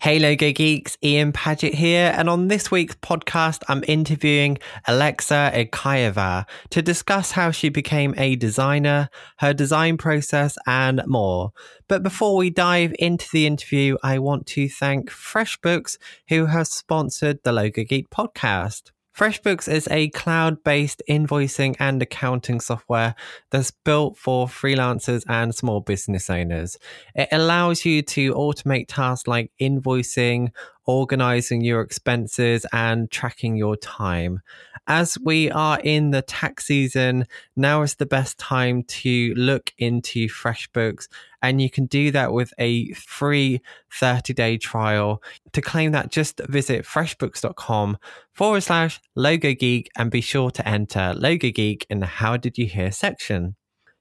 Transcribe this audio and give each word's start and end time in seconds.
Hey 0.00 0.20
Logo 0.20 0.52
Geeks, 0.52 0.96
Ian 1.02 1.32
Paget 1.32 1.74
here, 1.74 2.14
and 2.16 2.30
on 2.30 2.46
this 2.46 2.70
week's 2.70 2.94
podcast, 2.94 3.64
I'm 3.66 3.82
interviewing 3.88 4.58
Alexa 4.86 5.50
Erkaeva 5.52 6.46
to 6.70 6.82
discuss 6.82 7.32
how 7.32 7.50
she 7.50 7.68
became 7.68 8.14
a 8.16 8.36
designer, 8.36 9.10
her 9.38 9.52
design 9.52 9.96
process, 9.96 10.56
and 10.68 11.02
more. 11.08 11.50
But 11.88 12.04
before 12.04 12.36
we 12.36 12.48
dive 12.48 12.94
into 13.00 13.26
the 13.32 13.44
interview, 13.44 13.96
I 14.00 14.20
want 14.20 14.46
to 14.46 14.68
thank 14.68 15.10
FreshBooks, 15.10 15.98
who 16.28 16.46
has 16.46 16.70
sponsored 16.70 17.42
the 17.42 17.50
Logo 17.50 17.82
Geek 17.82 18.08
podcast. 18.08 18.92
FreshBooks 19.18 19.66
is 19.66 19.88
a 19.90 20.10
cloud 20.10 20.62
based 20.62 21.02
invoicing 21.10 21.74
and 21.80 22.00
accounting 22.00 22.60
software 22.60 23.16
that's 23.50 23.72
built 23.72 24.16
for 24.16 24.46
freelancers 24.46 25.24
and 25.28 25.52
small 25.52 25.80
business 25.80 26.30
owners. 26.30 26.78
It 27.16 27.26
allows 27.32 27.84
you 27.84 28.02
to 28.02 28.32
automate 28.34 28.84
tasks 28.86 29.26
like 29.26 29.50
invoicing, 29.60 30.52
organizing 30.86 31.62
your 31.62 31.80
expenses, 31.80 32.64
and 32.72 33.10
tracking 33.10 33.56
your 33.56 33.74
time 33.74 34.40
as 34.88 35.18
we 35.22 35.50
are 35.50 35.78
in 35.84 36.10
the 36.10 36.22
tax 36.22 36.64
season, 36.64 37.26
now 37.54 37.82
is 37.82 37.96
the 37.96 38.06
best 38.06 38.38
time 38.38 38.82
to 38.84 39.34
look 39.36 39.72
into 39.76 40.26
FreshBooks. 40.28 41.08
And 41.42 41.60
you 41.60 41.70
can 41.70 41.86
do 41.86 42.10
that 42.10 42.32
with 42.32 42.52
a 42.58 42.92
free 42.92 43.60
30 43.92 44.32
day 44.34 44.58
trial. 44.58 45.22
To 45.52 45.60
claim 45.60 45.92
that, 45.92 46.10
just 46.10 46.40
visit 46.48 46.84
freshbooks.com 46.84 47.98
forward 48.32 48.62
slash 48.62 49.00
logo 49.14 49.54
geek 49.54 49.90
and 49.96 50.10
be 50.10 50.20
sure 50.20 50.50
to 50.50 50.68
enter 50.68 51.14
logo 51.14 51.50
geek 51.50 51.86
in 51.88 52.00
the 52.00 52.06
How 52.06 52.36
Did 52.36 52.58
You 52.58 52.66
Hear 52.66 52.92
section. 52.92 53.56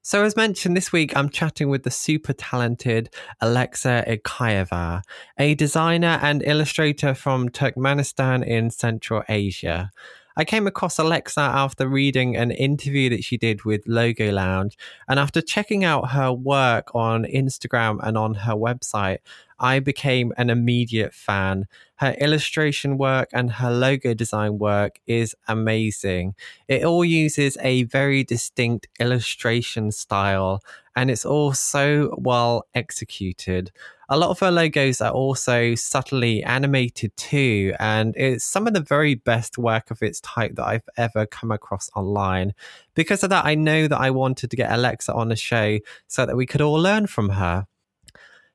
So, 0.08 0.23
as 0.23 0.38
mentioned 0.38 0.77
this 0.77 0.94
week, 0.94 1.18
I'm 1.18 1.27
chatting 1.27 1.68
with 1.68 1.84
the 1.84 1.91
super 1.91 2.32
talented 2.32 3.13
Alexa 3.41 4.05
Erkaeva, 4.08 5.02
a 5.38 5.54
designer 5.54 6.18
and 6.22 6.41
illustrator 6.44 7.13
from 7.13 7.49
Turkmenistan 7.49 8.46
in 8.48 8.70
Central 8.70 9.24
Asia. 9.27 9.91
I 10.40 10.46
came 10.46 10.68
across 10.68 10.99
Alexa 10.99 11.41
after 11.41 11.88
reading 11.88 12.38
an 12.38 12.52
interview 12.52 13.10
that 13.10 13.24
she 13.24 13.38
did 13.38 13.66
with 13.66 13.88
Logo 13.88 14.32
Lounge. 14.32 14.77
And 15.07 15.20
after 15.20 15.41
checking 15.41 15.84
out 15.84 16.12
her 16.12 16.32
work 16.32 16.93
on 16.93 17.24
Instagram 17.24 17.98
and 18.04 18.16
on 18.20 18.35
her 18.35 18.54
website, 18.54 19.18
I 19.60 19.80
became 19.80 20.34
an 20.38 20.50
immediate 20.50 21.13
fan. 21.13 21.66
Her 21.96 22.12
illustration 22.20 22.98
work 22.98 23.30
and 23.34 23.52
her 23.54 23.72
logo 23.72 24.14
design 24.14 24.58
work 24.58 24.99
is 25.08 25.36
amazing. 25.48 26.36
It 26.68 26.84
all 26.84 27.04
uses 27.04 27.58
a 27.62 27.84
very 27.84 28.24
distinct 28.24 28.88
illustration 28.99 29.91
style 29.91 30.62
and 30.96 31.12
it's 31.12 31.26
all 31.26 31.54
so 31.54 32.16
well 32.18 32.66
executed 32.74 33.72
a 34.10 34.18
lot 34.18 34.30
of 34.30 34.40
her 34.40 34.52
logos 34.52 35.02
are 35.02 35.12
also 35.12 35.76
subtly 35.76 36.42
animated 36.44 37.16
too, 37.18 37.74
and 37.80 38.16
it's 38.16 38.46
some 38.46 38.66
of 38.66 38.74
the 38.74 38.80
very 38.80 39.16
best 39.16 39.58
work 39.58 39.92
of 39.92 40.02
its 40.02 40.21
type 40.21 40.55
that 40.55 40.66
I've 40.66 40.90
ever 40.96 41.26
come 41.26 41.52
across 41.52 41.90
online. 41.94 42.54
Because 42.96 43.24
of 43.24 43.30
that, 43.32 43.46
I 43.46 43.55
know 43.55 43.88
that 43.88 43.99
I 43.99 44.12
wanted 44.12 44.49
to 44.49 44.55
get 44.55 44.71
Alexa 44.71 45.14
on 45.14 45.27
the 45.27 45.36
show 45.36 45.80
so 46.08 46.26
that 46.26 46.38
we 46.38 46.46
could 46.46 46.62
all 46.62 46.80
learn 46.80 47.08
from 47.08 47.30
her. 47.30 47.68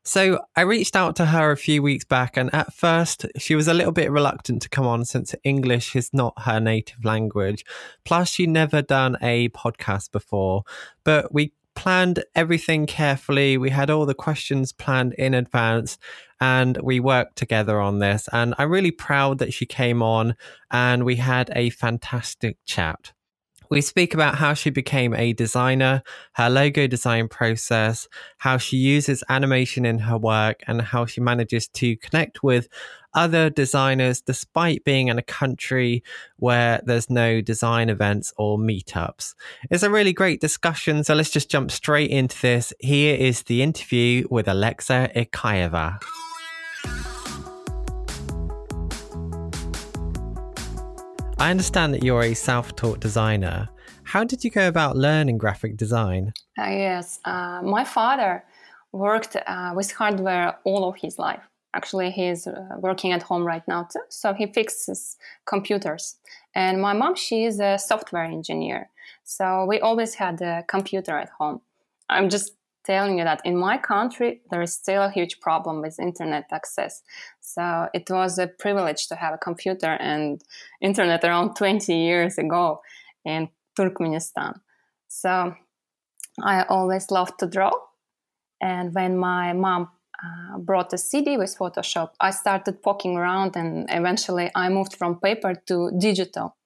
So 0.05 0.41
I 0.56 0.62
reached 0.62 0.97
out 0.97 1.14
to 1.17 1.27
her 1.27 1.53
a 1.53 1.56
few 1.56 1.81
weeks 1.81 2.05
back, 2.05 2.36
and 2.36 2.53
at 2.53 2.75
first 2.75 3.27
she 3.39 3.55
was 3.55 3.69
a 3.69 3.75
little 3.75 3.92
bit 3.92 4.11
reluctant 4.11 4.61
to 4.62 4.69
come 4.69 4.86
on 4.86 5.05
since 5.05 5.34
English 5.44 5.94
is 5.94 6.11
not 6.12 6.34
her 6.42 6.59
native 6.59 7.05
language. 7.05 7.64
Plus, 8.05 8.28
she'd 8.28 8.48
never 8.48 8.83
done 8.83 9.17
a 9.22 9.48
podcast 9.50 10.11
before. 10.11 10.64
But 11.05 11.33
we 11.33 11.53
planned 11.75 12.25
everything 12.34 12.86
carefully. 12.86 13.56
We 13.56 13.70
had 13.70 13.91
all 13.91 14.06
the 14.06 14.14
questions 14.14 14.72
planned 14.72 15.14
in 15.14 15.34
advance 15.34 15.98
and 16.41 16.78
we 16.83 17.00
worked 17.00 17.37
together 17.37 17.81
on 17.81 17.98
this. 17.98 18.28
And 18.33 18.55
I'm 18.59 18.70
really 18.70 18.91
proud 18.91 19.39
that 19.39 19.55
she 19.55 19.66
came 19.66 20.03
on 20.03 20.37
and 20.70 21.05
we 21.05 21.16
had 21.16 21.50
a 21.55 21.70
fantastic 21.70 22.59
chat. 22.66 23.12
We 23.73 23.81
speak 23.81 24.12
about 24.12 24.34
how 24.34 24.53
she 24.53 24.69
became 24.69 25.15
a 25.15 25.33
designer, 25.33 26.03
her 26.33 26.50
logo 26.50 26.87
design 26.87 27.28
process, 27.28 28.06
how 28.37 28.59
she 28.59 28.77
uses 28.77 29.25
animation 29.31 29.87
in 29.87 29.99
her 30.00 30.19
work, 30.19 30.62
and 30.66 30.83
how 30.83 31.06
she 31.06 31.22
manages 31.22 31.69
to 31.69 31.97
connect 31.97 32.43
with 32.43 32.69
other 33.15 33.49
designers 33.49 34.21
despite 34.21 34.84
being 34.84 35.09
in 35.09 35.19
a 35.19 35.22
country 35.22 36.05
where 36.37 36.82
there's 36.84 37.09
no 37.09 37.41
design 37.41 37.88
events 37.88 38.34
or 38.37 38.59
meetups. 38.59 39.34
It's 39.71 39.82
a 39.82 39.91
really 39.91 40.12
great 40.12 40.43
discussion, 40.43 41.03
so 41.03 41.15
let's 41.15 41.31
just 41.31 41.50
jump 41.50 41.71
straight 41.71 42.11
into 42.11 42.38
this. 42.43 42.75
Here 42.78 43.16
is 43.16 43.44
the 43.44 43.62
interview 43.62 44.27
with 44.31 44.49
Alexa 44.49 45.12
Erkaeva. 45.16 45.99
I 51.42 51.50
understand 51.50 51.92
that 51.92 52.04
you're 52.04 52.22
a 52.22 52.34
self 52.34 52.76
taught 52.76 53.00
designer. 53.00 53.69
How 54.04 54.22
did 54.22 54.44
you 54.44 54.50
go 54.53 54.69
about 54.69 54.97
learning 54.97 55.38
graphic 55.38 55.76
design? 55.76 56.32
Uh, 56.56 56.70
yes, 56.70 57.19
uh, 57.25 57.60
my 57.64 57.82
father 57.82 58.44
worked 58.92 59.36
uh, 59.48 59.72
with 59.75 59.91
hardware 59.91 60.56
all 60.62 60.88
of 60.88 60.94
his 60.98 61.19
life. 61.19 61.42
Actually, 61.75 62.12
he's 62.12 62.47
uh, 62.47 62.76
working 62.78 63.10
at 63.10 63.25
home 63.25 63.44
right 63.44 63.66
now 63.66 63.82
too, 63.92 64.02
so 64.08 64.32
he 64.32 64.47
fixes 64.47 65.16
computers. 65.44 66.14
And 66.54 66.81
my 66.81 66.92
mom, 66.92 67.16
she 67.16 67.42
is 67.42 67.58
a 67.58 67.76
software 67.76 68.22
engineer, 68.22 68.88
so 69.25 69.66
we 69.69 69.81
always 69.81 70.14
had 70.14 70.41
a 70.42 70.62
computer 70.69 71.19
at 71.19 71.31
home. 71.41 71.60
I'm 72.08 72.28
just 72.28 72.52
telling 72.84 73.19
you 73.19 73.25
that 73.25 73.41
in 73.44 73.56
my 73.56 73.78
country 73.78 74.41
there 74.50 74.62
is 74.62 74.72
still 74.72 75.03
a 75.03 75.10
huge 75.10 75.41
problem 75.41 75.81
with 75.81 75.98
internet 76.00 76.44
access. 76.53 77.03
So 77.41 77.88
it 77.94 78.10
was 78.10 78.38
a 78.38 78.47
privilege 78.47 79.09
to 79.09 79.16
have 79.16 79.34
a 79.34 79.38
computer 79.38 79.97
and 80.00 80.43
internet 80.81 81.25
around 81.25 81.54
20 81.56 81.94
years 81.94 82.38
ago 82.38 82.81
in 83.25 83.48
turkmenistan. 83.78 84.60
So 85.09 85.54
i 86.43 86.65
always 86.69 87.10
loved 87.10 87.38
to 87.38 87.47
draw. 87.47 87.72
And 88.60 88.94
when 88.94 89.19
my 89.19 89.53
mom 89.53 89.88
uh, 90.25 90.59
brought 90.59 90.93
a 90.93 90.99
cd 90.99 91.37
with 91.37 91.56
photoshop 91.59 92.10
i 92.20 92.31
started 92.31 92.82
poking 92.82 93.16
around 93.16 93.56
and 93.56 93.87
eventually 93.91 94.50
i 94.54 94.69
moved 94.69 94.97
from 94.97 95.20
paper 95.20 95.54
to 95.66 95.91
digital. 95.99 96.56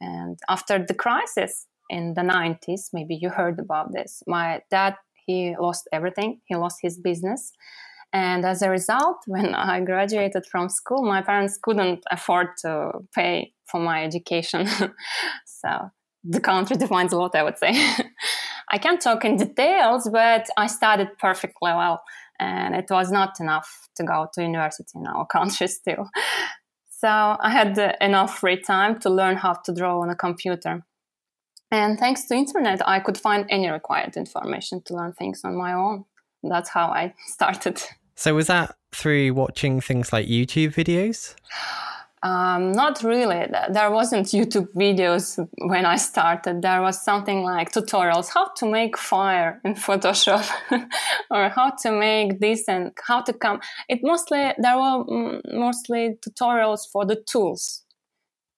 And 0.00 0.38
after 0.48 0.84
the 0.86 0.94
crisis 0.94 1.66
in 1.88 2.14
the 2.14 2.22
90s 2.22 2.92
maybe 2.92 3.16
you 3.22 3.30
heard 3.30 3.58
about 3.58 3.92
this 3.92 4.22
my 4.26 4.60
dad 4.70 4.96
he 5.26 5.54
lost 5.58 5.88
everything. 5.92 6.40
He 6.46 6.54
lost 6.56 6.78
his 6.82 6.98
business. 6.98 7.52
And 8.12 8.44
as 8.44 8.62
a 8.62 8.70
result, 8.70 9.18
when 9.26 9.54
I 9.54 9.80
graduated 9.80 10.46
from 10.46 10.68
school, 10.68 11.04
my 11.04 11.22
parents 11.22 11.58
couldn't 11.62 12.04
afford 12.10 12.48
to 12.62 12.92
pay 13.14 13.52
for 13.66 13.80
my 13.80 14.04
education. 14.04 14.66
so 15.46 15.90
the 16.24 16.40
country 16.40 16.76
defines 16.84 17.12
a 17.12 17.18
lot, 17.18 17.34
I 17.34 17.42
would 17.42 17.58
say. 17.58 17.72
I 18.68 18.78
can't 18.78 19.00
talk 19.00 19.24
in 19.24 19.36
details, 19.36 20.08
but 20.10 20.46
I 20.56 20.66
studied 20.66 21.18
perfectly 21.18 21.72
well. 21.72 22.02
And 22.38 22.74
it 22.74 22.86
was 22.90 23.10
not 23.10 23.40
enough 23.40 23.88
to 23.96 24.04
go 24.04 24.26
to 24.34 24.42
university 24.42 24.98
in 24.98 25.06
our 25.06 25.26
country 25.26 25.68
still. 25.68 26.08
So 26.98 27.08
I 27.08 27.50
had 27.50 27.96
enough 28.00 28.38
free 28.38 28.60
time 28.60 28.98
to 29.00 29.10
learn 29.10 29.36
how 29.36 29.54
to 29.64 29.72
draw 29.74 30.00
on 30.00 30.10
a 30.10 30.16
computer. 30.16 30.84
And 31.76 31.98
thanks 31.98 32.24
to 32.24 32.34
internet, 32.34 32.80
I 32.88 33.00
could 33.00 33.18
find 33.18 33.44
any 33.50 33.68
required 33.68 34.16
information 34.16 34.80
to 34.86 34.94
learn 34.94 35.12
things 35.12 35.42
on 35.44 35.54
my 35.56 35.74
own. 35.74 36.06
That's 36.42 36.70
how 36.70 36.86
I 36.86 37.12
started. 37.26 37.82
So 38.14 38.34
was 38.34 38.46
that 38.46 38.76
through 38.92 39.34
watching 39.34 39.82
things 39.82 40.10
like 40.10 40.26
YouTube 40.26 40.72
videos? 40.74 41.34
Um, 42.22 42.72
not 42.72 43.02
really. 43.02 43.46
There 43.68 43.90
wasn't 43.90 44.28
YouTube 44.28 44.72
videos 44.72 45.46
when 45.58 45.84
I 45.84 45.96
started. 45.96 46.62
There 46.62 46.80
was 46.80 47.04
something 47.04 47.42
like 47.42 47.72
tutorials, 47.72 48.30
how 48.32 48.48
to 48.56 48.64
make 48.64 48.96
fire 48.96 49.60
in 49.62 49.74
Photoshop, 49.74 50.48
or 51.30 51.50
how 51.50 51.72
to 51.82 51.90
make 51.92 52.40
this 52.40 52.66
and 52.68 52.92
how 53.06 53.20
to 53.20 53.34
come. 53.34 53.60
It 53.90 54.00
mostly 54.02 54.54
there 54.56 54.78
were 54.78 55.40
mostly 55.52 56.16
tutorials 56.26 56.90
for 56.90 57.04
the 57.04 57.16
tools. 57.16 57.84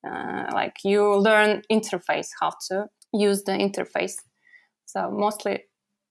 Uh, 0.08 0.44
like 0.52 0.76
you 0.84 1.16
learn 1.16 1.62
interface, 1.70 2.28
how 2.40 2.52
to 2.69 2.87
use 3.12 3.43
the 3.44 3.52
interface. 3.52 4.16
So 4.87 5.10
mostly 5.10 5.64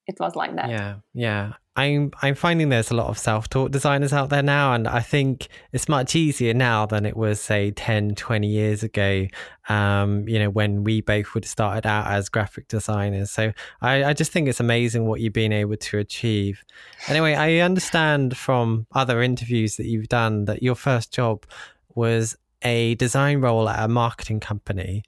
it 0.07 0.19
was 0.19 0.35
like 0.35 0.55
that. 0.55 0.69
Yeah, 0.69 0.95
yeah. 1.13 1.53
I'm 1.77 2.11
I'm 2.23 2.33
finding 2.33 2.69
there's 2.69 2.89
a 2.89 2.95
lot 2.95 3.07
of 3.07 3.19
self-taught 3.19 3.69
designers 3.69 4.11
out 4.11 4.29
there 4.29 4.41
now 4.41 4.73
and 4.73 4.87
I 4.87 4.99
think 4.99 5.47
it's 5.71 5.87
much 5.87 6.15
easier 6.15 6.55
now 6.55 6.87
than 6.87 7.05
it 7.05 7.15
was 7.15 7.39
say 7.39 7.69
10 7.69 8.15
20 8.15 8.47
years 8.47 8.81
ago 8.81 9.27
um, 9.69 10.27
you 10.27 10.39
know 10.39 10.49
when 10.49 10.83
we 10.83 11.01
both 11.01 11.35
would 11.35 11.43
have 11.43 11.51
started 11.51 11.85
out 11.85 12.07
as 12.07 12.29
graphic 12.29 12.67
designers 12.67 13.29
so 13.29 13.53
I, 13.79 14.05
I 14.05 14.13
just 14.13 14.31
think 14.31 14.49
it's 14.49 14.59
amazing 14.59 15.05
what 15.05 15.21
you've 15.21 15.33
been 15.33 15.53
able 15.53 15.77
to 15.77 15.99
achieve 15.99 16.63
anyway 17.07 17.35
I 17.35 17.57
understand 17.59 18.35
from 18.35 18.87
other 18.93 19.21
interviews 19.21 19.75
that 19.75 19.85
you've 19.85 20.09
done 20.09 20.45
that 20.45 20.63
your 20.63 20.75
first 20.75 21.13
job 21.13 21.45
was 21.93 22.35
a 22.63 22.95
design 22.95 23.39
role 23.39 23.69
at 23.69 23.85
a 23.85 23.87
marketing 23.87 24.39
company 24.39 25.03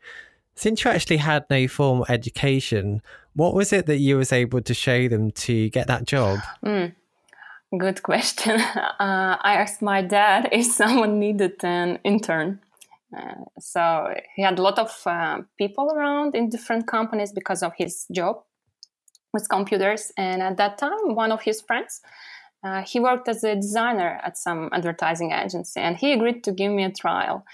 since 0.60 0.84
you 0.84 0.92
actually 0.92 1.18
had 1.18 1.46
no 1.50 1.68
formal 1.70 2.06
education, 2.10 3.02
what 3.34 3.54
was 3.54 3.72
it 3.72 3.86
that 3.86 4.00
you 4.00 4.18
was 4.18 4.34
able 4.34 4.62
to 4.62 4.74
show 4.74 5.08
them 5.08 5.32
to 5.32 5.70
get 5.70 5.88
that 5.88 6.04
job? 6.06 6.40
Mm. 6.66 6.94
Good 7.78 8.04
question. 8.04 8.60
Uh, 9.00 9.38
I 9.40 9.54
asked 9.54 9.82
my 9.82 10.02
dad 10.02 10.50
if 10.52 10.66
someone 10.66 11.20
needed 11.20 11.64
an 11.64 12.00
intern. 12.04 12.60
Uh, 13.18 13.46
so 13.58 14.14
he 14.36 14.42
had 14.42 14.60
a 14.60 14.62
lot 14.62 14.78
of 14.78 14.92
uh, 15.06 15.38
people 15.58 15.90
around 15.96 16.36
in 16.36 16.50
different 16.50 16.86
companies 16.86 17.32
because 17.32 17.64
of 17.64 17.72
his 17.78 18.06
job 18.12 18.44
with 19.34 19.48
computers. 19.48 20.12
And 20.18 20.42
at 20.42 20.58
that 20.58 20.78
time, 20.78 21.16
one 21.16 21.32
of 21.32 21.42
his 21.42 21.62
friends, 21.62 22.02
uh, 22.62 22.82
he 22.82 23.00
worked 23.00 23.30
as 23.30 23.44
a 23.46 23.56
designer 23.56 24.20
at 24.22 24.38
some 24.38 24.70
advertising 24.74 25.32
agency, 25.32 25.80
and 25.80 25.96
he 25.96 26.12
agreed 26.12 26.44
to 26.44 26.52
give 26.52 26.74
me 26.74 26.84
a 26.84 26.92
trial. 26.92 27.46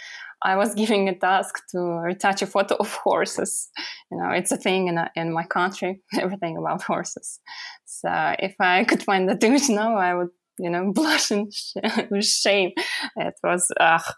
I 0.44 0.56
was 0.56 0.74
giving 0.82 1.10
a 1.10 1.18
task 1.18 1.56
to 1.72 1.80
retouch 1.80 2.42
a 2.42 2.48
photo 2.48 2.76
of 2.76 2.94
horses. 2.94 3.70
You 4.12 4.18
know, 4.18 4.30
it's 4.30 4.52
a 4.52 4.58
thing 4.58 4.88
in, 4.88 4.98
a, 4.98 5.10
in 5.16 5.34
my 5.34 5.46
country, 5.46 6.02
everything 6.20 6.58
about 6.58 6.84
horses. 6.84 7.40
So 7.86 8.10
if 8.40 8.56
I 8.60 8.84
could 8.84 9.04
find 9.04 9.30
that 9.30 9.44
image 9.44 9.70
now, 9.70 9.96
I 9.98 10.14
would, 10.16 10.30
you 10.60 10.70
know, 10.70 10.92
blush 10.94 11.32
in 11.32 11.50
sh- 11.52 11.76
shame. 12.22 12.72
It 13.16 13.34
was, 13.44 13.72
ugh. 13.80 14.14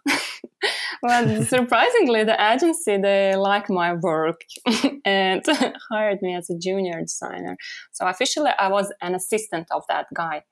but 1.02 1.44
surprisingly, 1.44 2.24
the 2.24 2.38
agency, 2.54 2.98
they 2.98 3.36
like 3.36 3.70
my 3.70 3.94
work 3.94 4.42
and 5.06 5.44
hired 5.92 6.22
me 6.22 6.36
as 6.36 6.50
a 6.50 6.58
junior 6.58 7.00
designer. 7.02 7.56
So 7.92 8.08
officially, 8.08 8.52
I 8.58 8.68
was 8.70 8.92
an 9.02 9.16
assistant 9.16 9.68
of 9.72 9.84
that 9.90 10.08
guy. 10.16 10.44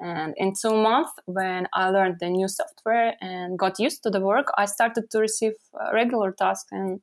And 0.00 0.34
in 0.36 0.52
two 0.60 0.74
months, 0.74 1.12
when 1.26 1.68
I 1.72 1.90
learned 1.90 2.16
the 2.20 2.28
new 2.28 2.48
software 2.48 3.14
and 3.20 3.58
got 3.58 3.78
used 3.78 4.02
to 4.02 4.10
the 4.10 4.20
work, 4.20 4.48
I 4.58 4.66
started 4.66 5.10
to 5.10 5.18
receive 5.18 5.52
regular 5.92 6.32
tasks 6.32 6.68
and 6.72 7.00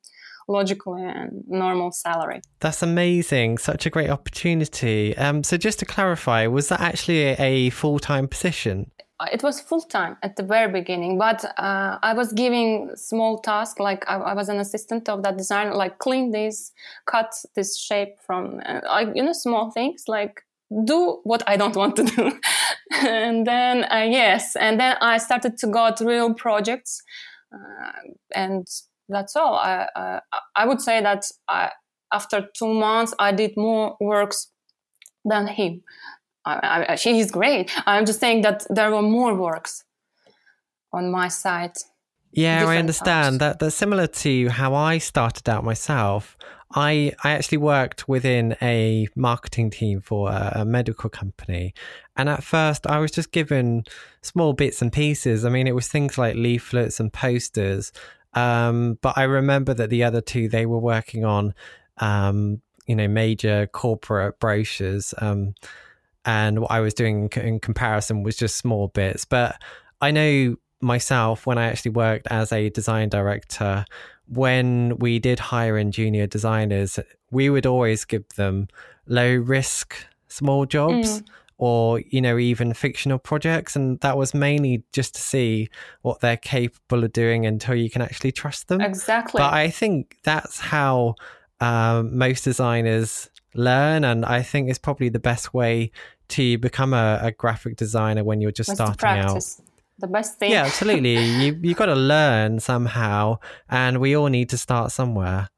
logically 0.47 1.03
and 1.03 1.43
normal 1.47 1.91
salary. 1.91 2.41
That's 2.59 2.83
amazing. 2.83 3.57
Such 3.57 3.85
a 3.85 3.89
great 3.89 4.09
opportunity. 4.09 5.17
Um, 5.17 5.43
so, 5.43 5.57
just 5.57 5.79
to 5.79 5.85
clarify, 5.85 6.47
was 6.47 6.69
that 6.69 6.81
actually 6.81 7.21
a 7.21 7.69
full 7.69 7.99
time 7.99 8.27
position? 8.27 8.91
It 9.31 9.43
was 9.43 9.61
full 9.61 9.81
time 9.81 10.17
at 10.23 10.35
the 10.35 10.41
very 10.43 10.71
beginning, 10.71 11.19
but 11.19 11.45
uh, 11.59 11.99
I 12.01 12.13
was 12.13 12.33
giving 12.33 12.89
small 12.95 13.37
tasks. 13.37 13.79
Like 13.79 14.03
I, 14.09 14.15
I, 14.15 14.33
was 14.33 14.49
an 14.49 14.59
assistant 14.59 15.07
of 15.09 15.21
that 15.21 15.37
designer, 15.37 15.75
like 15.75 15.99
clean 15.99 16.31
this, 16.31 16.71
cut 17.05 17.31
this 17.55 17.77
shape 17.77 18.19
from, 18.25 18.61
uh, 18.65 18.79
like 18.87 19.09
you 19.13 19.21
know, 19.21 19.33
small 19.33 19.69
things 19.69 20.05
like 20.07 20.41
do 20.85 21.19
what 21.23 21.43
I 21.47 21.57
don't 21.57 21.75
want 21.75 21.95
to 21.97 22.03
do. 22.03 22.39
and 22.91 23.45
then, 23.45 23.83
uh, 23.85 24.07
yes, 24.09 24.55
and 24.55 24.79
then 24.79 24.95
I 25.01 25.17
started 25.17 25.57
to 25.57 25.67
got 25.67 25.99
real 25.99 26.33
projects. 26.33 27.01
Uh, 27.53 27.91
and 28.33 28.65
that's 29.09 29.35
all. 29.35 29.55
I, 29.55 29.87
uh, 29.95 30.19
I 30.55 30.65
would 30.65 30.81
say 30.81 31.01
that 31.01 31.25
I, 31.49 31.71
after 32.13 32.47
two 32.57 32.73
months, 32.73 33.13
I 33.19 33.31
did 33.31 33.57
more 33.57 33.97
works 33.99 34.47
than 35.25 35.47
him. 35.47 35.83
I, 36.45 36.85
I, 36.89 37.09
is 37.09 37.31
great. 37.31 37.71
I'm 37.85 38.05
just 38.05 38.19
saying 38.19 38.41
that 38.41 38.65
there 38.69 38.91
were 38.91 39.01
more 39.01 39.35
works 39.35 39.83
on 40.91 41.11
my 41.11 41.27
side. 41.27 41.73
Yeah, 42.31 42.65
I 42.65 42.77
understand 42.77 43.41
that. 43.41 43.59
That's 43.59 43.75
similar 43.75 44.07
to 44.07 44.49
how 44.49 44.73
I 44.73 44.99
started 44.99 45.49
out 45.49 45.63
myself. 45.63 46.37
I 46.73 47.13
I 47.23 47.31
actually 47.31 47.57
worked 47.57 48.07
within 48.07 48.55
a 48.61 49.07
marketing 49.15 49.69
team 49.71 50.01
for 50.01 50.29
a, 50.29 50.51
a, 50.61 50.65
medical 50.65 51.09
company, 51.09 51.73
and 52.15 52.29
at 52.29 52.43
first 52.43 52.87
I 52.87 52.99
was 52.99 53.11
just 53.11 53.31
given 53.31 53.83
small 54.21 54.53
bits 54.53 54.81
and 54.81 54.91
pieces. 54.91 55.43
I 55.43 55.49
mean, 55.49 55.67
it 55.67 55.75
was 55.75 55.87
things 55.87 56.17
like 56.17 56.35
leaflets 56.35 56.99
and 56.99 57.11
posters. 57.11 57.91
Um, 58.33 58.97
but 59.01 59.17
I 59.17 59.23
remember 59.23 59.73
that 59.73 59.89
the 59.89 60.03
other 60.03 60.21
two 60.21 60.47
they 60.47 60.65
were 60.65 60.79
working 60.79 61.25
on, 61.25 61.53
um, 61.97 62.61
you 62.87 62.95
know, 62.95 63.07
major 63.07 63.67
corporate 63.67 64.39
brochures. 64.39 65.13
Um, 65.17 65.55
and 66.23 66.59
what 66.59 66.71
I 66.71 66.79
was 66.79 66.93
doing 66.93 67.29
in 67.35 67.59
comparison 67.59 68.23
was 68.23 68.37
just 68.37 68.55
small 68.55 68.87
bits. 68.87 69.25
But 69.25 69.61
I 69.99 70.11
know 70.11 70.55
myself 70.81 71.45
when 71.45 71.57
I 71.57 71.65
actually 71.65 71.91
worked 71.91 72.27
as 72.29 72.51
a 72.51 72.69
design 72.69 73.09
director 73.09 73.85
when 74.31 74.97
we 74.97 75.19
did 75.19 75.39
hire 75.39 75.77
in 75.77 75.91
junior 75.91 76.25
designers, 76.25 76.99
we 77.31 77.49
would 77.49 77.65
always 77.65 78.05
give 78.05 78.27
them 78.35 78.67
low 79.05 79.35
risk 79.35 79.95
small 80.27 80.65
jobs. 80.65 81.21
Mm. 81.21 81.27
Or, 81.63 81.99
you 81.99 82.21
know, 82.21 82.39
even 82.39 82.73
fictional 82.73 83.19
projects. 83.19 83.75
And 83.75 83.99
that 83.99 84.17
was 84.17 84.33
mainly 84.33 84.83
just 84.93 85.13
to 85.13 85.21
see 85.21 85.69
what 86.01 86.19
they're 86.19 86.35
capable 86.35 87.03
of 87.03 87.13
doing 87.13 87.45
until 87.45 87.75
you 87.75 87.87
can 87.87 88.01
actually 88.01 88.31
trust 88.31 88.67
them. 88.67 88.81
Exactly. 88.81 89.37
But 89.37 89.53
I 89.53 89.69
think 89.69 90.17
that's 90.23 90.59
how 90.59 91.13
um, 91.59 92.17
most 92.17 92.45
designers 92.45 93.29
learn. 93.53 94.03
And 94.03 94.25
I 94.25 94.41
think 94.41 94.71
it's 94.71 94.79
probably 94.79 95.09
the 95.09 95.19
best 95.19 95.53
way 95.53 95.91
to 96.29 96.57
become 96.57 96.95
a, 96.95 97.19
a 97.21 97.31
graphic 97.31 97.75
designer 97.75 98.23
when 98.23 98.41
you're 98.41 98.51
just 98.51 98.71
starting 98.71 99.07
out 99.07 99.43
the 100.01 100.07
best 100.07 100.37
thing. 100.37 100.51
Yeah, 100.51 100.65
absolutely. 100.65 101.15
you 101.15 101.59
you 101.61 101.75
got 101.75 101.85
to 101.87 101.95
learn 101.95 102.59
somehow, 102.59 103.37
and 103.69 103.99
we 103.99 104.15
all 104.15 104.27
need 104.27 104.49
to 104.49 104.57
start 104.57 104.91
somewhere. 104.91 105.49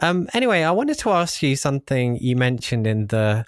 Um. 0.00 0.28
Anyway, 0.34 0.62
I 0.62 0.70
wanted 0.72 0.98
to 0.98 1.10
ask 1.10 1.42
you 1.42 1.56
something 1.56 2.18
you 2.18 2.36
mentioned 2.36 2.86
in 2.86 3.06
the 3.06 3.46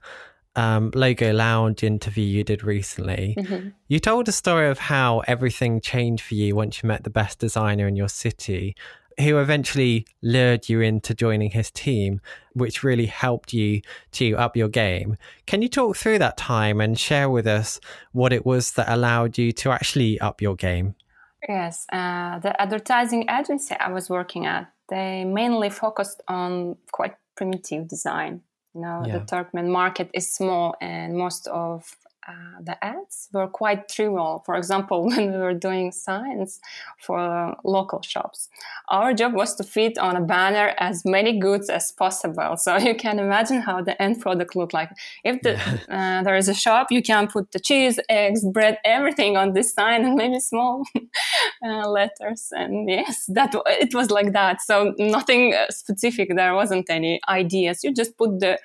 um, 0.58 0.90
Logo 0.94 1.32
Lounge 1.32 1.84
interview 1.84 2.24
you 2.24 2.42
did 2.42 2.64
recently. 2.64 3.36
Mm-hmm. 3.38 3.68
You 3.86 4.00
told 4.00 4.28
a 4.28 4.32
story 4.32 4.68
of 4.68 4.78
how 4.78 5.20
everything 5.20 5.80
changed 5.80 6.24
for 6.24 6.34
you 6.34 6.56
once 6.56 6.82
you 6.82 6.88
met 6.88 7.04
the 7.04 7.10
best 7.10 7.38
designer 7.38 7.86
in 7.86 7.94
your 7.94 8.08
city, 8.08 8.74
who 9.20 9.38
eventually 9.38 10.06
lured 10.22 10.68
you 10.68 10.80
into 10.80 11.14
joining 11.14 11.50
his 11.50 11.70
team, 11.70 12.20
which 12.52 12.82
really 12.82 13.06
helped 13.06 13.52
you 13.52 13.82
to 14.12 14.34
up 14.34 14.56
your 14.56 14.68
game. 14.68 15.16
Can 15.46 15.62
you 15.62 15.68
talk 15.68 15.96
through 15.96 16.18
that 16.20 16.36
time 16.36 16.80
and 16.80 16.98
share 16.98 17.28
with 17.28 17.46
us 17.46 17.80
what 18.12 18.32
it 18.32 18.46
was 18.46 18.72
that 18.72 18.88
allowed 18.88 19.38
you 19.38 19.52
to 19.52 19.70
actually 19.70 20.20
up 20.20 20.40
your 20.40 20.54
game? 20.54 20.94
Yes, 21.48 21.86
uh, 21.92 22.38
the 22.40 22.60
advertising 22.60 23.28
agency 23.30 23.74
I 23.78 23.90
was 23.92 24.10
working 24.10 24.46
at, 24.46 24.72
they 24.88 25.24
mainly 25.24 25.70
focused 25.70 26.20
on 26.26 26.76
quite 26.90 27.14
primitive 27.36 27.86
design. 27.86 28.42
You 28.74 28.82
know, 28.82 29.02
yeah. 29.06 29.18
the 29.18 29.24
Turkmen 29.24 29.68
market 29.68 30.10
is 30.14 30.32
small, 30.32 30.74
and 30.80 31.16
most 31.16 31.46
of 31.48 31.96
uh, 32.28 32.60
the 32.62 32.84
ads 32.84 33.28
were 33.32 33.46
quite 33.46 33.88
trivial. 33.88 34.42
For 34.44 34.54
example, 34.54 35.06
when 35.08 35.32
we 35.32 35.38
were 35.38 35.54
doing 35.54 35.92
signs 35.92 36.60
for 36.98 37.56
local 37.64 38.02
shops, 38.02 38.48
our 38.88 39.14
job 39.14 39.32
was 39.32 39.54
to 39.56 39.64
fit 39.64 39.96
on 39.98 40.16
a 40.16 40.20
banner 40.20 40.74
as 40.78 41.04
many 41.04 41.38
goods 41.38 41.70
as 41.70 41.90
possible. 41.92 42.56
So 42.56 42.76
you 42.88 42.94
can 42.94 43.18
imagine 43.18 43.60
how 43.62 43.82
the 43.82 44.00
end 44.00 44.20
product 44.20 44.54
looked 44.54 44.74
like. 44.74 44.90
If 45.24 45.40
the, 45.42 45.58
uh, 45.88 46.22
there 46.22 46.36
is 46.36 46.48
a 46.48 46.54
shop, 46.54 46.88
you 46.90 47.02
can 47.02 47.28
put 47.28 47.52
the 47.52 47.60
cheese, 47.60 47.98
eggs, 48.08 48.44
bread, 48.44 48.78
everything 48.84 49.36
on 49.36 49.54
this 49.54 49.72
sign, 49.72 50.04
and 50.04 50.14
maybe 50.14 50.38
small 50.40 50.84
uh, 51.64 51.88
letters. 51.88 52.48
And 52.52 52.88
yes, 52.88 53.24
that 53.28 53.54
it 53.66 53.94
was 53.94 54.10
like 54.10 54.32
that. 54.32 54.60
So 54.60 54.94
nothing 54.98 55.54
uh, 55.54 55.66
specific. 55.70 56.28
There 56.34 56.54
wasn't 56.54 56.90
any 56.90 57.20
ideas. 57.28 57.82
You 57.82 57.94
just 57.94 58.16
put 58.18 58.40
the 58.40 58.58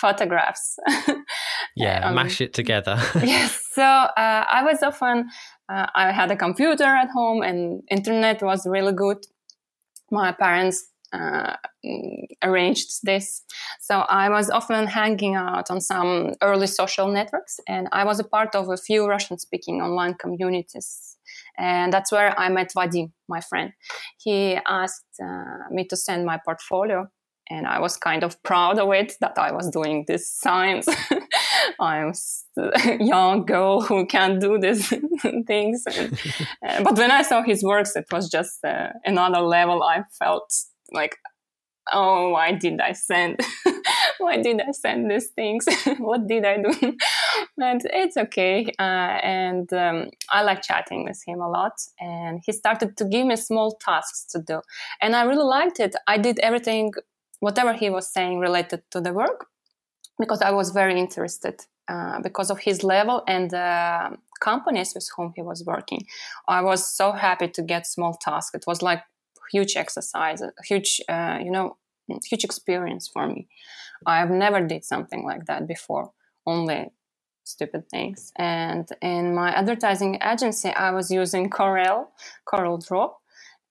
photographs. 0.00 0.78
yeah, 1.76 2.08
um, 2.08 2.14
mash 2.14 2.40
it 2.40 2.54
together. 2.54 2.98
yes. 3.14 3.68
So 3.72 3.82
uh, 3.82 4.44
I 4.50 4.62
was 4.62 4.82
often, 4.82 5.28
uh, 5.68 5.86
I 5.94 6.12
had 6.12 6.30
a 6.30 6.36
computer 6.36 6.84
at 6.84 7.10
home 7.10 7.42
and 7.42 7.82
internet 7.90 8.42
was 8.42 8.66
really 8.66 8.92
good. 8.92 9.18
My 10.10 10.32
parents 10.32 10.88
uh, 11.12 11.56
arranged 12.42 13.00
this. 13.02 13.42
So 13.80 14.00
I 14.00 14.28
was 14.28 14.50
often 14.50 14.86
hanging 14.86 15.34
out 15.34 15.70
on 15.70 15.80
some 15.80 16.34
early 16.42 16.66
social 16.66 17.08
networks 17.10 17.60
and 17.68 17.88
I 17.92 18.04
was 18.04 18.20
a 18.20 18.24
part 18.24 18.54
of 18.54 18.68
a 18.68 18.76
few 18.76 19.06
Russian 19.06 19.38
speaking 19.38 19.80
online 19.80 20.14
communities. 20.14 21.16
And 21.58 21.92
that's 21.92 22.12
where 22.12 22.38
I 22.38 22.48
met 22.50 22.72
Vadim, 22.76 23.12
my 23.28 23.40
friend. 23.40 23.72
He 24.18 24.58
asked 24.66 25.06
uh, 25.22 25.70
me 25.70 25.86
to 25.86 25.96
send 25.96 26.26
my 26.26 26.38
portfolio 26.44 27.08
and 27.48 27.66
I 27.66 27.78
was 27.78 27.96
kind 27.96 28.24
of 28.24 28.42
proud 28.42 28.78
of 28.78 28.92
it 28.92 29.14
that 29.20 29.38
I 29.38 29.52
was 29.52 29.70
doing 29.70 30.04
this 30.08 30.30
science. 30.30 30.88
I'm 31.80 32.12
a 32.58 32.96
young 33.00 33.44
girl 33.44 33.82
who 33.82 34.06
can 34.06 34.38
do 34.38 34.58
these 34.58 34.88
things. 35.46 35.84
And, 35.86 36.18
uh, 36.66 36.82
but 36.82 36.96
when 36.96 37.10
I 37.10 37.22
saw 37.22 37.42
his 37.42 37.62
works, 37.62 37.94
it 37.96 38.06
was 38.10 38.28
just 38.28 38.64
uh, 38.64 38.88
another 39.04 39.40
level. 39.40 39.82
I 39.82 40.02
felt 40.18 40.52
like, 40.92 41.16
oh, 41.92 42.30
why 42.30 42.52
did 42.52 42.80
I 42.80 42.92
send? 42.92 43.40
why 44.18 44.42
did 44.42 44.60
I 44.60 44.72
send 44.72 45.10
these 45.10 45.28
things? 45.28 45.66
what 45.98 46.26
did 46.26 46.44
I 46.44 46.56
do? 46.56 46.96
and 47.58 47.80
it's 47.84 48.16
okay. 48.16 48.72
Uh, 48.78 49.18
and 49.22 49.72
um, 49.72 50.10
I 50.30 50.42
like 50.42 50.62
chatting 50.62 51.04
with 51.04 51.22
him 51.24 51.40
a 51.40 51.48
lot. 51.48 51.74
And 52.00 52.40
he 52.44 52.52
started 52.52 52.96
to 52.96 53.04
give 53.04 53.26
me 53.26 53.36
small 53.36 53.76
tasks 53.80 54.24
to 54.32 54.40
do. 54.40 54.62
And 55.00 55.14
I 55.14 55.22
really 55.22 55.44
liked 55.44 55.78
it. 55.78 55.94
I 56.08 56.18
did 56.18 56.40
everything 56.40 56.92
whatever 57.40 57.72
he 57.72 57.90
was 57.90 58.06
saying 58.08 58.38
related 58.38 58.82
to 58.90 59.00
the 59.00 59.12
work 59.12 59.46
because 60.18 60.40
I 60.42 60.50
was 60.50 60.70
very 60.70 60.98
interested 60.98 61.60
uh, 61.88 62.20
because 62.20 62.50
of 62.50 62.58
his 62.60 62.82
level 62.82 63.22
and 63.28 63.50
the 63.50 64.16
companies 64.40 64.92
with 64.94 65.08
whom 65.16 65.32
he 65.36 65.42
was 65.42 65.64
working. 65.64 66.06
I 66.48 66.62
was 66.62 66.86
so 66.86 67.12
happy 67.12 67.48
to 67.48 67.62
get 67.62 67.86
small 67.86 68.14
tasks. 68.14 68.54
It 68.54 68.64
was 68.66 68.82
like 68.82 69.02
huge 69.52 69.76
exercise, 69.76 70.42
huge, 70.64 71.00
uh, 71.08 71.38
you 71.42 71.50
know, 71.50 71.76
huge 72.28 72.44
experience 72.44 73.08
for 73.08 73.26
me. 73.26 73.48
I've 74.04 74.30
never 74.30 74.60
did 74.60 74.84
something 74.84 75.24
like 75.24 75.46
that 75.46 75.66
before. 75.66 76.12
Only 76.46 76.90
stupid 77.44 77.88
things. 77.88 78.32
And 78.36 78.88
in 79.00 79.34
my 79.34 79.50
advertising 79.50 80.18
agency, 80.22 80.70
I 80.70 80.90
was 80.90 81.10
using 81.10 81.50
Corel, 81.50 82.08
Corel 82.46 82.84
Draw. 82.86 83.12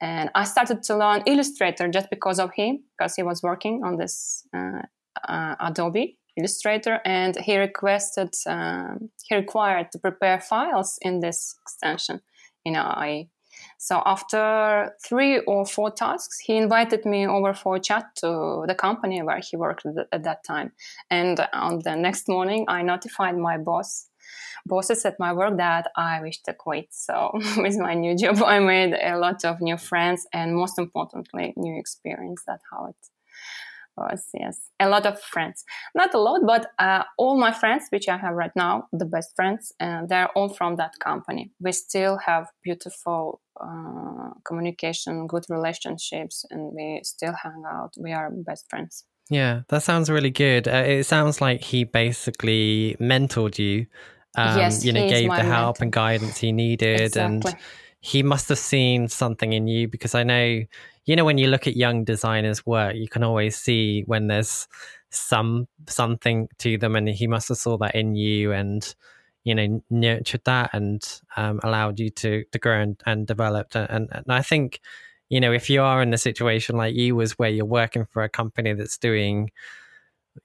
And 0.05 0.29
I 0.35 0.43
started 0.43 0.83
to 0.83 0.95
learn 0.95 1.23
Illustrator 1.25 1.87
just 1.87 2.11
because 2.11 2.39
of 2.39 2.51
him, 2.53 2.83
because 2.91 3.15
he 3.15 3.23
was 3.23 3.41
working 3.41 3.83
on 3.83 3.97
this 3.97 4.47
uh, 4.55 4.83
uh, 5.27 5.55
Adobe 5.59 6.19
Illustrator, 6.37 6.99
and 7.03 7.35
he 7.37 7.57
requested, 7.57 8.35
um, 8.45 9.09
he 9.23 9.35
required 9.35 9.91
to 9.93 9.97
prepare 9.97 10.39
files 10.39 10.99
in 11.01 11.21
this 11.21 11.55
extension. 11.63 12.21
You 12.63 12.73
know, 12.73 12.83
I 12.83 13.29
so 13.79 14.03
after 14.05 14.93
three 15.03 15.39
or 15.39 15.65
four 15.65 15.89
tasks, 15.89 16.39
he 16.39 16.55
invited 16.55 17.05
me 17.05 17.25
over 17.25 17.55
for 17.55 17.77
a 17.77 17.79
chat 17.79 18.15
to 18.17 18.65
the 18.67 18.75
company 18.75 19.23
where 19.23 19.39
he 19.39 19.57
worked 19.57 19.85
at 20.11 20.23
that 20.23 20.43
time. 20.43 20.71
And 21.09 21.39
on 21.53 21.79
the 21.79 21.95
next 21.95 22.27
morning, 22.27 22.65
I 22.67 22.83
notified 22.83 23.37
my 23.37 23.57
boss, 23.57 24.07
bosses 24.65 25.05
at 25.05 25.19
my 25.19 25.33
work 25.33 25.57
that 25.57 25.91
I 25.95 26.21
wish 26.21 26.41
to 26.43 26.53
quit. 26.53 26.87
So 26.91 27.31
with 27.57 27.77
my 27.77 27.93
new 27.93 28.17
job, 28.17 28.41
I 28.43 28.59
made 28.59 28.93
a 28.93 29.17
lot 29.17 29.45
of 29.45 29.61
new 29.61 29.77
friends 29.77 30.25
and 30.33 30.55
most 30.55 30.79
importantly, 30.79 31.53
new 31.57 31.77
experience. 31.79 32.43
That's 32.47 32.63
how 32.71 32.87
it 32.87 32.95
was 33.97 34.27
yes. 34.33 34.69
A 34.79 34.89
lot 34.89 35.05
of 35.05 35.21
friends. 35.21 35.63
Not 35.93 36.13
a 36.13 36.19
lot 36.19 36.41
but 36.45 36.67
uh, 36.79 37.03
all 37.17 37.37
my 37.37 37.51
friends 37.51 37.85
which 37.89 38.09
i 38.09 38.17
have 38.17 38.33
right 38.33 38.51
now 38.55 38.87
the 38.91 39.05
best 39.05 39.35
friends 39.35 39.71
and 39.79 40.09
they're 40.09 40.29
all 40.29 40.49
from 40.49 40.75
that 40.77 40.93
company. 40.99 41.51
We 41.59 41.71
still 41.71 42.17
have 42.25 42.47
beautiful 42.63 43.41
uh, 43.59 44.31
communication 44.45 45.27
good 45.27 45.45
relationships 45.49 46.45
and 46.49 46.73
we 46.73 47.01
still 47.03 47.33
hang 47.41 47.63
out. 47.65 47.93
We 47.97 48.11
are 48.11 48.29
best 48.31 48.65
friends. 48.69 49.05
Yeah 49.29 49.61
that 49.69 49.83
sounds 49.83 50.09
really 50.09 50.31
good. 50.31 50.67
Uh, 50.67 50.83
it 50.85 51.05
sounds 51.05 51.41
like 51.41 51.61
he 51.61 51.83
basically 51.83 52.97
mentored 52.99 53.57
you 53.57 53.87
um, 54.37 54.57
yes, 54.57 54.83
you 54.83 54.91
know 54.91 55.07
gave 55.07 55.29
the 55.29 55.43
help 55.43 55.79
mentor. 55.79 55.83
and 55.83 55.91
guidance 55.91 56.37
he 56.37 56.51
needed 56.51 57.01
exactly. 57.01 57.51
and 57.51 57.59
he 57.99 58.23
must 58.23 58.49
have 58.49 58.59
seen 58.59 59.07
something 59.07 59.53
in 59.53 59.67
you 59.67 59.87
because 59.87 60.15
i 60.15 60.23
know 60.23 60.61
you 61.05 61.15
know 61.15 61.25
when 61.25 61.37
you 61.37 61.47
look 61.47 61.67
at 61.67 61.75
young 61.75 62.03
designers 62.03 62.65
work 62.65 62.95
you 62.95 63.07
can 63.07 63.23
always 63.23 63.55
see 63.55 64.03
when 64.07 64.27
there's 64.27 64.67
some 65.09 65.67
something 65.87 66.47
to 66.57 66.77
them 66.77 66.95
and 66.95 67.07
he 67.09 67.27
must 67.27 67.47
have 67.47 67.57
saw 67.57 67.77
that 67.77 67.95
in 67.95 68.15
you 68.15 68.51
and 68.51 68.95
you 69.43 69.55
know 69.55 69.81
nurtured 69.89 70.43
that 70.45 70.69
and 70.73 71.21
um, 71.37 71.59
allowed 71.63 71.99
you 71.99 72.09
to 72.09 72.43
to 72.51 72.59
grow 72.59 72.81
and, 72.81 73.01
and 73.05 73.27
develop 73.27 73.67
and, 73.75 74.09
and 74.11 74.25
i 74.29 74.41
think 74.41 74.81
you 75.29 75.39
know 75.39 75.53
if 75.53 75.69
you 75.69 75.81
are 75.81 76.01
in 76.01 76.13
a 76.13 76.17
situation 76.17 76.75
like 76.75 76.95
you 76.95 77.15
was 77.15 77.33
where 77.39 77.49
you're 77.49 77.65
working 77.65 78.05
for 78.05 78.23
a 78.23 78.29
company 78.29 78.73
that's 78.73 78.97
doing 78.97 79.49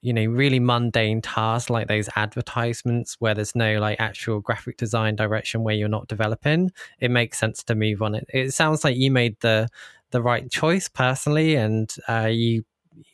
you 0.01 0.13
know 0.13 0.25
really 0.25 0.59
mundane 0.59 1.21
tasks 1.21 1.69
like 1.69 1.87
those 1.87 2.09
advertisements 2.15 3.17
where 3.19 3.33
there's 3.33 3.55
no 3.55 3.79
like 3.79 3.99
actual 3.99 4.39
graphic 4.39 4.77
design 4.77 5.15
direction 5.15 5.63
where 5.63 5.75
you're 5.75 5.89
not 5.89 6.07
developing 6.07 6.71
it 6.99 7.11
makes 7.11 7.37
sense 7.37 7.63
to 7.63 7.75
move 7.75 8.01
on. 8.01 8.15
It 8.15 8.25
it 8.29 8.53
sounds 8.53 8.83
like 8.83 8.95
you 8.95 9.11
made 9.11 9.39
the 9.41 9.67
the 10.11 10.21
right 10.21 10.49
choice 10.49 10.87
personally 10.87 11.55
and 11.55 11.93
uh, 12.07 12.29
you 12.31 12.63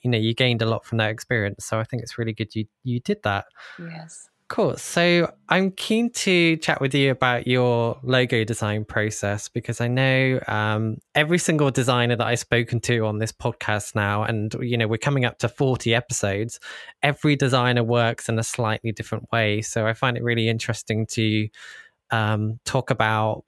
you 0.01 0.11
know 0.11 0.17
you 0.17 0.33
gained 0.33 0.61
a 0.61 0.65
lot 0.65 0.85
from 0.85 0.97
that 0.99 1.09
experience. 1.11 1.65
So 1.65 1.79
i 1.79 1.83
think 1.83 2.03
it's 2.03 2.17
really 2.17 2.33
good 2.33 2.53
you 2.55 2.65
you 2.83 2.99
did 2.99 3.23
that. 3.23 3.45
Yes 3.79 4.29
Cool. 4.49 4.77
So 4.77 5.29
I'm 5.49 5.71
keen 5.71 6.09
to 6.11 6.55
chat 6.57 6.79
with 6.79 6.95
you 6.95 7.11
about 7.11 7.47
your 7.47 7.99
logo 8.01 8.45
design 8.45 8.85
process 8.85 9.49
because 9.49 9.81
I 9.81 9.89
know 9.89 10.39
um, 10.47 10.99
every 11.15 11.37
single 11.37 11.69
designer 11.69 12.15
that 12.15 12.25
I've 12.25 12.39
spoken 12.39 12.79
to 12.81 13.05
on 13.05 13.17
this 13.19 13.33
podcast 13.33 13.93
now, 13.93 14.23
and 14.23 14.55
you 14.61 14.77
know 14.77 14.87
we're 14.87 14.99
coming 14.99 15.25
up 15.25 15.37
to 15.39 15.49
40 15.49 15.93
episodes. 15.93 16.61
Every 17.03 17.35
designer 17.35 17.83
works 17.83 18.29
in 18.29 18.39
a 18.39 18.43
slightly 18.43 18.93
different 18.93 19.29
way, 19.33 19.61
so 19.61 19.85
I 19.85 19.91
find 19.93 20.15
it 20.15 20.23
really 20.23 20.47
interesting 20.47 21.05
to 21.07 21.49
um, 22.11 22.59
talk 22.65 22.89
about 22.89 23.43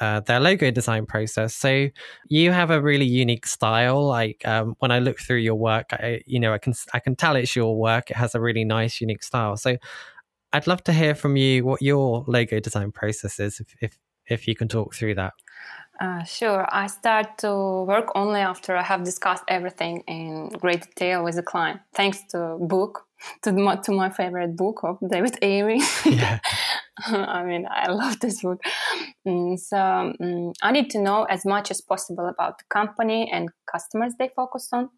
uh, 0.00 0.20
their 0.20 0.40
logo 0.40 0.70
design 0.70 1.06
process. 1.06 1.54
So 1.54 1.88
you 2.28 2.50
have 2.50 2.70
a 2.70 2.80
really 2.80 3.04
unique 3.06 3.46
style. 3.46 4.06
Like 4.06 4.46
um, 4.46 4.74
when 4.80 4.90
I 4.90 4.98
look 4.98 5.20
through 5.20 5.38
your 5.38 5.54
work, 5.54 5.86
I, 5.92 6.20
you 6.26 6.40
know, 6.40 6.52
I 6.52 6.58
can 6.58 6.74
I 6.92 6.98
can 6.98 7.14
tell 7.14 7.36
it's 7.36 7.54
your 7.54 7.76
work. 7.76 8.10
It 8.10 8.16
has 8.16 8.34
a 8.34 8.40
really 8.40 8.64
nice, 8.64 9.00
unique 9.00 9.22
style. 9.22 9.56
So 9.56 9.76
I'd 10.54 10.68
love 10.68 10.84
to 10.84 10.92
hear 10.92 11.16
from 11.16 11.36
you 11.36 11.64
what 11.64 11.82
your 11.82 12.24
logo 12.28 12.60
design 12.60 12.92
process 12.92 13.40
is, 13.40 13.58
if 13.58 13.74
if, 13.80 13.98
if 14.26 14.48
you 14.48 14.54
can 14.54 14.68
talk 14.68 14.94
through 14.94 15.16
that. 15.16 15.32
Uh, 16.00 16.22
sure. 16.24 16.66
I 16.70 16.86
start 16.86 17.38
to 17.38 17.82
work 17.82 18.12
only 18.14 18.40
after 18.40 18.76
I 18.76 18.82
have 18.82 19.02
discussed 19.04 19.44
everything 19.48 20.04
in 20.06 20.48
great 20.60 20.82
detail 20.82 21.24
with 21.24 21.34
the 21.34 21.42
client. 21.42 21.80
Thanks 21.92 22.20
to 22.30 22.56
book, 22.60 23.06
to 23.42 23.52
my, 23.52 23.76
to 23.76 23.92
my 23.92 24.10
favorite 24.10 24.56
book 24.56 24.80
of 24.84 24.98
David 25.10 25.38
Airey. 25.42 25.80
Yeah. 26.04 26.38
I 27.06 27.42
mean, 27.42 27.66
I 27.68 27.90
love 27.90 28.20
this 28.20 28.42
book. 28.42 28.60
Mm, 29.26 29.58
so 29.58 29.76
mm, 29.76 30.54
I 30.62 30.70
need 30.70 30.90
to 30.90 31.00
know 31.00 31.24
as 31.24 31.44
much 31.44 31.72
as 31.72 31.80
possible 31.80 32.28
about 32.28 32.58
the 32.58 32.64
company 32.70 33.28
and 33.32 33.48
customers 33.70 34.12
they 34.16 34.30
focus 34.36 34.68
on. 34.72 34.90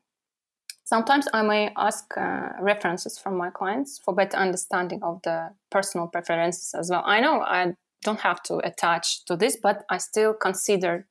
Sometimes 0.86 1.26
I 1.32 1.42
may 1.42 1.72
ask 1.76 2.16
uh, 2.16 2.50
references 2.60 3.18
from 3.18 3.36
my 3.36 3.50
clients 3.50 3.98
for 3.98 4.14
better 4.14 4.36
understanding 4.36 5.02
of 5.02 5.20
the 5.24 5.50
personal 5.68 6.06
preferences 6.06 6.72
as 6.78 6.90
well. 6.90 7.02
I 7.04 7.18
know 7.18 7.40
I 7.40 7.74
don't 8.04 8.20
have 8.20 8.40
to 8.44 8.58
attach 8.58 9.24
to 9.24 9.34
this, 9.34 9.56
but 9.60 9.84
I 9.90 9.98
still 9.98 10.32
consider 10.32 11.08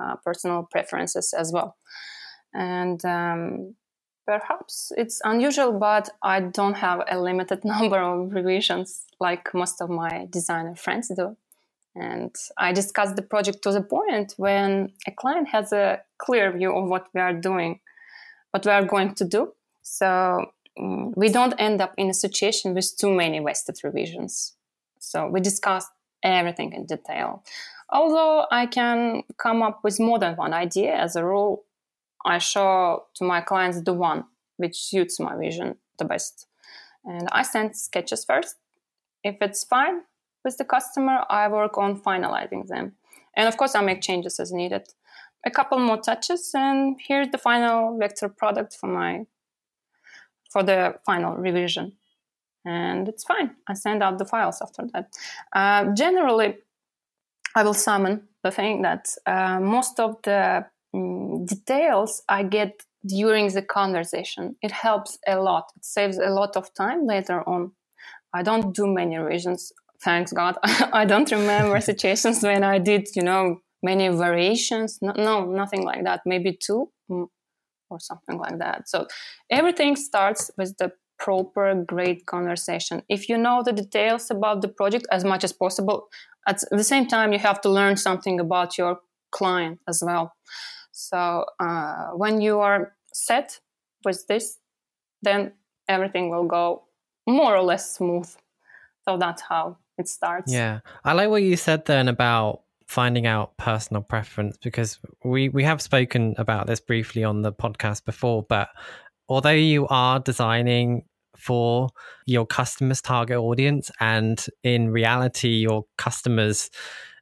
uh, 0.00 0.16
personal 0.24 0.66
preferences 0.70 1.34
as 1.34 1.52
well. 1.52 1.76
And 2.54 3.04
um, 3.04 3.74
perhaps 4.26 4.92
it's 4.96 5.20
unusual, 5.22 5.72
but 5.72 6.08
I 6.22 6.40
don't 6.40 6.78
have 6.78 7.02
a 7.06 7.20
limited 7.20 7.64
number 7.66 8.00
of 8.00 8.32
revisions 8.32 9.04
like 9.20 9.52
most 9.52 9.82
of 9.82 9.90
my 9.90 10.26
designer 10.30 10.74
friends 10.74 11.12
do. 11.14 11.36
And 11.94 12.34
I 12.56 12.72
discuss 12.72 13.12
the 13.12 13.22
project 13.22 13.60
to 13.64 13.72
the 13.72 13.82
point 13.82 14.32
when 14.38 14.92
a 15.06 15.10
client 15.10 15.48
has 15.48 15.70
a 15.74 16.00
clear 16.16 16.50
view 16.50 16.74
of 16.74 16.88
what 16.88 17.08
we 17.12 17.20
are 17.20 17.34
doing 17.34 17.80
what 18.50 18.64
we 18.64 18.72
are 18.72 18.84
going 18.84 19.14
to 19.14 19.24
do. 19.24 19.52
So 19.82 20.50
um, 20.78 21.12
we 21.16 21.28
don't 21.28 21.54
end 21.58 21.80
up 21.80 21.94
in 21.96 22.10
a 22.10 22.14
situation 22.14 22.74
with 22.74 22.96
too 22.96 23.12
many 23.12 23.40
wasted 23.40 23.78
revisions. 23.82 24.54
So 24.98 25.28
we 25.28 25.40
discussed 25.40 25.90
everything 26.22 26.72
in 26.72 26.86
detail. 26.86 27.44
Although 27.90 28.46
I 28.50 28.66
can 28.66 29.22
come 29.38 29.62
up 29.62 29.80
with 29.82 29.98
more 29.98 30.18
than 30.18 30.36
one 30.36 30.52
idea, 30.52 30.94
as 30.94 31.16
a 31.16 31.24
rule, 31.24 31.64
I 32.24 32.38
show 32.38 33.06
to 33.14 33.24
my 33.24 33.40
clients 33.40 33.80
the 33.80 33.94
one 33.94 34.24
which 34.56 34.76
suits 34.76 35.18
my 35.20 35.36
vision 35.36 35.76
the 35.98 36.04
best. 36.04 36.46
And 37.04 37.28
I 37.32 37.42
send 37.42 37.76
sketches 37.76 38.24
first. 38.24 38.56
If 39.24 39.36
it's 39.40 39.64
fine 39.64 40.02
with 40.44 40.58
the 40.58 40.64
customer, 40.64 41.24
I 41.30 41.48
work 41.48 41.78
on 41.78 42.00
finalizing 42.00 42.66
them. 42.66 42.92
And 43.36 43.48
of 43.48 43.56
course, 43.56 43.74
I 43.74 43.80
make 43.80 44.02
changes 44.02 44.38
as 44.40 44.52
needed 44.52 44.88
a 45.46 45.50
couple 45.50 45.78
more 45.78 45.98
touches 45.98 46.50
and 46.54 46.96
here's 47.00 47.28
the 47.30 47.38
final 47.38 47.96
vector 47.98 48.28
product 48.28 48.74
for 48.74 48.88
my 48.88 49.24
for 50.50 50.62
the 50.62 50.94
final 51.04 51.34
revision. 51.36 51.92
And 52.64 53.06
it's 53.08 53.24
fine. 53.24 53.50
I 53.68 53.74
send 53.74 54.02
out 54.02 54.18
the 54.18 54.24
files 54.24 54.60
after 54.62 54.86
that. 54.92 55.08
Uh, 55.54 55.94
generally 55.94 56.56
i 57.56 57.62
will 57.62 57.74
summon 57.74 58.28
the 58.42 58.50
thing 58.50 58.82
that 58.82 59.08
uh, 59.26 59.58
most 59.60 59.98
of 60.00 60.16
the 60.22 60.64
um, 60.94 61.44
details 61.46 62.22
i 62.28 62.42
get 62.42 62.82
during 63.06 63.48
the 63.52 63.62
conversation. 63.62 64.56
It 64.60 64.72
helps 64.72 65.18
a 65.26 65.36
lot. 65.40 65.70
It 65.76 65.84
saves 65.84 66.18
a 66.18 66.30
lot 66.30 66.56
of 66.56 66.74
time 66.74 67.06
later 67.06 67.48
on. 67.48 67.72
I 68.34 68.42
don't 68.42 68.74
do 68.74 68.86
many 68.86 69.16
revisions 69.16 69.72
thanks 70.00 70.32
god. 70.32 70.56
I 70.92 71.04
don't 71.04 71.30
remember 71.30 71.80
situations 71.92 72.42
when 72.42 72.64
i 72.64 72.78
did 72.78 73.08
you 73.14 73.22
know 73.22 73.60
many 73.82 74.08
variations. 74.08 74.98
No, 75.00 75.12
no, 75.12 75.44
nothing 75.44 75.84
like 75.84 76.04
that. 76.04 76.22
Maybe 76.26 76.56
two 76.60 76.90
mm, 77.10 77.28
or 77.90 78.00
something 78.00 78.38
like 78.38 78.58
that. 78.58 78.88
So 78.88 79.06
everything 79.50 79.96
starts 79.96 80.50
with 80.56 80.76
the 80.78 80.92
proper, 81.18 81.74
great 81.74 82.26
conversation. 82.26 83.02
If 83.08 83.28
you 83.28 83.36
know 83.36 83.62
the 83.64 83.72
details 83.72 84.30
about 84.30 84.62
the 84.62 84.68
project 84.68 85.06
as 85.10 85.24
much 85.24 85.44
as 85.44 85.52
possible, 85.52 86.08
at 86.46 86.62
the 86.70 86.84
same 86.84 87.06
time, 87.06 87.32
you 87.32 87.38
have 87.38 87.60
to 87.62 87.68
learn 87.68 87.96
something 87.96 88.40
about 88.40 88.78
your 88.78 89.00
client 89.30 89.80
as 89.88 90.02
well. 90.04 90.32
So 90.92 91.44
uh, 91.60 92.08
when 92.14 92.40
you 92.40 92.60
are 92.60 92.94
set 93.12 93.60
with 94.04 94.26
this, 94.26 94.58
then 95.22 95.52
everything 95.88 96.30
will 96.30 96.44
go 96.44 96.84
more 97.26 97.54
or 97.54 97.62
less 97.62 97.94
smooth. 97.94 98.28
So 99.06 99.16
that's 99.18 99.42
how 99.42 99.78
it 99.98 100.08
starts. 100.08 100.52
Yeah. 100.52 100.80
I 101.04 101.12
like 101.12 101.28
what 101.28 101.42
you 101.42 101.56
said 101.56 101.84
then 101.84 102.08
about 102.08 102.62
finding 102.88 103.26
out 103.26 103.54
personal 103.58 104.02
preference 104.02 104.56
because 104.62 104.98
we 105.22 105.50
we 105.50 105.62
have 105.62 105.80
spoken 105.80 106.34
about 106.38 106.66
this 106.66 106.80
briefly 106.80 107.22
on 107.22 107.42
the 107.42 107.52
podcast 107.52 108.02
before 108.06 108.42
but 108.48 108.70
although 109.28 109.50
you 109.50 109.86
are 109.88 110.18
designing 110.18 111.04
for 111.36 111.90
your 112.24 112.46
customers 112.46 113.02
target 113.02 113.36
audience 113.36 113.90
and 114.00 114.46
in 114.62 114.90
reality 114.90 115.50
your 115.50 115.84
customers 115.98 116.70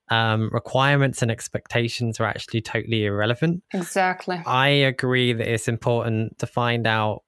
um, 0.08 0.50
requirements 0.52 1.20
and 1.20 1.32
expectations 1.32 2.20
are 2.20 2.26
actually 2.26 2.62
totally 2.62 3.04
irrelevant 3.04 3.64
exactly. 3.74 4.40
I 4.46 4.68
agree 4.68 5.32
that 5.32 5.52
it's 5.52 5.66
important 5.66 6.38
to 6.38 6.46
find 6.46 6.86
out 6.86 7.24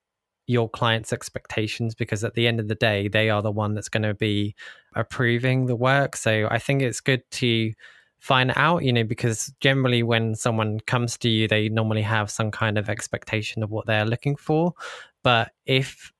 your 0.46 0.70
client's 0.70 1.12
expectations 1.12 1.96
because 1.96 2.22
at 2.22 2.34
the 2.34 2.46
end 2.46 2.60
of 2.60 2.68
the 2.68 2.76
day 2.76 3.08
they 3.08 3.30
are 3.30 3.42
the 3.42 3.50
one 3.50 3.74
that's 3.74 3.88
going 3.88 4.04
to 4.04 4.14
be 4.14 4.54
approving 4.94 5.66
the 5.66 5.74
work. 5.74 6.14
So 6.14 6.46
i 6.52 6.60
think 6.60 6.82
it's 6.82 7.00
good 7.00 7.28
to 7.32 7.72
find 8.20 8.52
out 8.56 8.84
you 8.84 8.92
know 8.92 9.04
because 9.04 9.52
generally 9.60 10.02
when 10.02 10.34
someone 10.34 10.80
comes 10.80 11.16
to 11.18 11.28
you 11.28 11.46
they 11.46 11.68
normally 11.68 12.02
have 12.02 12.30
some 12.30 12.50
kind 12.50 12.76
of 12.76 12.88
expectation 12.88 13.62
of 13.62 13.70
what 13.70 13.86
they're 13.86 14.06
looking 14.06 14.36
for. 14.36 14.74
But 15.22 15.52
if 15.66 16.12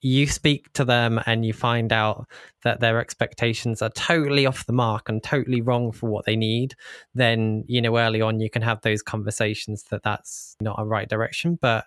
you 0.00 0.26
speak 0.26 0.70
to 0.74 0.84
them 0.84 1.18
and 1.24 1.46
you 1.46 1.52
find 1.54 1.90
out 1.90 2.28
that 2.62 2.80
their 2.80 3.00
expectations 3.00 3.80
are 3.80 3.88
totally 3.90 4.44
off 4.44 4.66
the 4.66 4.72
mark 4.72 5.08
and 5.08 5.22
totally 5.22 5.62
wrong 5.62 5.92
for 5.92 6.10
what 6.10 6.26
they 6.26 6.36
need 6.36 6.74
then 7.14 7.64
you 7.68 7.80
know 7.80 7.96
early 7.96 8.20
on 8.20 8.38
you 8.38 8.50
can 8.50 8.60
have 8.60 8.82
those 8.82 9.02
conversations 9.02 9.84
that 9.84 10.02
that's 10.02 10.56
not 10.60 10.76
a 10.78 10.84
right 10.84 11.08
direction. 11.08 11.58
But 11.60 11.86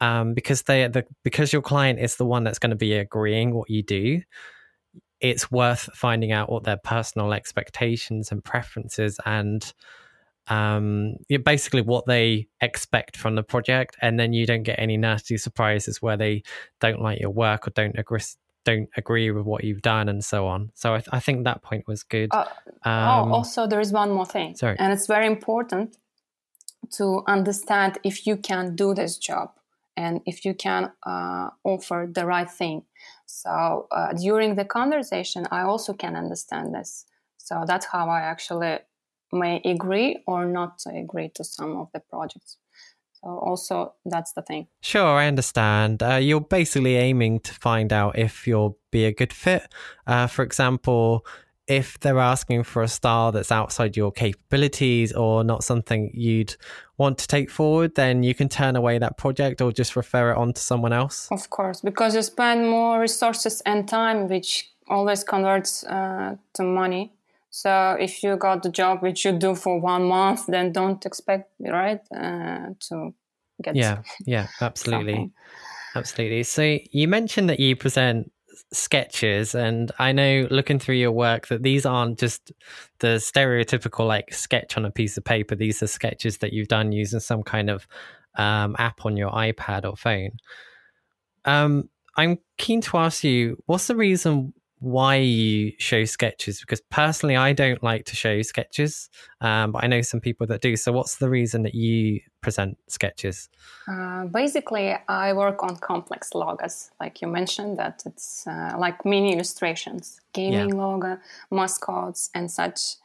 um, 0.00 0.34
because 0.34 0.62
they 0.62 0.86
the 0.88 1.04
because 1.22 1.52
your 1.52 1.62
client 1.62 1.98
is 1.98 2.16
the 2.16 2.26
one 2.26 2.44
that's 2.44 2.58
going 2.58 2.70
to 2.70 2.76
be 2.76 2.94
agreeing 2.94 3.54
what 3.54 3.70
you 3.70 3.82
do 3.82 4.20
it's 5.20 5.50
worth 5.50 5.88
finding 5.94 6.32
out 6.32 6.50
what 6.50 6.64
their 6.64 6.76
personal 6.76 7.32
expectations 7.32 8.30
and 8.30 8.44
preferences 8.44 9.18
and 9.24 9.72
um, 10.48 11.16
basically 11.42 11.82
what 11.82 12.06
they 12.06 12.46
expect 12.60 13.16
from 13.16 13.34
the 13.34 13.42
project, 13.42 13.96
and 14.00 14.18
then 14.18 14.32
you 14.32 14.46
don't 14.46 14.62
get 14.62 14.78
any 14.78 14.96
nasty 14.96 15.36
surprises 15.36 16.00
where 16.00 16.16
they 16.16 16.42
don't 16.80 17.00
like 17.00 17.20
your 17.20 17.30
work 17.30 17.66
or 17.66 17.70
don't 17.70 17.98
agree 17.98 18.20
don't 18.64 18.88
agree 18.96 19.30
with 19.30 19.44
what 19.44 19.62
you've 19.62 19.82
done 19.82 20.08
and 20.08 20.24
so 20.24 20.46
on. 20.48 20.70
So 20.74 20.94
I, 20.94 20.98
th- 20.98 21.08
I 21.12 21.20
think 21.20 21.44
that 21.44 21.62
point 21.62 21.86
was 21.86 22.02
good. 22.02 22.30
Uh, 22.32 22.44
oh, 22.84 22.90
um, 22.90 23.32
oh, 23.32 23.34
also 23.36 23.66
there 23.68 23.80
is 23.80 23.92
one 23.92 24.10
more 24.10 24.26
thing, 24.26 24.56
sorry, 24.56 24.76
and 24.78 24.92
it's 24.92 25.06
very 25.06 25.26
important 25.26 25.96
to 26.92 27.22
understand 27.26 27.98
if 28.04 28.26
you 28.26 28.36
can 28.36 28.76
do 28.76 28.94
this 28.94 29.18
job 29.18 29.50
and 29.96 30.20
if 30.26 30.44
you 30.44 30.54
can 30.54 30.92
uh, 31.04 31.50
offer 31.64 32.08
the 32.10 32.26
right 32.26 32.50
thing. 32.50 32.82
So 33.26 33.88
uh, 33.90 34.12
during 34.14 34.54
the 34.54 34.64
conversation, 34.64 35.46
I 35.50 35.62
also 35.62 35.92
can 35.92 36.16
understand 36.16 36.74
this. 36.74 37.04
So 37.38 37.64
that's 37.66 37.86
how 37.86 38.08
I 38.08 38.20
actually 38.20 38.78
may 39.32 39.60
agree 39.64 40.22
or 40.26 40.46
not 40.46 40.80
agree 40.86 41.30
to 41.34 41.44
some 41.44 41.76
of 41.76 41.88
the 41.92 42.00
projects. 42.00 42.56
So 43.14 43.28
also 43.28 43.94
that's 44.04 44.32
the 44.32 44.42
thing. 44.42 44.68
Sure, 44.82 45.18
I 45.18 45.26
understand. 45.26 46.02
Uh, 46.02 46.16
you're 46.16 46.40
basically 46.40 46.96
aiming 46.96 47.40
to 47.40 47.52
find 47.54 47.92
out 47.92 48.18
if 48.18 48.46
you'll 48.46 48.78
be 48.90 49.04
a 49.04 49.12
good 49.12 49.32
fit. 49.32 49.72
Uh, 50.06 50.26
for 50.26 50.42
example, 50.42 51.26
if 51.66 51.98
they're 52.00 52.18
asking 52.18 52.62
for 52.62 52.82
a 52.82 52.88
style 52.88 53.32
that's 53.32 53.50
outside 53.50 53.96
your 53.96 54.12
capabilities 54.12 55.12
or 55.12 55.42
not 55.42 55.64
something 55.64 56.10
you'd 56.14 56.54
want 56.96 57.18
to 57.18 57.26
take 57.26 57.50
forward, 57.50 57.94
then 57.96 58.22
you 58.22 58.34
can 58.34 58.48
turn 58.48 58.76
away 58.76 58.98
that 58.98 59.18
project 59.18 59.60
or 59.60 59.72
just 59.72 59.96
refer 59.96 60.30
it 60.30 60.36
on 60.36 60.52
to 60.52 60.60
someone 60.60 60.92
else. 60.92 61.28
Of 61.30 61.50
course, 61.50 61.80
because 61.80 62.14
you 62.14 62.22
spend 62.22 62.68
more 62.68 63.00
resources 63.00 63.62
and 63.66 63.88
time, 63.88 64.28
which 64.28 64.70
always 64.88 65.24
converts 65.24 65.84
uh, 65.84 66.36
to 66.54 66.62
money. 66.62 67.12
So 67.50 67.96
if 67.98 68.22
you 68.22 68.36
got 68.36 68.62
the 68.62 68.70
job 68.70 69.02
which 69.02 69.24
you 69.24 69.32
do 69.32 69.54
for 69.54 69.80
one 69.80 70.04
month, 70.04 70.46
then 70.46 70.72
don't 70.72 71.04
expect 71.04 71.50
right 71.58 72.00
uh, 72.14 72.74
to 72.88 73.14
get. 73.62 73.74
Yeah, 73.74 74.02
yeah, 74.24 74.48
absolutely, 74.60 75.32
absolutely. 75.94 76.42
So 76.44 76.78
you 76.92 77.08
mentioned 77.08 77.48
that 77.48 77.58
you 77.58 77.74
present 77.74 78.30
sketches 78.72 79.54
and 79.54 79.92
i 80.00 80.10
know 80.10 80.46
looking 80.50 80.78
through 80.78 80.96
your 80.96 81.12
work 81.12 81.46
that 81.46 81.62
these 81.62 81.86
aren't 81.86 82.18
just 82.18 82.52
the 83.00 83.16
stereotypical 83.18 84.06
like 84.06 84.32
sketch 84.32 84.76
on 84.76 84.84
a 84.84 84.90
piece 84.90 85.16
of 85.16 85.24
paper. 85.24 85.54
These 85.54 85.82
are 85.82 85.86
sketches 85.86 86.38
that 86.38 86.52
you've 86.52 86.68
done 86.68 86.92
using 86.92 87.20
some 87.20 87.42
kind 87.42 87.70
of 87.70 87.86
um, 88.36 88.76
app 88.78 89.04
on 89.04 89.16
your 89.16 89.30
ipad 89.30 89.84
or 89.84 89.96
phone. 89.96 90.32
Um, 91.44 91.88
i'm 92.16 92.38
keen 92.56 92.80
to 92.80 92.96
ask 92.96 93.22
you 93.22 93.62
what's 93.66 93.86
the 93.86 93.94
reason 93.94 94.52
why 94.78 95.16
you 95.16 95.72
show 95.78 96.04
sketches 96.04 96.60
because 96.60 96.82
personally 96.90 97.34
I 97.34 97.52
don't 97.52 97.82
like 97.82 98.04
to 98.06 98.16
show 98.16 98.42
sketches, 98.42 99.08
um, 99.40 99.72
but 99.72 99.82
I 99.82 99.86
know 99.86 100.02
some 100.02 100.20
people 100.20 100.46
that 100.48 100.60
do. 100.60 100.76
So, 100.76 100.92
what's 100.92 101.16
the 101.16 101.30
reason 101.30 101.62
that 101.62 101.74
you 101.74 102.20
present 102.42 102.76
sketches? 102.88 103.48
Uh, 103.88 104.26
basically, 104.26 104.94
I 105.08 105.32
work 105.32 105.62
on 105.62 105.76
complex 105.76 106.34
logos, 106.34 106.90
like 107.00 107.22
you 107.22 107.28
mentioned, 107.28 107.78
that 107.78 108.02
it's 108.04 108.46
uh, 108.46 108.74
like 108.78 109.04
mini 109.04 109.32
illustrations, 109.32 110.20
gaming 110.34 110.70
yeah. 110.70 110.82
logo, 110.84 111.18
mascots, 111.50 112.30
and 112.34 112.50
such, 112.50 112.96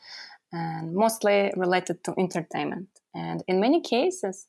and 0.52 0.94
mostly 0.94 1.54
related 1.56 2.04
to 2.04 2.14
entertainment. 2.18 2.90
And 3.14 3.44
in 3.48 3.62
many 3.62 3.80
cases, 3.82 4.48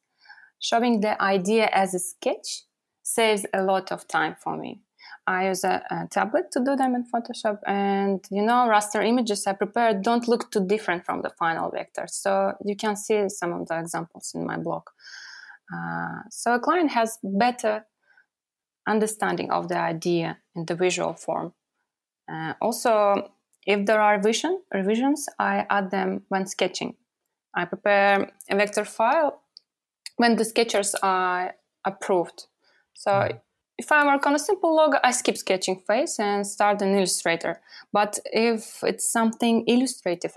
showing 0.58 1.00
the 1.00 1.20
idea 1.22 1.68
as 1.72 1.94
a 1.94 2.00
sketch 2.00 2.64
saves 3.04 3.46
a 3.52 3.62
lot 3.62 3.92
of 3.92 4.06
time 4.08 4.37
for 4.38 4.56
me 4.56 4.80
I 5.26 5.48
use 5.48 5.64
a, 5.64 5.82
a, 5.90 6.08
tablet 6.11 6.50
to 6.52 6.61
do 6.64 6.74
them 6.74 6.94
in 6.94 7.04
Photoshop. 7.04 7.58
And 7.66 8.24
you 8.30 8.42
know, 8.42 8.66
raster 8.68 9.04
images 9.04 9.46
I 9.46 9.52
prepared 9.52 10.02
don't 10.02 10.26
look 10.26 10.50
too 10.50 10.66
different 10.66 11.04
from 11.04 11.22
the 11.22 11.30
final 11.30 11.70
vector. 11.70 12.06
So 12.08 12.54
you 12.64 12.76
can 12.76 12.96
see 12.96 13.28
some 13.28 13.52
of 13.52 13.68
the 13.68 13.78
examples 13.78 14.32
in 14.35 14.44
my 14.46 14.56
blog. 14.56 14.82
Uh, 15.72 16.22
so 16.30 16.54
a 16.54 16.58
client 16.61 16.90
has 16.90 17.18
better 17.22 17.87
understanding 18.87 19.50
of 19.50 19.68
the 19.68 19.78
idea 19.78 20.38
in 20.56 20.66
the 20.66 20.74
visual 20.74 21.14
form. 21.14 21.52
Uh, 22.30 22.54
also, 22.61 23.30
if 23.64 23.87
there 23.87 24.00
are 24.00 24.20
vision, 24.20 24.61
revisions, 24.74 25.28
I 25.38 25.66
add 25.70 25.90
them 25.92 26.22
when 26.28 26.46
sketching. 26.46 26.96
I 27.54 27.64
prepare 27.64 28.32
a 28.50 28.56
vector 28.56 28.85
file 28.85 29.42
when 30.16 30.37
the 30.37 30.44
sketches 30.44 30.96
are 31.02 31.54
approved. 31.85 32.46
So 32.94 33.11
mm 33.11 33.40
if 33.78 33.90
I 33.90 34.04
work 34.06 34.26
on 34.26 34.35
a 34.35 34.38
simple 34.38 34.74
logo, 34.74 34.98
I 35.02 35.12
skip 35.12 35.37
sketching 35.37 35.82
phase 35.87 36.18
and 36.18 36.46
start 36.46 36.82
an 36.82 36.94
Illustrator. 36.94 37.61
But 37.92 38.18
if 38.26 38.82
it's 38.82 39.11
something 39.11 39.64
illustrative, 39.66 40.35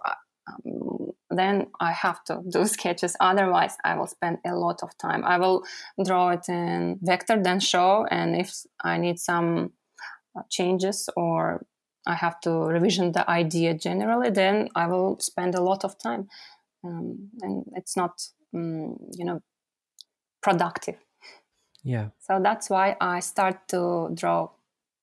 um, 0.48 1.12
then 1.30 1.68
I 1.80 1.92
have 1.92 2.24
to 2.26 2.42
do 2.50 2.66
sketches. 2.78 3.16
Otherwise, 3.20 3.78
I 3.84 3.98
will 3.98 4.08
spend 4.08 4.40
a 4.46 4.56
lot 4.56 4.82
of 4.84 4.98
time. 4.98 5.24
I 5.26 5.38
will 5.38 5.64
draw 6.04 6.30
it 6.30 6.48
in 6.48 7.00
vector, 7.02 7.42
then 7.42 7.60
show, 7.60 8.06
and 8.10 8.36
if 8.36 8.54
I 8.84 8.98
need 8.98 9.20
some 9.20 9.74
uh, 10.38 10.44
changes 10.50 11.10
or 11.16 11.66
I 12.08 12.14
have 12.16 12.40
to 12.42 12.52
revision 12.52 13.12
the 13.12 13.30
idea 13.30 13.74
generally, 13.74 14.30
then 14.30 14.70
I 14.76 14.88
will 14.88 15.20
spend 15.20 15.56
a 15.56 15.62
lot 15.62 15.84
of 15.84 15.98
time, 15.98 16.28
um, 16.84 17.30
and 17.42 17.66
it's 17.76 17.98
not, 17.98 18.22
um, 18.54 18.98
you 19.18 19.26
know, 19.26 19.42
productive. 20.44 21.05
Yeah. 21.86 22.10
So 22.20 22.42
that's 22.44 22.70
why 22.70 22.98
I 23.00 23.22
start 23.22 23.68
to 23.70 24.10
draw 24.14 24.50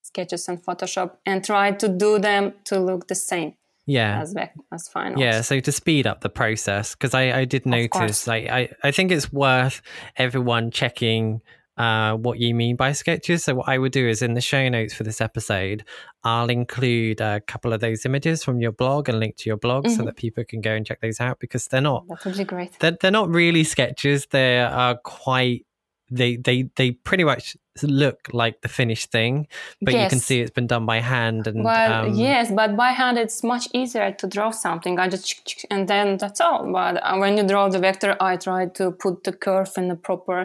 sketches 0.03 0.49
in 0.49 0.59
Photoshop 0.59 1.13
and 1.25 1.43
try 1.43 1.71
to 1.71 1.89
do 1.89 2.19
them 2.19 2.53
to 2.65 2.79
look 2.79 3.07
the 3.07 3.15
same. 3.15 3.55
Yeah. 3.87 4.21
As 4.21 4.35
as 4.71 4.89
final. 4.89 5.19
Yeah. 5.19 5.41
So 5.41 5.61
to 5.61 5.73
speed 5.73 6.07
up 6.07 6.21
the 6.21 6.29
process, 6.29 6.95
because 6.95 7.15
I, 7.15 7.41
I 7.41 7.45
did 7.45 7.67
notice, 7.67 8.27
like, 8.27 8.49
I, 8.49 8.69
I 8.83 8.91
think 8.91 9.11
it's 9.11 9.33
worth 9.33 9.81
everyone 10.17 10.71
checking 10.71 11.41
uh, 11.77 12.15
what 12.15 12.39
you 12.39 12.55
mean 12.55 12.77
by 12.77 12.93
sketches. 12.93 13.45
So 13.45 13.55
what 13.55 13.69
I 13.69 13.79
would 13.79 13.93
do 13.93 14.07
is 14.07 14.23
in 14.23 14.35
the 14.35 14.41
show 14.41 14.69
notes 14.69 14.93
for 14.93 15.05
this 15.05 15.21
episode, 15.21 15.85
I'll 16.23 16.51
include 16.51 17.21
a 17.21 17.41
couple 17.41 17.73
of 17.73 17.81
those 17.81 18.05
images 18.05 18.45
from 18.45 18.61
your 18.61 18.73
blog 18.73 19.09
and 19.09 19.19
link 19.19 19.37
to 19.39 19.49
your 19.49 19.57
blog 19.57 19.85
mm-hmm. 19.85 19.97
so 19.97 20.05
that 20.05 20.17
people 20.17 20.45
can 20.45 20.61
go 20.61 20.73
and 20.73 20.85
check 20.85 21.01
those 21.01 21.21
out 21.21 21.41
because 21.41 21.67
they're 21.69 21.81
not. 21.81 22.07
That 22.09 22.25
would 22.25 22.37
be 22.37 22.45
great. 22.45 22.79
They're, 22.79 22.97
they're 23.01 23.11
not 23.11 23.31
really 23.31 23.65
sketches. 23.65 24.27
They 24.31 24.61
are 24.61 24.97
quite 24.97 25.65
they 26.13 26.37
they 26.37 26.71
they 26.77 26.93
pretty 26.93 27.25
much 27.25 27.57
look 27.83 28.29
like 28.33 28.61
the 28.61 28.69
finished 28.69 29.11
thing, 29.11 29.47
but 29.81 29.95
yes. 29.95 30.03
you 30.03 30.09
can 30.11 30.19
see 30.21 30.41
it's 30.41 30.51
been 30.51 30.67
done 30.67 30.85
by 30.85 31.01
hand. 31.01 31.47
And 31.47 31.65
well, 31.65 32.07
um, 32.07 32.15
yes, 32.15 32.51
but 32.51 32.77
by 32.77 32.91
hand 32.91 33.19
it's 33.19 33.43
much 33.43 33.69
easier 33.73 34.13
to 34.13 34.27
draw 34.27 34.51
something. 34.51 34.99
I 34.99 35.09
just 35.09 35.65
and 35.71 35.89
then 35.89 36.19
that's 36.19 36.41
all. 36.41 36.71
But 36.71 37.03
uh, 37.03 37.17
when 37.17 37.37
you 37.37 37.45
draw 37.45 37.69
the 37.69 37.79
vector, 37.79 38.17
I 38.21 38.37
try 38.37 38.67
to 38.67 38.93
put 38.93 39.25
the 39.25 39.33
curve 39.33 39.73
in 39.77 39.89
the 39.89 39.97
proper 39.97 40.45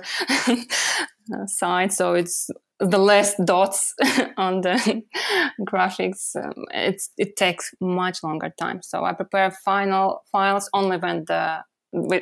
side, 1.47 1.91
so 1.91 2.13
it's 2.13 2.49
the 2.79 2.99
less 2.99 3.35
dots 3.43 3.93
on 4.37 4.61
the 4.61 5.03
graphics. 5.61 6.35
Um, 6.35 6.65
it's 6.73 7.09
it 7.17 7.35
takes 7.35 7.73
much 7.81 8.23
longer 8.23 8.53
time. 8.57 8.81
So 8.83 9.03
I 9.03 9.13
prepare 9.13 9.51
final 9.51 10.23
files 10.31 10.69
only 10.73 10.97
when 10.97 11.25
the 11.25 11.63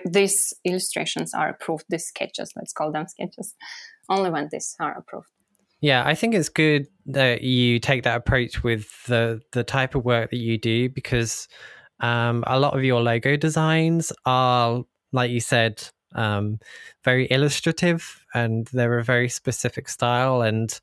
these 0.05 0.53
illustrations 0.63 1.33
are 1.33 1.49
approved, 1.49 1.85
these 1.89 2.05
sketches, 2.05 2.51
let's 2.55 2.73
call 2.73 2.91
them 2.91 3.07
sketches, 3.07 3.55
only 4.09 4.29
when 4.29 4.49
these 4.51 4.75
are 4.79 4.97
approved. 4.97 5.29
Yeah, 5.81 6.03
I 6.05 6.15
think 6.15 6.33
it's 6.33 6.49
good 6.49 6.87
that 7.07 7.41
you 7.41 7.79
take 7.79 8.03
that 8.03 8.17
approach 8.17 8.63
with 8.63 9.05
the 9.05 9.41
the 9.51 9.63
type 9.63 9.93
of 9.95 10.05
work 10.05 10.31
that 10.31 10.37
you 10.37 10.57
do 10.57 10.89
because 10.89 11.47
um, 11.99 12.43
a 12.47 12.59
lot 12.59 12.75
of 12.75 12.83
your 12.83 13.01
logo 13.01 13.35
designs 13.35 14.11
are, 14.25 14.83
like 15.11 15.31
you 15.31 15.39
said, 15.39 15.87
um, 16.13 16.59
very 17.03 17.27
illustrative 17.29 18.23
and 18.33 18.67
they're 18.73 18.99
a 18.99 19.03
very 19.03 19.29
specific 19.29 19.89
style. 19.89 20.41
And 20.41 20.79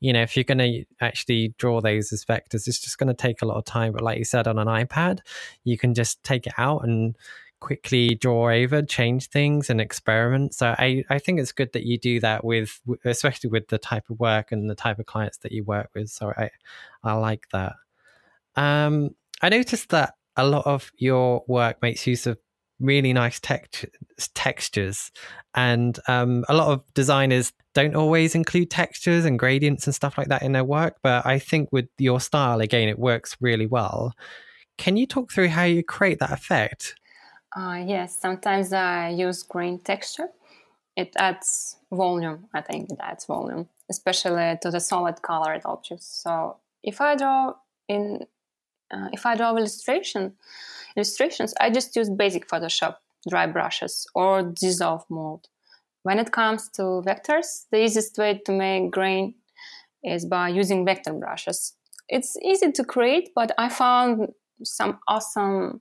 you 0.00 0.12
know, 0.12 0.22
if 0.22 0.36
you're 0.36 0.44
going 0.44 0.58
to 0.58 0.84
actually 1.00 1.54
draw 1.56 1.80
those 1.80 2.12
as 2.12 2.24
vectors, 2.24 2.68
it's 2.68 2.78
just 2.78 2.98
going 2.98 3.08
to 3.08 3.14
take 3.14 3.40
a 3.40 3.46
lot 3.46 3.56
of 3.56 3.64
time. 3.64 3.92
But 3.92 4.02
like 4.02 4.18
you 4.18 4.24
said, 4.24 4.46
on 4.46 4.58
an 4.58 4.68
iPad, 4.68 5.20
you 5.64 5.78
can 5.78 5.94
just 5.94 6.22
take 6.22 6.46
it 6.46 6.52
out 6.58 6.84
and 6.84 7.16
quickly 7.64 8.14
draw 8.14 8.50
over, 8.50 8.82
change 8.82 9.30
things, 9.30 9.70
and 9.70 9.80
experiment. 9.80 10.52
So 10.52 10.74
I, 10.78 11.02
I 11.08 11.18
think 11.18 11.40
it's 11.40 11.50
good 11.50 11.72
that 11.72 11.84
you 11.84 11.96
do 11.96 12.20
that 12.20 12.44
with, 12.44 12.78
especially 13.06 13.48
with 13.48 13.68
the 13.68 13.78
type 13.78 14.10
of 14.10 14.20
work 14.20 14.52
and 14.52 14.68
the 14.68 14.74
type 14.74 14.98
of 14.98 15.06
clients 15.06 15.38
that 15.38 15.50
you 15.50 15.64
work 15.64 15.88
with. 15.94 16.10
So 16.10 16.30
I, 16.36 16.50
I 17.02 17.14
like 17.14 17.46
that. 17.52 17.72
Um, 18.54 19.16
I 19.40 19.48
noticed 19.48 19.88
that 19.88 20.12
a 20.36 20.46
lot 20.46 20.66
of 20.66 20.92
your 20.98 21.42
work 21.48 21.80
makes 21.80 22.06
use 22.06 22.26
of 22.26 22.36
really 22.80 23.14
nice 23.14 23.40
text- 23.40 23.86
textures, 24.34 25.10
and 25.54 25.98
um, 26.06 26.44
a 26.50 26.54
lot 26.54 26.68
of 26.68 26.84
designers 26.92 27.54
don't 27.72 27.96
always 27.96 28.34
include 28.34 28.70
textures 28.70 29.24
and 29.24 29.38
gradients 29.38 29.86
and 29.86 29.94
stuff 29.94 30.18
like 30.18 30.28
that 30.28 30.42
in 30.42 30.52
their 30.52 30.64
work. 30.64 30.98
But 31.02 31.24
I 31.24 31.38
think 31.38 31.70
with 31.72 31.88
your 31.96 32.20
style, 32.20 32.60
again, 32.60 32.90
it 32.90 32.98
works 32.98 33.38
really 33.40 33.66
well. 33.66 34.12
Can 34.76 34.98
you 34.98 35.06
talk 35.06 35.32
through 35.32 35.48
how 35.48 35.64
you 35.64 35.82
create 35.82 36.18
that 36.18 36.32
effect? 36.32 36.94
Uh, 37.56 37.84
yes, 37.86 38.18
sometimes 38.18 38.72
I 38.72 39.10
use 39.10 39.42
grain 39.44 39.78
texture. 39.78 40.28
It 40.96 41.12
adds 41.16 41.76
volume, 41.92 42.46
I 42.52 42.60
think 42.60 42.90
it 42.90 42.98
adds 43.00 43.26
volume, 43.26 43.68
especially 43.90 44.58
to 44.62 44.70
the 44.70 44.80
solid 44.80 45.22
colored 45.22 45.62
objects. 45.64 46.06
So 46.06 46.56
if 46.82 47.00
I 47.00 47.16
draw 47.16 47.54
in, 47.88 48.26
uh, 48.92 49.08
if 49.12 49.26
I 49.26 49.36
draw 49.36 49.56
illustration, 49.56 50.34
illustrations, 50.96 51.54
I 51.60 51.70
just 51.70 51.94
use 51.96 52.10
basic 52.10 52.48
Photoshop 52.48 52.96
dry 53.28 53.46
brushes 53.46 54.06
or 54.14 54.42
dissolve 54.42 55.04
mode. 55.08 55.46
When 56.02 56.18
it 56.18 56.32
comes 56.32 56.68
to 56.70 56.82
vectors, 57.06 57.64
the 57.70 57.82
easiest 57.82 58.18
way 58.18 58.40
to 58.46 58.52
make 58.52 58.90
grain 58.90 59.34
is 60.04 60.26
by 60.26 60.48
using 60.48 60.84
vector 60.84 61.12
brushes. 61.12 61.74
It's 62.08 62.36
easy 62.42 62.70
to 62.72 62.84
create, 62.84 63.30
but 63.34 63.52
I 63.58 63.68
found 63.68 64.32
some 64.62 64.98
awesome 65.08 65.80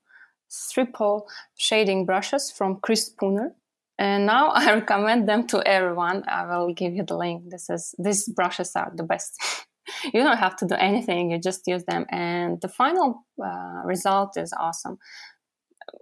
stipple 0.53 1.27
shading 1.57 2.05
brushes 2.05 2.51
from 2.51 2.79
Chris 2.81 3.07
Spooner. 3.07 3.55
And 3.97 4.25
now 4.25 4.49
I 4.53 4.73
recommend 4.73 5.27
them 5.27 5.47
to 5.47 5.67
everyone. 5.67 6.23
I 6.27 6.45
will 6.45 6.73
give 6.73 6.93
you 6.93 7.03
the 7.03 7.17
link. 7.17 7.49
This 7.49 7.69
is 7.69 7.95
these 7.97 8.29
brushes 8.29 8.75
are 8.75 8.91
the 8.95 9.03
best. 9.03 9.41
you 10.13 10.23
don't 10.23 10.37
have 10.37 10.55
to 10.57 10.67
do 10.67 10.75
anything; 10.75 11.31
you 11.31 11.39
just 11.39 11.67
use 11.67 11.83
them, 11.85 12.05
and 12.09 12.61
the 12.61 12.69
final 12.69 13.25
uh, 13.43 13.81
result 13.85 14.37
is 14.37 14.53
awesome. 14.53 14.97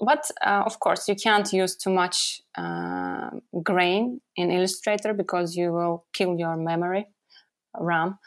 But 0.05 0.29
uh, 0.45 0.63
of 0.65 0.79
course, 0.79 1.07
you 1.07 1.15
can't 1.15 1.51
use 1.51 1.75
too 1.75 1.89
much 1.89 2.41
uh, 2.57 3.31
grain 3.63 4.21
in 4.35 4.51
Illustrator 4.51 5.13
because 5.13 5.55
you 5.55 5.73
will 5.73 6.05
kill 6.13 6.37
your 6.37 6.55
memory 6.55 7.07
RAM, 7.79 8.19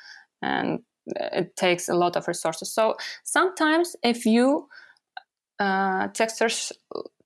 and 0.43 0.81
it 1.07 1.57
takes 1.57 1.89
a 1.89 1.95
lot 1.95 2.17
of 2.17 2.27
resources. 2.29 2.73
So 2.73 2.97
sometimes, 3.25 3.97
if 4.03 4.27
you 4.27 4.69
uh, 5.65 6.09
textures 6.09 6.73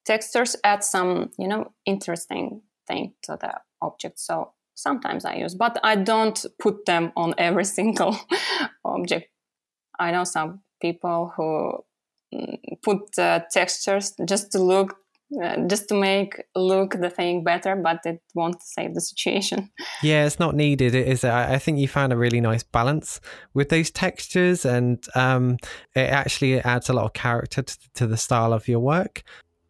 textures 0.05 0.57
add 0.65 0.85
some 0.85 1.31
you 1.39 1.49
know 1.49 1.73
interesting 1.85 2.63
thing 2.87 3.15
to 3.23 3.37
the 3.41 3.53
object. 3.83 4.19
So 4.19 4.53
sometimes 4.75 5.25
I 5.25 5.37
use, 5.37 5.55
but 5.55 5.79
I 5.83 5.97
don't 5.97 6.47
put 6.59 6.87
them 6.87 7.13
on 7.17 7.35
every 7.39 7.65
single 7.79 8.17
object. 8.85 9.31
I 9.99 10.13
know 10.13 10.25
some 10.25 10.61
people 10.81 11.33
who 11.37 11.85
mm, 12.35 12.83
put 12.83 13.13
textures 13.51 14.15
just 14.25 14.53
to 14.53 14.63
look 14.63 14.97
uh, 15.43 15.67
just 15.67 15.89
to 15.89 15.95
make 15.95 16.43
look 16.57 16.93
the 17.01 17.11
thing 17.11 17.45
better, 17.45 17.77
but 17.77 18.01
it 18.05 18.23
won't 18.35 18.63
save 18.63 18.95
the 18.95 19.01
situation. 19.01 19.71
Yeah, 20.03 20.27
it's 20.27 20.39
not 20.39 20.55
needed. 20.55 20.95
It 20.95 21.09
is. 21.09 21.25
I 21.25 21.59
think 21.59 21.79
you 21.79 21.89
found 21.89 22.13
a 22.13 22.17
really 22.17 22.41
nice 22.41 22.63
balance 22.63 23.21
with 23.53 23.69
those 23.69 23.91
textures, 23.91 24.65
and 24.65 25.05
um, 25.15 25.57
it 25.95 26.11
actually 26.11 26.61
adds 26.61 26.89
a 26.89 26.93
lot 26.93 27.05
of 27.05 27.13
character 27.15 27.65
to 27.95 28.07
the 28.07 28.17
style 28.17 28.53
of 28.53 28.69
your 28.69 28.79
work. 28.79 29.23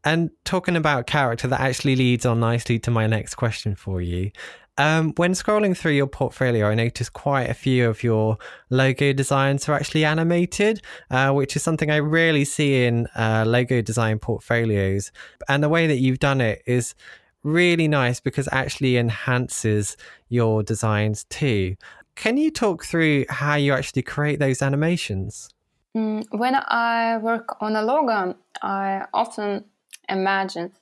And 0.04 0.30
talking 0.44 0.76
about 0.76 1.06
character, 1.06 1.48
that 1.48 1.60
actually 1.60 1.96
leads 1.96 2.26
on 2.26 2.40
nicely 2.40 2.78
to 2.80 2.90
my 2.90 3.06
next 3.06 3.34
question 3.34 3.74
for 3.74 4.00
you. 4.00 4.30
Um, 4.78 5.12
when 5.16 5.32
scrolling 5.32 5.76
through 5.76 5.92
your 5.92 6.06
portfolio, 6.06 6.68
I 6.68 6.74
noticed 6.76 7.12
quite 7.12 7.50
a 7.50 7.54
few 7.54 7.88
of 7.88 8.04
your 8.04 8.38
logo 8.70 9.12
designs 9.12 9.68
are 9.68 9.74
actually 9.74 10.04
animated, 10.04 10.80
uh, 11.10 11.32
which 11.32 11.56
is 11.56 11.64
something 11.64 11.90
I 11.90 11.98
rarely 11.98 12.44
see 12.44 12.84
in 12.84 13.08
uh, 13.16 13.44
logo 13.44 13.82
design 13.82 14.20
portfolios. 14.20 15.10
And 15.48 15.64
the 15.64 15.68
way 15.68 15.88
that 15.88 15.96
you've 15.96 16.20
done 16.20 16.40
it 16.40 16.62
is 16.64 16.94
really 17.42 17.88
nice 17.88 18.20
because 18.20 18.46
it 18.46 18.52
actually 18.52 18.96
enhances 18.96 19.96
your 20.28 20.62
designs 20.62 21.24
too. 21.24 21.74
Can 22.14 22.36
you 22.36 22.52
talk 22.52 22.84
through 22.84 23.24
how 23.28 23.56
you 23.56 23.72
actually 23.72 24.02
create 24.02 24.38
those 24.38 24.62
animations? 24.62 25.50
Mm, 25.96 26.24
when 26.30 26.54
I 26.54 27.18
work 27.18 27.56
on 27.60 27.74
a 27.74 27.82
logo, 27.82 28.36
I 28.62 29.06
often 29.12 29.64
imagine 30.08 30.72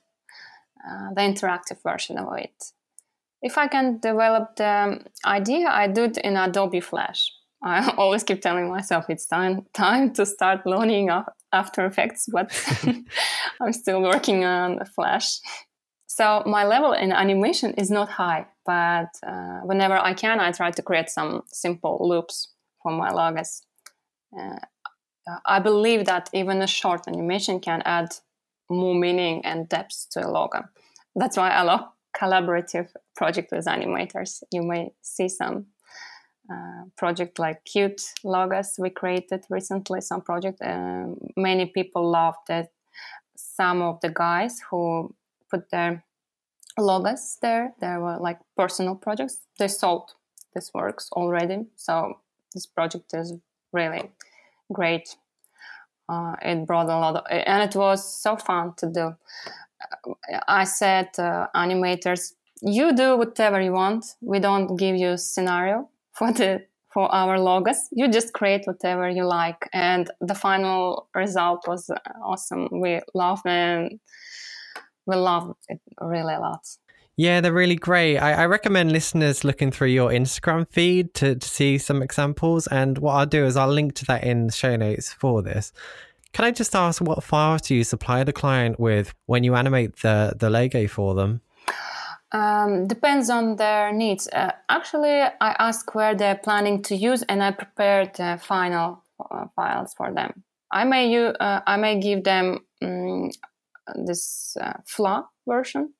uh, 0.87 1.13
the 1.15 1.21
interactive 1.21 1.81
version 1.81 2.19
of 2.19 2.37
it 2.37 2.73
if 3.41 3.57
I 3.57 3.67
can 3.67 3.99
develop 3.99 4.55
the 4.55 5.03
idea, 5.25 5.67
I 5.67 5.87
do 5.87 6.05
it 6.05 6.17
in 6.17 6.37
Adobe 6.37 6.79
Flash. 6.79 7.31
I 7.63 7.91
always 7.97 8.23
keep 8.23 8.41
telling 8.41 8.69
myself 8.69 9.05
it's 9.09 9.25
time 9.25 9.65
time 9.73 10.13
to 10.13 10.25
start 10.25 10.65
learning 10.65 11.09
After 11.51 11.85
Effects, 11.85 12.27
but 12.31 12.51
I'm 13.61 13.73
still 13.73 14.01
working 14.01 14.45
on 14.45 14.85
Flash. 14.85 15.39
So 16.07 16.41
my 16.45 16.65
level 16.65 16.93
in 16.93 17.11
animation 17.11 17.73
is 17.73 17.91
not 17.91 18.09
high, 18.09 18.47
but 18.65 19.09
uh, 19.25 19.59
whenever 19.63 19.97
I 19.97 20.13
can, 20.13 20.39
I 20.39 20.51
try 20.51 20.71
to 20.71 20.81
create 20.81 21.09
some 21.09 21.43
simple 21.47 21.99
loops 22.01 22.53
for 22.81 22.91
my 22.91 23.11
logos. 23.11 23.61
Uh, 24.37 24.57
I 25.45 25.59
believe 25.59 26.05
that 26.05 26.29
even 26.33 26.61
a 26.61 26.67
short 26.67 27.07
animation 27.07 27.59
can 27.59 27.81
add 27.85 28.15
more 28.69 28.95
meaning 28.95 29.45
and 29.45 29.67
depth 29.67 30.07
to 30.11 30.25
a 30.25 30.29
logo. 30.29 30.63
That's 31.15 31.37
why 31.37 31.49
I 31.49 31.63
love 31.63 31.85
collaborative 32.19 32.87
project 33.15 33.51
with 33.51 33.65
animators. 33.65 34.43
You 34.51 34.63
may 34.63 34.93
see 35.01 35.29
some 35.29 35.67
uh, 36.51 36.83
project 36.97 37.39
like 37.39 37.63
cute 37.65 38.01
logos 38.23 38.75
we 38.79 38.89
created 38.89 39.45
recently. 39.49 40.01
Some 40.01 40.21
project 40.21 40.61
uh, 40.61 41.07
many 41.35 41.65
people 41.65 42.09
loved 42.09 42.49
it. 42.49 42.71
Some 43.35 43.81
of 43.81 43.99
the 44.01 44.09
guys 44.09 44.61
who 44.69 45.13
put 45.51 45.69
their 45.69 46.03
logos 46.77 47.37
there, 47.41 47.73
there 47.79 47.99
were 47.99 48.17
like 48.17 48.39
personal 48.55 48.95
projects. 48.95 49.39
They 49.59 49.67
sold 49.67 50.13
this 50.53 50.73
works 50.73 51.09
already. 51.11 51.65
So 51.75 52.19
this 52.53 52.65
project 52.65 53.13
is 53.13 53.33
really 53.71 54.09
great. 54.73 55.15
Uh, 56.09 56.35
it 56.41 56.65
brought 56.65 56.85
a 56.85 56.97
lot 56.97 57.15
of, 57.17 57.23
and 57.29 57.69
it 57.69 57.75
was 57.75 58.01
so 58.23 58.37
fun 58.37 58.73
to 58.77 58.87
do. 58.87 59.15
I 60.47 60.63
said 60.63 61.09
uh, 61.17 61.47
animators, 61.55 62.33
you 62.61 62.95
do 62.95 63.17
whatever 63.17 63.61
you 63.61 63.73
want. 63.73 64.05
We 64.21 64.39
don't 64.39 64.75
give 64.77 64.95
you 64.95 65.17
scenario 65.17 65.89
for 66.13 66.31
the 66.31 66.65
for 66.89 67.13
our 67.13 67.39
logos. 67.39 67.89
You 67.91 68.07
just 68.07 68.33
create 68.33 68.65
whatever 68.65 69.09
you 69.09 69.25
like, 69.25 69.69
and 69.73 70.09
the 70.19 70.33
final 70.33 71.07
result 71.13 71.67
was 71.67 71.91
awesome. 72.23 72.69
We 72.71 73.01
loved 73.13 73.45
and 73.45 73.99
we 75.05 75.15
loved 75.15 75.55
it 75.69 75.79
really 76.01 76.33
a 76.33 76.39
lot. 76.39 76.65
Yeah, 77.19 77.41
they're 77.41 77.51
really 77.51 77.75
great. 77.75 78.19
I, 78.19 78.43
I, 78.43 78.45
recommend 78.45 78.91
listeners 78.91 79.43
looking 79.43 79.71
through 79.71 79.87
your 79.87 80.11
Instagram 80.11 80.67
feed 80.69 81.15
to, 81.15 81.35
to 81.35 81.47
see 81.49 81.79
some 81.79 82.03
examples. 82.03 82.67
And 82.67 82.99
what 82.99 83.13
I'll 83.13 83.25
do 83.25 83.43
is 83.43 83.57
I'll 83.57 83.73
link 83.73 83.95
to 83.95 84.05
that 84.05 84.23
in 84.23 84.45
the 84.45 84.53
show 84.53 84.75
notes 84.75 85.13
for 85.13 85.41
this. 85.41 85.73
Can 86.33 86.45
I 86.45 86.51
just 86.51 86.75
ask 86.75 87.01
what 87.01 87.23
files 87.23 87.61
do 87.61 87.75
you 87.75 87.83
supply 87.83 88.23
the 88.23 88.33
client 88.33 88.79
with 88.79 89.13
when 89.25 89.43
you 89.43 89.55
animate 89.55 89.97
the, 89.97 90.33
the 90.37 90.49
logo 90.49 90.87
for 90.87 91.15
them? 91.15 91.41
Um, 92.31 92.87
depends 92.87 93.29
on 93.29 93.55
their 93.55 93.93
needs. 93.93 94.27
Uh, 94.27 94.51
actually, 94.69 95.21
I 95.21 95.55
ask 95.59 95.95
where 95.95 96.13
they're 96.13 96.35
planning 96.35 96.81
to 96.83 96.95
use, 96.95 97.23
and 97.23 97.41
I 97.41 97.51
prepare 97.51 98.11
the 98.13 98.39
final 98.41 99.03
uh, 99.31 99.45
files 99.55 99.93
for 99.93 100.13
them. 100.13 100.43
I 100.71 100.83
may 100.83 101.09
use, 101.09 101.35
uh, 101.39 101.61
I 101.65 101.77
may 101.77 101.99
give 101.99 102.25
them 102.25 102.59
um, 102.81 103.31
this 103.95 104.57
uh, 104.59 104.73
FLA 104.85 105.27
version 105.47 105.93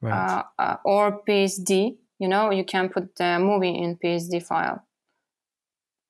right. 0.00 0.12
Uh, 0.12 0.42
uh, 0.58 0.76
or 0.84 1.22
PSD. 1.28 1.96
You 2.18 2.28
know, 2.28 2.50
you 2.50 2.64
can 2.64 2.88
put 2.88 3.14
the 3.16 3.38
movie 3.38 3.76
in 3.76 3.96
PSD 3.96 4.42
file, 4.42 4.82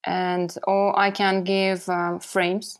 and 0.04 0.56
or 0.68 0.96
I 0.96 1.10
can 1.10 1.42
give 1.42 1.88
um, 1.88 2.20
frames 2.20 2.78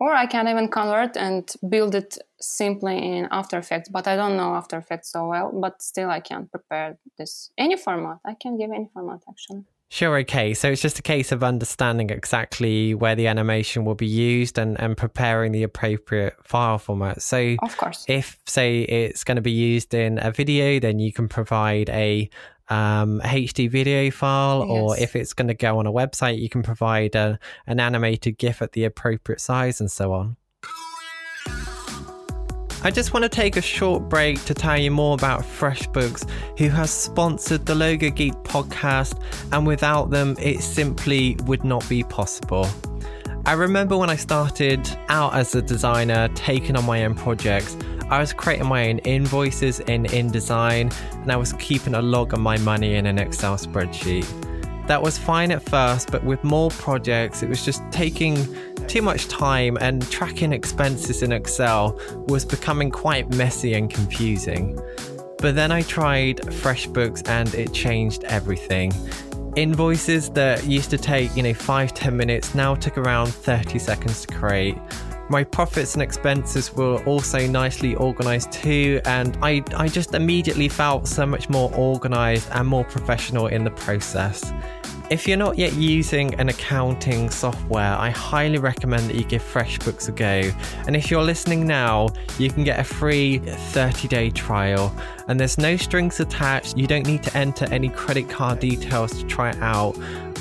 or 0.00 0.12
I 0.12 0.26
can 0.26 0.48
even 0.48 0.68
convert 0.68 1.16
and 1.16 1.52
build 1.68 1.94
it 1.94 2.18
simply 2.40 2.96
in 2.96 3.28
After 3.30 3.58
Effects, 3.58 3.90
but 3.90 4.08
I 4.08 4.16
don't 4.16 4.36
know 4.36 4.54
After 4.54 4.78
Effects 4.78 5.12
so 5.12 5.28
well, 5.28 5.52
but 5.52 5.82
still 5.82 6.10
I 6.10 6.20
can 6.20 6.46
prepare 6.46 6.98
this 7.18 7.52
any 7.58 7.76
format. 7.76 8.18
I 8.24 8.34
can 8.34 8.58
give 8.58 8.70
any 8.70 8.88
format 8.92 9.20
actually. 9.28 9.64
Sure, 9.92 10.18
okay. 10.18 10.54
So 10.54 10.70
it's 10.70 10.80
just 10.80 11.00
a 11.00 11.02
case 11.02 11.32
of 11.32 11.42
understanding 11.42 12.10
exactly 12.10 12.94
where 12.94 13.16
the 13.16 13.26
animation 13.26 13.84
will 13.84 13.96
be 13.96 14.06
used 14.06 14.56
and, 14.56 14.80
and 14.80 14.96
preparing 14.96 15.50
the 15.50 15.64
appropriate 15.64 16.36
file 16.44 16.78
format. 16.78 17.22
So, 17.22 17.56
of 17.60 17.76
course, 17.76 18.04
if, 18.06 18.38
say, 18.46 18.82
it's 18.82 19.24
going 19.24 19.34
to 19.34 19.42
be 19.42 19.50
used 19.50 19.92
in 19.92 20.20
a 20.22 20.30
video, 20.30 20.78
then 20.78 21.00
you 21.00 21.12
can 21.12 21.28
provide 21.28 21.90
a 21.90 22.30
um, 22.70 23.20
HD 23.24 23.68
video 23.68 24.10
file, 24.10 24.60
yes. 24.60 24.68
or 24.68 24.98
if 24.98 25.16
it's 25.16 25.32
going 25.32 25.48
to 25.48 25.54
go 25.54 25.78
on 25.78 25.86
a 25.86 25.92
website, 25.92 26.40
you 26.40 26.48
can 26.48 26.62
provide 26.62 27.14
a, 27.14 27.38
an 27.66 27.80
animated 27.80 28.38
GIF 28.38 28.62
at 28.62 28.72
the 28.72 28.84
appropriate 28.84 29.40
size 29.40 29.80
and 29.80 29.90
so 29.90 30.12
on. 30.12 30.36
I 32.82 32.90
just 32.90 33.12
want 33.12 33.24
to 33.24 33.28
take 33.28 33.58
a 33.58 33.60
short 33.60 34.08
break 34.08 34.42
to 34.46 34.54
tell 34.54 34.78
you 34.78 34.90
more 34.90 35.12
about 35.12 35.42
FreshBooks, 35.42 36.26
who 36.58 36.70
has 36.70 36.90
sponsored 36.90 37.66
the 37.66 37.74
Logo 37.74 38.08
Geek 38.08 38.32
podcast, 38.44 39.22
and 39.52 39.66
without 39.66 40.08
them, 40.08 40.34
it 40.40 40.62
simply 40.62 41.36
would 41.44 41.62
not 41.62 41.86
be 41.90 42.02
possible. 42.04 42.66
I 43.44 43.52
remember 43.52 43.98
when 43.98 44.08
I 44.08 44.16
started 44.16 44.88
out 45.08 45.34
as 45.34 45.54
a 45.54 45.60
designer, 45.60 46.28
taking 46.34 46.74
on 46.74 46.86
my 46.86 47.04
own 47.04 47.14
projects, 47.14 47.76
I 48.10 48.18
was 48.18 48.32
creating 48.32 48.66
my 48.66 48.88
own 48.88 48.98
invoices 48.98 49.78
in 49.78 50.02
InDesign 50.02 50.92
and 51.12 51.30
I 51.30 51.36
was 51.36 51.52
keeping 51.54 51.94
a 51.94 52.02
log 52.02 52.32
of 52.32 52.40
my 52.40 52.58
money 52.58 52.96
in 52.96 53.06
an 53.06 53.20
Excel 53.20 53.56
spreadsheet. 53.56 54.26
That 54.88 55.00
was 55.00 55.16
fine 55.16 55.52
at 55.52 55.62
first, 55.62 56.10
but 56.10 56.24
with 56.24 56.42
more 56.42 56.70
projects, 56.70 57.44
it 57.44 57.48
was 57.48 57.64
just 57.64 57.82
taking 57.92 58.36
too 58.88 59.00
much 59.00 59.28
time 59.28 59.78
and 59.80 60.02
tracking 60.10 60.52
expenses 60.52 61.22
in 61.22 61.30
Excel 61.30 62.00
was 62.26 62.44
becoming 62.44 62.90
quite 62.90 63.32
messy 63.36 63.74
and 63.74 63.88
confusing. 63.88 64.76
But 65.38 65.54
then 65.54 65.70
I 65.70 65.82
tried 65.82 66.38
FreshBooks 66.38 67.28
and 67.28 67.54
it 67.54 67.72
changed 67.72 68.24
everything. 68.24 68.92
Invoices 69.54 70.30
that 70.30 70.66
used 70.66 70.90
to 70.90 70.98
take, 70.98 71.36
you 71.36 71.44
know, 71.44 71.54
five 71.54 71.94
ten 71.94 72.16
minutes 72.16 72.56
now 72.56 72.74
took 72.74 72.98
around 72.98 73.28
30 73.28 73.78
seconds 73.78 74.26
to 74.26 74.34
create. 74.34 74.76
My 75.30 75.44
profits 75.44 75.94
and 75.94 76.02
expenses 76.02 76.74
were 76.74 77.00
also 77.04 77.46
nicely 77.46 77.94
organized 77.94 78.50
too, 78.50 79.00
and 79.04 79.38
I, 79.40 79.62
I 79.76 79.86
just 79.86 80.14
immediately 80.14 80.68
felt 80.68 81.06
so 81.06 81.24
much 81.24 81.48
more 81.48 81.72
organized 81.76 82.48
and 82.50 82.66
more 82.66 82.82
professional 82.82 83.46
in 83.46 83.62
the 83.62 83.70
process. 83.70 84.52
If 85.08 85.28
you're 85.28 85.36
not 85.36 85.56
yet 85.56 85.72
using 85.74 86.34
an 86.34 86.48
accounting 86.48 87.30
software, 87.30 87.94
I 87.96 88.10
highly 88.10 88.58
recommend 88.58 89.08
that 89.08 89.14
you 89.14 89.22
give 89.22 89.42
FreshBooks 89.42 90.08
a 90.08 90.12
go. 90.12 90.50
And 90.88 90.96
if 90.96 91.12
you're 91.12 91.22
listening 91.22 91.64
now, 91.64 92.08
you 92.38 92.50
can 92.50 92.64
get 92.64 92.80
a 92.80 92.84
free 92.84 93.38
30 93.38 94.08
day 94.08 94.30
trial. 94.30 94.92
And 95.30 95.38
there's 95.38 95.58
no 95.58 95.76
strings 95.76 96.18
attached, 96.18 96.76
you 96.76 96.88
don't 96.88 97.06
need 97.06 97.22
to 97.22 97.36
enter 97.36 97.64
any 97.66 97.88
credit 97.88 98.28
card 98.28 98.58
details 98.58 99.12
to 99.12 99.24
try 99.28 99.50
it 99.50 99.62
out. 99.62 99.96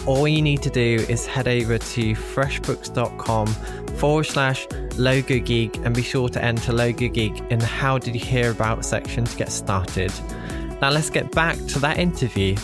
All 0.07 0.27
you 0.27 0.41
need 0.41 0.63
to 0.63 0.71
do 0.71 1.05
is 1.07 1.27
head 1.27 1.47
over 1.47 1.77
to 1.77 2.13
freshbooks.com 2.15 3.45
forward 3.99 4.23
slash 4.23 4.67
logo 4.95 5.37
geek 5.37 5.75
and 5.85 5.93
be 5.93 6.01
sure 6.01 6.27
to 6.29 6.43
enter 6.43 6.73
logo 6.73 7.07
geek 7.07 7.39
in 7.51 7.59
the 7.59 7.67
how 7.67 7.99
did 7.99 8.15
you 8.15 8.19
hear 8.19 8.49
about 8.49 8.83
section 8.83 9.25
to 9.25 9.37
get 9.37 9.51
started. 9.51 10.11
Now 10.81 10.89
let's 10.89 11.11
get 11.11 11.31
back 11.33 11.57
to 11.67 11.77
that 11.81 11.99
interview. 11.99 12.55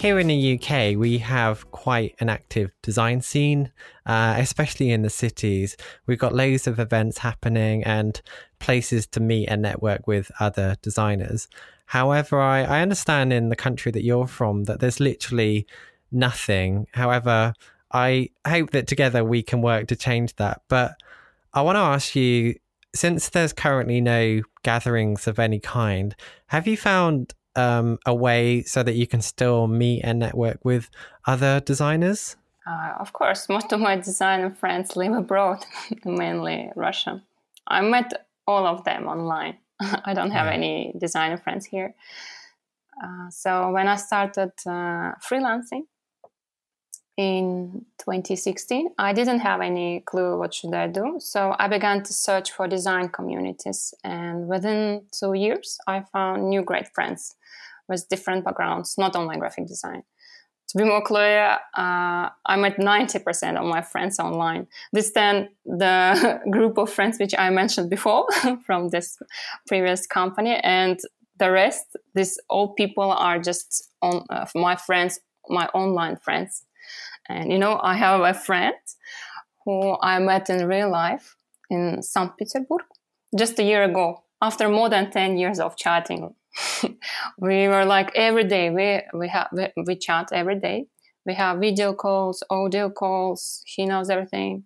Here 0.00 0.18
in 0.18 0.26
the 0.26 0.58
UK, 0.58 0.98
we 0.98 1.18
have 1.18 1.70
quite 1.82 2.14
an 2.20 2.28
active 2.28 2.70
design 2.80 3.20
scene, 3.20 3.72
uh, 4.06 4.36
especially 4.38 4.92
in 4.92 5.02
the 5.02 5.10
cities. 5.10 5.76
We've 6.06 6.24
got 6.24 6.32
loads 6.32 6.68
of 6.68 6.78
events 6.78 7.18
happening 7.18 7.82
and 7.82 8.22
places 8.60 9.04
to 9.08 9.18
meet 9.18 9.48
and 9.48 9.62
network 9.62 10.06
with 10.06 10.30
other 10.38 10.76
designers. 10.80 11.48
However, 11.86 12.40
I, 12.40 12.62
I 12.62 12.82
understand 12.82 13.32
in 13.32 13.48
the 13.48 13.56
country 13.56 13.90
that 13.90 14.04
you're 14.04 14.28
from 14.28 14.62
that 14.64 14.78
there's 14.78 15.00
literally 15.00 15.66
nothing. 16.12 16.86
However, 16.92 17.52
I 17.92 18.28
hope 18.46 18.70
that 18.70 18.86
together 18.86 19.24
we 19.24 19.42
can 19.42 19.60
work 19.60 19.88
to 19.88 19.96
change 19.96 20.36
that. 20.36 20.62
But 20.68 20.94
I 21.52 21.62
want 21.62 21.74
to 21.74 21.80
ask 21.80 22.14
you 22.14 22.54
since 22.94 23.28
there's 23.28 23.52
currently 23.52 24.00
no 24.00 24.42
gatherings 24.62 25.26
of 25.26 25.40
any 25.40 25.58
kind, 25.58 26.14
have 26.46 26.68
you 26.68 26.76
found 26.76 27.34
um, 27.56 27.98
a 28.06 28.14
way 28.14 28.62
so 28.62 28.82
that 28.82 28.94
you 28.94 29.06
can 29.06 29.20
still 29.20 29.66
meet 29.66 30.02
and 30.02 30.18
network 30.18 30.64
with 30.64 30.90
other 31.26 31.60
designers? 31.60 32.36
Uh, 32.66 32.94
of 33.00 33.12
course, 33.12 33.48
most 33.48 33.72
of 33.72 33.80
my 33.80 33.96
designer 33.96 34.50
friends 34.50 34.96
live 34.96 35.12
abroad, 35.12 35.64
mainly 36.04 36.70
Russia. 36.76 37.22
I 37.66 37.80
met 37.80 38.26
all 38.46 38.66
of 38.66 38.84
them 38.84 39.06
online. 39.06 39.58
I 39.80 40.14
don't 40.14 40.30
have 40.30 40.46
any 40.46 40.94
designer 40.98 41.36
friends 41.36 41.66
here. 41.66 41.94
Uh, 43.02 43.30
so 43.30 43.70
when 43.70 43.88
I 43.88 43.96
started 43.96 44.52
uh, 44.66 45.14
freelancing, 45.20 45.86
in 47.18 47.84
2016 47.98 48.88
i 48.98 49.12
didn't 49.12 49.40
have 49.40 49.60
any 49.60 50.00
clue 50.00 50.38
what 50.38 50.54
should 50.54 50.72
i 50.72 50.86
do 50.86 51.16
so 51.18 51.54
i 51.58 51.68
began 51.68 52.02
to 52.02 52.12
search 52.12 52.50
for 52.50 52.66
design 52.66 53.08
communities 53.08 53.92
and 54.02 54.48
within 54.48 55.02
two 55.12 55.34
years 55.34 55.78
i 55.86 56.00
found 56.12 56.48
new 56.48 56.62
great 56.62 56.88
friends 56.94 57.36
with 57.88 58.08
different 58.08 58.44
backgrounds 58.44 58.96
not 58.98 59.14
only 59.16 59.36
graphic 59.36 59.66
design. 59.66 60.02
To 60.68 60.78
be 60.78 60.84
more 60.84 61.02
clear 61.02 61.58
uh, 61.76 62.30
i 62.46 62.56
met 62.56 62.78
90% 62.78 63.56
of 63.56 63.66
my 63.66 63.82
friends 63.82 64.18
online. 64.18 64.66
This 64.92 65.12
then 65.12 65.50
the 65.66 66.40
group 66.50 66.78
of 66.78 66.90
friends 66.90 67.18
which 67.18 67.34
i 67.38 67.50
mentioned 67.50 67.90
before 67.90 68.26
from 68.66 68.88
this 68.88 69.18
previous 69.66 70.06
company 70.06 70.54
and 70.62 70.98
the 71.38 71.50
rest 71.50 71.96
these 72.14 72.40
all 72.48 72.68
people 72.68 73.10
are 73.10 73.38
just 73.38 73.90
on 74.00 74.24
uh, 74.30 74.46
my 74.54 74.76
friends 74.76 75.20
my 75.48 75.66
online 75.74 76.16
friends 76.16 76.64
and 77.32 77.52
you 77.52 77.58
know, 77.58 77.78
I 77.82 77.94
have 77.94 78.20
a 78.20 78.34
friend 78.34 78.74
who 79.64 79.96
I 80.00 80.18
met 80.18 80.50
in 80.50 80.66
real 80.66 80.90
life 80.90 81.36
in 81.70 82.02
St. 82.02 82.36
Petersburg 82.36 82.82
just 83.36 83.58
a 83.58 83.62
year 83.62 83.82
ago. 83.84 84.22
After 84.40 84.68
more 84.68 84.88
than 84.88 85.10
10 85.10 85.38
years 85.38 85.60
of 85.60 85.76
chatting, 85.76 86.34
we 87.38 87.68
were 87.68 87.84
like 87.84 88.10
every 88.14 88.44
day 88.44 88.70
we 88.70 89.00
we 89.18 89.28
have 89.28 89.48
we, 89.52 89.68
we 89.86 89.96
chat 89.96 90.28
every 90.32 90.58
day. 90.58 90.86
We 91.24 91.34
have 91.34 91.60
video 91.60 91.94
calls, 91.94 92.42
audio 92.50 92.90
calls. 92.90 93.62
He 93.64 93.86
knows 93.86 94.10
everything 94.10 94.64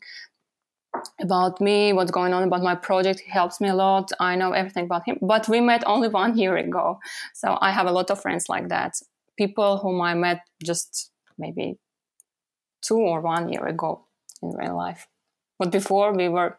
about 1.20 1.60
me, 1.60 1.92
what's 1.92 2.10
going 2.10 2.32
on 2.32 2.42
about 2.42 2.62
my 2.62 2.74
project. 2.74 3.20
He 3.20 3.30
helps 3.30 3.60
me 3.60 3.68
a 3.68 3.74
lot. 3.74 4.10
I 4.18 4.36
know 4.36 4.52
everything 4.52 4.84
about 4.84 5.06
him. 5.06 5.18
But 5.20 5.46
we 5.48 5.60
met 5.60 5.82
only 5.86 6.08
one 6.08 6.38
year 6.38 6.56
ago. 6.56 6.98
So 7.34 7.58
I 7.60 7.70
have 7.70 7.86
a 7.86 7.92
lot 7.92 8.10
of 8.10 8.20
friends 8.20 8.48
like 8.48 8.68
that. 8.68 8.94
People 9.36 9.76
whom 9.76 10.00
I 10.00 10.14
met 10.14 10.40
just 10.64 11.10
maybe 11.36 11.78
two 12.86 12.98
or 12.98 13.20
one 13.20 13.48
year 13.52 13.66
ago 13.66 14.04
in 14.42 14.50
real 14.50 14.76
life. 14.76 15.08
But 15.58 15.72
before 15.72 16.12
we 16.12 16.28
were 16.28 16.58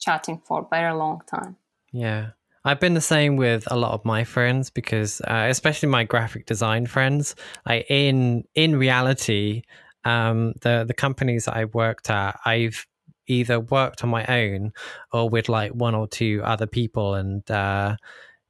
chatting 0.00 0.40
for 0.44 0.60
a 0.60 0.66
very 0.68 0.94
long 0.94 1.22
time. 1.26 1.56
Yeah. 1.92 2.30
I've 2.64 2.80
been 2.80 2.94
the 2.94 3.00
same 3.00 3.36
with 3.36 3.70
a 3.70 3.76
lot 3.76 3.92
of 3.92 4.04
my 4.04 4.24
friends 4.24 4.70
because, 4.70 5.20
uh, 5.20 5.46
especially 5.50 5.90
my 5.90 6.04
graphic 6.04 6.46
design 6.46 6.86
friends, 6.86 7.34
I 7.66 7.80
in 7.90 8.44
in 8.54 8.76
reality, 8.76 9.62
um, 10.04 10.54
the 10.62 10.84
the 10.86 10.94
companies 10.94 11.44
that 11.44 11.56
I 11.56 11.66
worked 11.66 12.08
at, 12.08 12.40
I've 12.46 12.86
either 13.26 13.60
worked 13.60 14.02
on 14.02 14.10
my 14.10 14.24
own 14.26 14.72
or 15.12 15.28
with 15.28 15.48
like 15.50 15.72
one 15.72 15.94
or 15.94 16.08
two 16.08 16.40
other 16.42 16.66
people, 16.66 17.14
and 17.14 17.48
uh, 17.50 17.96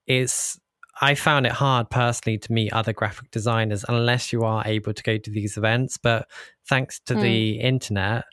it's 0.07 0.61
I 1.01 1.15
found 1.15 1.47
it 1.47 1.53
hard 1.53 1.91
personally 1.91 2.39
to 2.39 2.53
meet 2.53 2.73
other 2.73 2.93
graphic 2.93 3.31
designers 3.31 3.85
unless 3.89 4.33
you 4.33 4.43
are 4.43 4.63
able 4.67 4.93
to 4.93 5.03
go 5.03 5.19
to 5.19 5.31
these 5.31 5.57
events. 5.57 5.99
But 5.99 6.29
thanks 6.69 7.01
to 7.07 7.15
mm. 7.15 7.23
the 7.23 7.61
internet, 7.61 8.25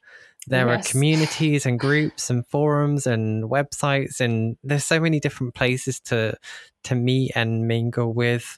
there 0.47 0.67
yes. 0.67 0.87
are 0.87 0.89
communities 0.91 1.65
and 1.65 1.79
groups 1.79 2.29
and 2.29 2.45
forums 2.47 3.07
and 3.07 3.45
websites, 3.49 4.19
and 4.19 4.57
there's 4.63 4.85
so 4.85 4.99
many 4.99 5.19
different 5.19 5.55
places 5.55 5.99
to 6.01 6.35
to 6.83 6.95
meet 6.95 7.31
and 7.35 7.67
mingle 7.67 8.13
with 8.13 8.57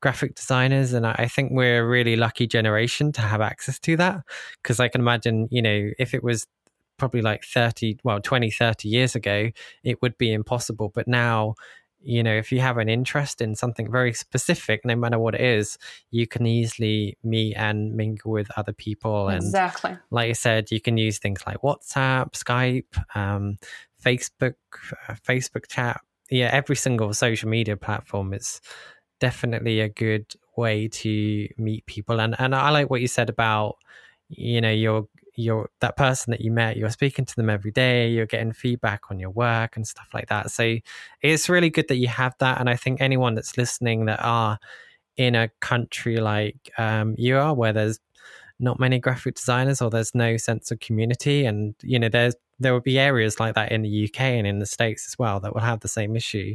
graphic 0.00 0.34
designers. 0.34 0.92
And 0.92 1.06
I 1.06 1.26
think 1.26 1.52
we're 1.52 1.82
a 1.82 1.88
really 1.88 2.16
lucky 2.16 2.46
generation 2.46 3.12
to 3.12 3.22
have 3.22 3.40
access 3.40 3.78
to 3.80 3.96
that 3.96 4.22
because 4.62 4.80
I 4.80 4.88
can 4.88 5.00
imagine, 5.00 5.48
you 5.50 5.62
know, 5.62 5.90
if 5.98 6.12
it 6.12 6.22
was 6.22 6.46
probably 6.98 7.22
like 7.22 7.42
30 7.42 7.98
well 8.04 8.20
20 8.20 8.50
30 8.50 8.88
years 8.88 9.16
ago 9.16 9.50
it 9.82 10.00
would 10.02 10.16
be 10.18 10.32
impossible 10.32 10.88
but 10.94 11.08
now 11.08 11.54
you 12.04 12.22
know, 12.22 12.34
if 12.34 12.50
you 12.50 12.60
have 12.60 12.78
an 12.78 12.88
interest 12.88 13.40
in 13.40 13.54
something 13.54 13.90
very 13.90 14.12
specific, 14.12 14.84
no 14.84 14.96
matter 14.96 15.18
what 15.18 15.34
it 15.34 15.40
is, 15.40 15.78
you 16.10 16.26
can 16.26 16.46
easily 16.46 17.16
meet 17.22 17.54
and 17.54 17.94
mingle 17.94 18.32
with 18.32 18.50
other 18.56 18.72
people. 18.72 19.28
And 19.28 19.42
exactly. 19.42 19.96
like 20.10 20.30
I 20.30 20.32
said, 20.32 20.70
you 20.70 20.80
can 20.80 20.96
use 20.96 21.18
things 21.18 21.42
like 21.46 21.58
WhatsApp, 21.58 22.32
Skype, 22.32 23.16
um, 23.16 23.58
Facebook, 24.02 24.54
uh, 25.08 25.14
Facebook 25.26 25.68
chat. 25.68 26.00
Yeah, 26.30 26.50
every 26.52 26.76
single 26.76 27.12
social 27.14 27.48
media 27.48 27.76
platform 27.76 28.32
is 28.32 28.60
definitely 29.20 29.80
a 29.80 29.88
good 29.88 30.34
way 30.56 30.88
to 30.88 31.48
meet 31.58 31.86
people. 31.86 32.20
And 32.20 32.34
and 32.38 32.54
I 32.54 32.70
like 32.70 32.90
what 32.90 33.00
you 33.00 33.06
said 33.08 33.28
about, 33.28 33.76
you 34.28 34.60
know, 34.60 34.70
your 34.70 35.08
you're 35.34 35.68
that 35.80 35.96
person 35.96 36.30
that 36.30 36.40
you 36.40 36.50
met 36.50 36.76
you're 36.76 36.90
speaking 36.90 37.24
to 37.24 37.34
them 37.36 37.48
every 37.48 37.70
day 37.70 38.10
you're 38.10 38.26
getting 38.26 38.52
feedback 38.52 39.02
on 39.10 39.18
your 39.18 39.30
work 39.30 39.76
and 39.76 39.86
stuff 39.86 40.08
like 40.12 40.28
that. 40.28 40.50
So 40.50 40.76
it's 41.22 41.48
really 41.48 41.70
good 41.70 41.88
that 41.88 41.96
you 41.96 42.08
have 42.08 42.34
that 42.38 42.60
and 42.60 42.68
i 42.68 42.76
think 42.76 43.00
anyone 43.00 43.34
that's 43.34 43.56
listening 43.56 44.06
that 44.06 44.20
are 44.22 44.58
in 45.16 45.34
a 45.34 45.48
country 45.60 46.16
like 46.16 46.70
um, 46.78 47.14
you 47.18 47.36
are 47.36 47.54
where 47.54 47.72
there's 47.72 47.98
not 48.58 48.78
many 48.78 48.98
graphic 48.98 49.34
designers 49.34 49.82
or 49.82 49.90
there's 49.90 50.14
no 50.14 50.36
sense 50.36 50.70
of 50.70 50.80
community 50.80 51.44
and 51.44 51.74
you 51.82 51.98
know 51.98 52.08
there's 52.08 52.34
there 52.60 52.72
will 52.72 52.80
be 52.80 52.98
areas 52.98 53.40
like 53.40 53.54
that 53.54 53.72
in 53.72 53.82
the 53.82 54.04
uk 54.04 54.20
and 54.20 54.46
in 54.46 54.58
the 54.58 54.66
states 54.66 55.06
as 55.08 55.18
well 55.18 55.40
that 55.40 55.52
will 55.52 55.60
have 55.60 55.80
the 55.80 55.88
same 55.88 56.16
issue. 56.16 56.54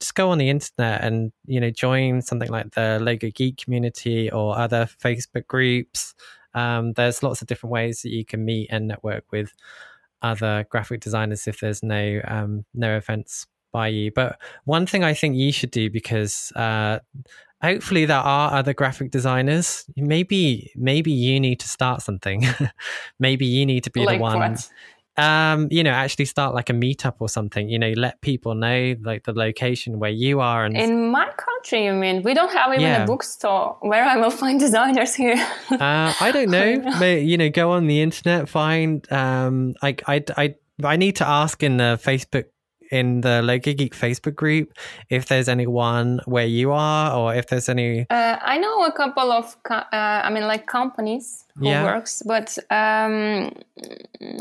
Just 0.00 0.14
go 0.14 0.28
on 0.28 0.36
the 0.36 0.50
internet 0.50 1.02
and 1.02 1.32
you 1.46 1.58
know 1.58 1.70
join 1.70 2.20
something 2.20 2.50
like 2.50 2.72
the 2.72 2.98
logo 3.00 3.30
geek 3.30 3.56
community 3.56 4.30
or 4.30 4.58
other 4.58 4.86
facebook 5.02 5.46
groups 5.46 6.14
um, 6.56 6.94
there's 6.94 7.22
lots 7.22 7.42
of 7.42 7.46
different 7.46 7.70
ways 7.70 8.02
that 8.02 8.10
you 8.10 8.24
can 8.24 8.44
meet 8.44 8.68
and 8.70 8.88
network 8.88 9.24
with 9.30 9.52
other 10.22 10.66
graphic 10.70 11.00
designers 11.00 11.46
if 11.46 11.60
there's 11.60 11.82
no 11.82 12.20
um, 12.26 12.64
no 12.74 12.96
offense 12.96 13.46
by 13.72 13.88
you. 13.88 14.10
But 14.10 14.40
one 14.64 14.86
thing 14.86 15.04
I 15.04 15.14
think 15.14 15.36
you 15.36 15.52
should 15.52 15.70
do 15.70 15.90
because 15.90 16.52
uh, 16.56 17.00
hopefully 17.62 18.06
there 18.06 18.16
are 18.16 18.54
other 18.54 18.72
graphic 18.72 19.10
designers. 19.10 19.84
Maybe 19.96 20.72
maybe 20.74 21.12
you 21.12 21.38
need 21.38 21.60
to 21.60 21.68
start 21.68 22.00
something. 22.02 22.44
maybe 23.20 23.44
you 23.44 23.66
need 23.66 23.84
to 23.84 23.90
be 23.90 24.06
like 24.06 24.18
the 24.18 24.22
one. 24.22 24.52
What? 24.52 24.70
Um, 25.18 25.68
you 25.70 25.82
know, 25.82 25.90
actually 25.90 26.26
start 26.26 26.54
like 26.54 26.68
a 26.68 26.72
meetup 26.72 27.14
or 27.20 27.28
something. 27.28 27.68
You 27.68 27.78
know, 27.78 27.92
let 27.96 28.20
people 28.20 28.54
know 28.54 28.94
like 29.02 29.24
the 29.24 29.32
location 29.32 29.98
where 29.98 30.10
you 30.10 30.40
are. 30.40 30.64
And 30.64 30.76
in 30.76 31.10
my 31.10 31.30
country, 31.36 31.86
you 31.86 31.94
mean 31.94 32.22
we 32.22 32.34
don't 32.34 32.52
have 32.52 32.72
even 32.72 32.82
yeah. 32.82 33.04
a 33.04 33.06
bookstore 33.06 33.78
where 33.80 34.04
I 34.04 34.16
will 34.16 34.30
find 34.30 34.60
designers 34.60 35.14
here. 35.14 35.36
uh, 35.70 36.12
I 36.20 36.30
don't 36.32 36.50
know. 36.50 37.06
you 37.06 37.36
know, 37.36 37.48
go 37.50 37.72
on 37.72 37.86
the 37.86 38.00
internet, 38.00 38.48
find. 38.48 39.10
Um, 39.12 39.74
I 39.82 39.96
I 40.06 40.24
I 40.36 40.54
I 40.84 40.96
need 40.96 41.16
to 41.16 41.26
ask 41.26 41.62
in 41.62 41.78
the 41.78 41.98
Facebook 42.02 42.44
in 42.90 43.20
the 43.20 43.42
Logo 43.42 43.72
Geek 43.72 43.94
Facebook 43.94 44.34
group 44.34 44.72
if 45.10 45.26
there's 45.26 45.48
anyone 45.48 46.20
where 46.24 46.46
you 46.46 46.72
are 46.72 47.16
or 47.16 47.34
if 47.34 47.48
there's 47.48 47.68
any. 47.68 48.06
Uh, 48.10 48.36
I 48.40 48.58
know 48.58 48.84
a 48.84 48.92
couple 48.92 49.32
of, 49.32 49.56
uh, 49.70 49.84
I 49.92 50.30
mean, 50.30 50.44
like 50.44 50.66
companies 50.66 51.44
who 51.56 51.68
yeah. 51.68 51.84
works, 51.84 52.22
but 52.24 52.56
um, 52.70 53.52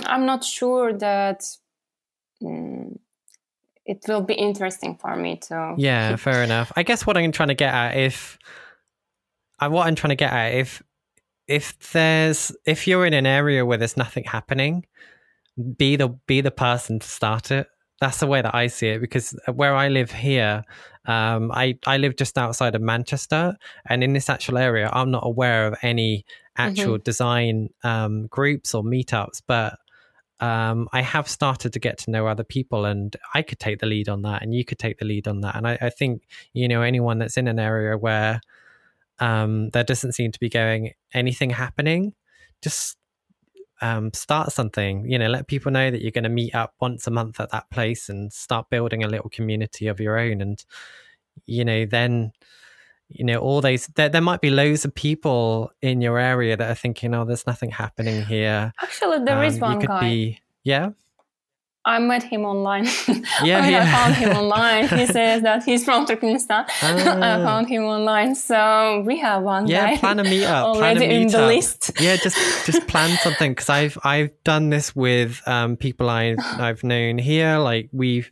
I'm 0.05 0.25
not 0.25 0.43
sure 0.43 0.93
that. 0.93 1.43
Um, 2.45 2.99
it 3.86 4.03
will 4.08 4.21
be 4.21 4.34
interesting 4.34 4.95
for 4.95 5.15
me 5.15 5.38
to. 5.47 5.75
Yeah, 5.77 6.15
fair 6.15 6.43
enough. 6.43 6.71
I 6.75 6.81
guess 6.81 7.05
what 7.05 7.17
I'm 7.17 7.31
trying 7.31 7.49
to 7.49 7.55
get 7.55 7.71
at, 7.71 7.95
if 7.95 8.39
uh, 9.60 9.69
what 9.69 9.86
I'm 9.86 9.93
trying 9.95 10.10
to 10.10 10.15
get 10.15 10.34
at, 10.34 10.55
if 10.55 10.81
if 11.47 11.77
there's 11.91 12.51
if 12.65 12.88
you're 12.88 13.05
in 13.05 13.13
an 13.13 13.27
area 13.27 13.65
where 13.65 13.77
there's 13.77 13.95
nothing 13.95 14.23
happening, 14.23 14.86
be 15.77 15.95
the 15.95 16.10
be 16.27 16.41
the 16.41 16.51
person 16.51 16.99
to 16.99 17.08
start 17.08 17.51
it 17.51 17.67
that's 17.99 18.19
the 18.19 18.27
way 18.27 18.41
that 18.41 18.53
I 18.53 18.67
see 18.67 18.89
it 18.89 18.99
because 18.99 19.38
where 19.53 19.73
I 19.75 19.88
live 19.88 20.12
here, 20.12 20.63
um, 21.05 21.51
I 21.51 21.77
I 21.86 21.97
live 21.97 22.15
just 22.17 22.38
outside 22.38 22.75
of 22.75 22.81
Manchester, 22.81 23.55
and 23.88 24.03
in 24.03 24.13
this 24.13 24.29
actual 24.29 24.58
area, 24.58 24.89
I'm 24.91 25.12
not 25.12 25.25
aware 25.25 25.67
of 25.67 25.75
any 25.81 26.25
actual 26.58 26.95
mm-hmm. 26.95 27.03
design 27.03 27.69
um, 27.84 28.27
groups 28.27 28.73
or 28.73 28.84
meetups, 28.84 29.41
but 29.47 29.77
um, 30.39 30.89
I 30.91 31.01
have 31.01 31.29
started 31.29 31.73
to 31.73 31.79
get 31.79 31.97
to 31.99 32.12
know 32.12 32.27
other 32.27 32.43
people, 32.43 32.86
and 32.86 33.15
I 33.34 33.41
could 33.41 33.60
take 33.60 33.79
the 33.79 33.86
lead 33.86 34.10
on 34.10 34.23
that, 34.23 34.41
and 34.41 34.53
you 34.53 34.65
could 34.65 34.79
take 34.79 34.99
the 34.99 35.05
lead 35.05 35.27
on 35.27 35.41
that, 35.41 35.55
and 35.55 35.67
I, 35.67 35.77
I 35.81 35.89
think 35.89 36.23
you 36.53 36.67
know 36.67 36.81
anyone 36.81 37.19
that's 37.19 37.38
in 37.38 37.47
an 37.47 37.60
area 37.60 37.97
where 37.97 38.41
um, 39.19 39.69
there 39.69 39.84
doesn't 39.86 40.13
seem 40.13 40.31
to 40.34 40.39
be 40.39 40.49
going 40.49 40.93
anything 41.13 41.51
happening, 41.51 42.13
just 42.62 42.97
um, 43.81 44.11
start 44.13 44.51
something. 44.51 45.09
You 45.09 45.19
know, 45.19 45.27
let 45.27 45.47
people 45.47 45.71
know 45.71 45.91
that 45.91 46.01
you're 46.01 46.11
going 46.11 46.23
to 46.23 46.29
meet 46.29 46.55
up 46.55 46.73
once 46.79 47.07
a 47.07 47.11
month 47.11 47.39
at 47.39 47.51
that 47.51 47.69
place 47.69 48.09
and 48.09 48.31
start 48.31 48.69
building 48.69 49.03
a 49.03 49.07
little 49.07 49.29
community 49.29 49.88
of 49.88 49.99
your 49.99 50.17
own. 50.17 50.41
And 50.41 50.63
you 51.45 51.65
know, 51.65 51.85
then 51.85 52.31
you 53.09 53.23
know 53.23 53.38
all 53.38 53.61
these 53.61 53.88
there, 53.95 54.09
there 54.09 54.21
might 54.21 54.41
be 54.41 54.49
loads 54.49 54.83
of 54.83 54.95
people 54.95 55.71
in 55.81 56.01
your 56.01 56.17
area 56.17 56.57
that 56.57 56.69
are 56.69 56.75
thinking, 56.75 57.13
oh, 57.13 57.25
there's 57.25 57.47
nothing 57.47 57.71
happening 57.71 58.23
here. 58.25 58.73
Actually, 58.81 59.23
there 59.23 59.38
um, 59.38 59.43
is 59.43 59.59
one 59.59 59.79
guy. 59.79 59.99
Be, 60.01 60.39
yeah. 60.63 60.89
I 61.86 62.00
met 62.00 62.24
him 62.24 62.45
online. 62.45 62.88
Yeah, 63.43 63.60
I, 63.60 63.62
mean, 63.63 63.71
yeah. 63.71 63.84
I 63.84 63.91
found 63.91 64.15
him 64.15 64.30
online. 64.41 64.88
He 64.88 65.06
says 65.08 65.41
that 65.41 65.63
he's 65.63 65.84
from 65.84 66.06
Turkmenistan. 66.06 66.65
I 66.82 67.43
found 67.43 67.67
him 67.67 67.84
online, 67.84 68.34
so 68.34 69.04
we 69.06 69.19
have 69.19 69.43
one 69.43 69.67
yeah, 69.67 69.91
guy. 69.91 69.98
plan 69.98 70.19
a 70.19 70.24
meetup. 70.24 70.63
Already 70.63 71.00
plan 71.00 71.12
a 71.12 71.13
in 71.13 71.28
the 71.28 71.45
list. 71.45 71.91
Yeah, 72.00 72.15
just 72.15 72.38
just 72.65 72.88
plan 72.88 73.17
something 73.17 73.52
because 73.52 73.69
I've 73.69 73.98
I've 74.04 74.32
done 74.43 74.69
this 74.69 74.95
with 74.95 75.41
um, 75.48 75.76
people 75.76 76.10
I 76.10 76.36
I've 76.39 76.84
known 76.84 77.17
here. 77.17 77.58
Like 77.58 77.89
we've 77.91 78.32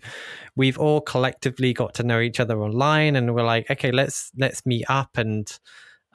we've 0.55 0.77
all 0.77 1.01
collectively 1.01 1.73
got 1.73 1.95
to 1.95 2.03
know 2.03 2.21
each 2.21 2.39
other 2.39 2.61
online, 2.61 3.15
and 3.15 3.35
we're 3.35 3.43
like, 3.43 3.69
okay, 3.69 3.91
let's 3.91 4.31
let's 4.37 4.65
meet 4.65 4.85
up 4.89 5.17
and 5.17 5.47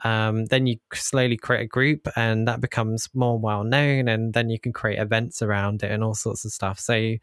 um, 0.03 0.45
then 0.45 0.67
you 0.67 0.77
slowly 0.93 1.37
create 1.37 1.61
a 1.61 1.67
group 1.67 2.07
and 2.15 2.47
that 2.47 2.61
becomes 2.61 3.09
more 3.13 3.37
well 3.37 3.63
known 3.63 4.07
and 4.07 4.33
then 4.33 4.49
you 4.49 4.59
can 4.59 4.73
create 4.73 4.99
events 4.99 5.41
around 5.41 5.83
it 5.83 5.91
and 5.91 6.03
all 6.03 6.15
sorts 6.15 6.45
of 6.45 6.51
stuff. 6.51 6.79
So 6.79 7.15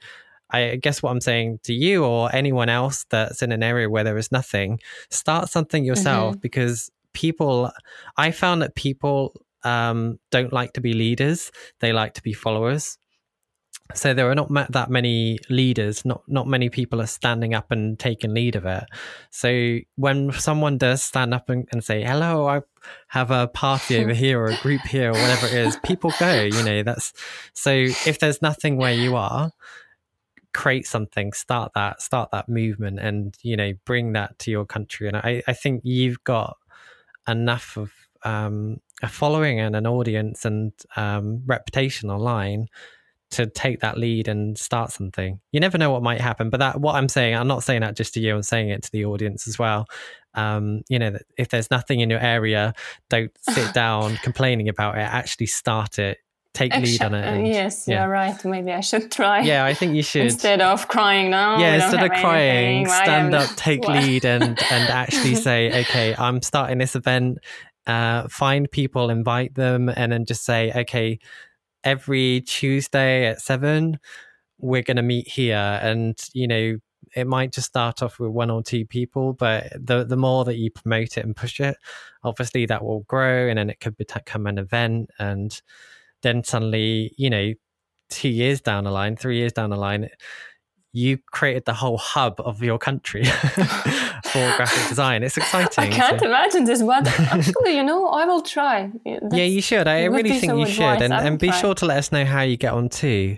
I 0.51 0.77
guess 0.77 1.03
what 1.03 1.11
I'm 1.11 1.21
saying 1.21 1.61
to 1.65 1.75
you 1.75 2.05
or 2.05 2.35
anyone 2.35 2.69
else 2.69 3.05
that's 3.11 3.43
in 3.43 3.53
an 3.53 3.63
area 3.63 3.91
where 3.91 4.05
there 4.05 4.19
is 4.19 4.31
nothing, 4.31 4.81
start 5.11 5.49
something 5.49 5.85
yourself 5.85 6.35
mm-hmm. 6.35 6.41
because 6.41 6.91
people, 7.13 7.71
I 8.17 8.31
found 8.31 8.63
that 8.63 8.75
people 8.75 9.35
um, 9.65 10.19
don't 10.31 10.53
like 10.53 10.75
to 10.75 10.81
be 10.81 10.93
leaders, 10.93 11.51
they 11.81 11.93
like 11.93 12.15
to 12.15 12.23
be 12.23 12.33
followers 12.33 12.99
so 13.95 14.15
there 14.15 14.31
are 14.31 14.35
not 14.35 14.53
that 14.73 14.91
many 14.91 15.39
leaders 15.49 16.05
not 16.05 16.23
not 16.27 16.47
many 16.47 16.69
people 16.69 17.01
are 17.01 17.07
standing 17.07 17.55
up 17.55 17.71
and 17.71 17.99
taking 17.99 18.35
lead 18.35 18.57
of 18.57 18.67
it. 18.67 18.85
So 19.31 19.79
when 19.97 20.33
someone 20.33 20.79
does 20.79 21.03
stand 21.03 21.33
up 21.33 21.49
and, 21.49 21.69
and 21.73 21.83
say 21.85 22.03
hello 22.03 22.47
i 22.47 22.61
have 23.09 23.31
a 23.31 23.49
party 23.49 23.99
over 23.99 24.13
here 24.25 24.41
or 24.41 24.47
a 24.47 24.57
group 24.59 24.83
here 24.83 25.11
or 25.11 25.13
whatever 25.13 25.47
it 25.47 25.55
is 25.55 25.77
people 25.85 26.13
go 26.21 26.43
you 26.43 26.63
know 26.63 26.83
that's 26.83 27.13
so 27.53 27.71
if 27.73 28.19
there's 28.21 28.41
nothing 28.41 28.77
where 28.77 28.93
you 28.93 29.17
are 29.17 29.51
create 30.57 30.87
something 30.87 31.35
start 31.35 31.71
that 31.75 32.01
start 32.01 32.31
that 32.31 32.49
movement 32.49 32.99
and 32.99 33.37
you 33.43 33.57
know 33.57 33.73
bring 33.85 34.15
that 34.15 34.39
to 34.39 34.51
your 34.51 34.65
country. 34.65 35.07
And 35.07 35.17
i, 35.19 35.43
I 35.47 35.53
think 35.53 35.83
you've 35.85 36.25
got 36.25 36.57
enough 37.29 37.77
of 37.77 37.93
um, 38.23 38.81
a 39.03 39.09
following 39.09 39.61
and 39.61 39.77
an 39.77 39.87
audience 39.87 40.47
and 40.47 40.73
um, 40.97 41.43
reputation 41.45 42.11
online 42.11 42.69
to 43.33 43.47
take 43.47 43.81
that 43.81 43.99
lead 43.99 44.29
and 44.29 44.57
start 44.57 44.93
something. 44.93 45.41
You 45.53 45.61
never 45.61 45.79
know 45.79 45.91
what 45.91 46.03
might 46.03 46.21
happen, 46.21 46.51
but 46.51 46.61
that 46.61 46.81
what 46.81 46.95
I'm 46.95 47.09
saying, 47.09 47.35
I'm 47.35 47.49
not 47.49 47.63
saying 47.63 47.81
that 47.81 47.97
just 47.97 48.15
to 48.15 48.21
you. 48.21 48.35
I'm 48.35 48.43
saying 48.43 48.71
it 48.71 48.83
to 48.85 48.93
the 48.93 49.05
audience 49.05 49.49
as 49.49 49.59
well. 49.59 49.87
Um, 50.35 50.83
you 50.89 50.99
know, 50.99 51.17
if 51.37 51.49
there's 51.49 51.71
nothing 51.71 52.01
in 52.01 52.11
your 52.11 52.21
area, 52.21 52.75
don't 53.11 53.33
sit 53.41 53.75
down 53.75 54.17
complaining 54.23 54.69
about 54.69 54.97
it. 54.97 55.01
Actually, 55.01 55.47
start 55.47 55.99
it. 55.99 56.19
Take 56.55 56.75
lead 56.75 57.03
on 57.03 57.13
it. 57.13 57.23
And, 57.23 57.47
yes, 57.47 57.87
yeah. 57.87 58.03
you're 58.03 58.11
right. 58.11 58.43
Maybe 58.43 58.73
I 58.73 58.81
should 58.81 59.11
try. 59.11 59.43
Yeah, 59.43 59.67
I 59.67 59.75
think 59.75 59.95
you 59.95 60.03
should. 60.03 60.23
instead 60.23 60.63
of 60.63 60.89
crying 60.89 61.29
now. 61.31 61.59
Yeah, 61.59 61.75
instead 61.75 62.03
of 62.03 62.11
crying, 62.19 62.87
anything. 62.87 62.87
stand 62.87 63.35
up, 63.35 63.51
take 63.57 63.87
lead, 63.87 64.25
and 64.25 64.43
and 64.43 64.59
actually 64.91 65.35
say, 65.35 65.81
okay, 65.83 66.15
I'm 66.17 66.41
starting 66.41 66.79
this 66.79 66.97
event. 66.97 67.39
Uh, 67.87 68.27
find 68.29 68.71
people, 68.71 69.11
invite 69.11 69.55
them, 69.55 69.91
and 69.95 70.11
then 70.13 70.25
just 70.25 70.45
say, 70.45 70.73
okay, 70.75 71.19
every 71.87 72.43
Tuesday 72.43 73.27
at 73.27 73.41
seven, 73.41 73.99
we're 74.59 74.83
going 74.83 74.99
to 74.99 75.03
meet 75.03 75.29
here. 75.29 75.79
And, 75.83 76.19
you 76.35 76.47
know, 76.47 76.77
it 77.15 77.27
might 77.27 77.53
just 77.53 77.69
start 77.69 78.03
off 78.03 78.19
with 78.19 78.31
one 78.31 78.51
or 78.51 78.63
two 78.63 78.85
people, 78.85 79.33
but 79.33 79.73
the 79.79 80.05
the 80.05 80.17
more 80.17 80.45
that 80.45 80.57
you 80.57 80.71
promote 80.71 81.17
it 81.17 81.25
and 81.25 81.37
push 81.37 81.61
it, 81.61 81.77
obviously 82.25 82.67
that 82.67 82.85
will 82.85 83.01
grow, 83.01 83.49
and 83.49 83.59
then 83.59 83.71
it 83.71 83.81
could 83.81 83.97
become 83.97 84.47
an 84.47 84.59
event, 84.59 85.11
and 85.19 85.63
then 86.23 86.43
suddenly, 86.45 87.15
you 87.17 87.31
know, 87.31 87.53
two 88.11 88.29
years 88.29 88.61
down 88.61 88.85
the 88.85 88.91
line, 88.91 89.17
three 89.17 89.39
years 89.39 89.53
down 89.53 89.71
the 89.71 89.77
line, 89.77 90.09
you 90.97 91.19
created 91.31 91.67
the 91.67 91.75
whole 91.75 91.99
hub 91.99 92.41
of 92.41 92.63
your 92.63 92.79
country 92.79 93.25
for 94.33 94.55
graphic 94.57 94.89
design. 94.89 95.23
It's 95.23 95.37
exciting. 95.37 95.85
I 95.85 95.91
can't 95.91 96.19
so. 96.19 96.27
imagine 96.27 96.65
this, 96.65 96.83
but 96.83 97.07
actually, 97.21 97.77
you 97.77 97.83
know, 97.83 98.09
I 98.09 98.25
will 98.25 98.41
try. 98.41 98.91
That's, 99.05 99.37
yeah, 99.37 99.45
you 99.45 99.61
should. 99.61 99.87
I 99.87 100.05
really 100.05 100.39
think 100.39 100.59
you 100.59 100.67
should. 100.67 101.03
And, 101.03 101.13
and 101.13 101.39
be 101.39 101.49
try. 101.49 101.61
sure 101.61 101.75
to 101.75 101.87
let 101.87 101.99
us 101.99 102.13
know 102.13 102.25
how 102.25 102.41
you 102.41 102.57
get 102.57 102.73
on 102.73 102.89
too. 102.89 103.37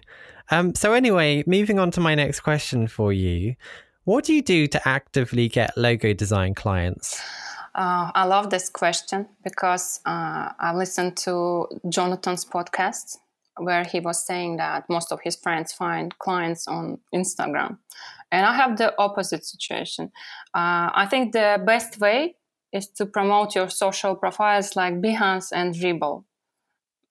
Um, 0.51 0.75
so, 0.75 0.93
anyway, 0.93 1.43
moving 1.47 1.79
on 1.81 1.91
to 1.93 2.01
my 2.01 2.15
next 2.15 2.41
question 2.41 2.87
for 2.87 3.13
you. 3.13 3.57
What 4.05 4.25
do 4.25 4.35
you 4.35 4.41
do 4.41 4.69
to 4.69 4.89
actively 4.89 5.49
get 5.49 5.77
logo 5.77 6.15
design 6.15 6.55
clients? 6.55 7.21
Uh, 7.75 8.11
I 8.15 8.25
love 8.25 8.51
this 8.51 8.69
question 8.69 9.27
because 9.43 10.01
uh, 10.07 10.53
I 10.59 10.73
listened 10.75 11.17
to 11.19 11.67
Jonathan's 11.89 12.45
podcast 12.45 13.19
where 13.59 13.85
he 13.85 14.01
was 14.01 14.25
saying 14.25 14.57
that 14.57 14.85
most 14.89 15.13
of 15.13 15.21
his 15.23 15.37
friends 15.37 15.73
find 15.73 16.19
clients 16.19 16.67
on 16.69 16.99
Instagram. 17.15 17.79
And 18.31 18.45
I 18.45 18.55
have 18.55 18.77
the 18.77 18.95
opposite 18.99 19.45
situation. 19.45 20.13
Uh, 20.55 20.91
I 20.95 21.07
think 21.11 21.33
the 21.33 21.63
best 21.65 21.99
way 22.01 22.37
is 22.73 22.89
to 22.89 23.07
promote 23.07 23.55
your 23.55 23.71
social 23.71 24.15
profiles 24.15 24.77
like 24.77 25.01
Behance 25.01 25.49
and 25.53 25.75
Dribbble. 25.75 26.25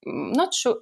Mm, 0.06 0.34
not 0.34 0.54
sure. 0.54 0.76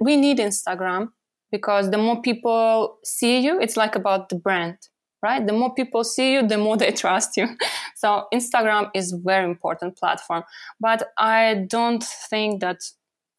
We 0.00 0.16
need 0.16 0.38
Instagram 0.38 1.08
because 1.50 1.90
the 1.90 1.98
more 1.98 2.22
people 2.22 2.98
see 3.04 3.40
you, 3.40 3.60
it's 3.60 3.76
like 3.76 3.96
about 3.96 4.28
the 4.28 4.36
brand, 4.36 4.78
right? 5.22 5.44
The 5.44 5.52
more 5.52 5.74
people 5.74 6.04
see 6.04 6.34
you, 6.34 6.46
the 6.46 6.58
more 6.58 6.76
they 6.82 6.92
trust 6.92 7.36
you. 7.36 7.48
so 7.96 8.26
Instagram 8.32 8.90
is 8.94 9.12
very 9.12 9.44
important 9.44 9.96
platform. 9.96 10.44
But 10.80 11.08
I 11.18 11.66
don't 11.68 12.02
think 12.02 12.60
that 12.60 12.78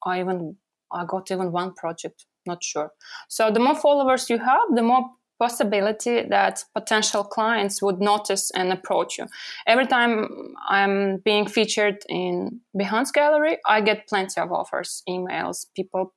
I 0.05 0.19
even 0.19 0.57
I 0.93 1.05
got 1.05 1.31
even 1.31 1.51
one 1.51 1.73
project, 1.73 2.25
not 2.45 2.63
sure. 2.63 2.91
So 3.27 3.51
the 3.51 3.59
more 3.59 3.75
followers 3.75 4.29
you 4.29 4.37
have, 4.37 4.75
the 4.75 4.83
more 4.83 5.09
possibility 5.39 6.21
that 6.29 6.63
potential 6.73 7.23
clients 7.23 7.81
would 7.81 7.99
notice 7.99 8.51
and 8.51 8.71
approach 8.71 9.17
you. 9.17 9.25
Every 9.67 9.87
time 9.87 10.55
I'm 10.69 11.17
being 11.17 11.47
featured 11.47 11.97
in 12.07 12.61
Behance 12.77 13.11
Gallery, 13.11 13.57
I 13.67 13.81
get 13.81 14.07
plenty 14.07 14.39
of 14.39 14.51
offers, 14.51 15.03
emails, 15.09 15.65
people 15.75 16.13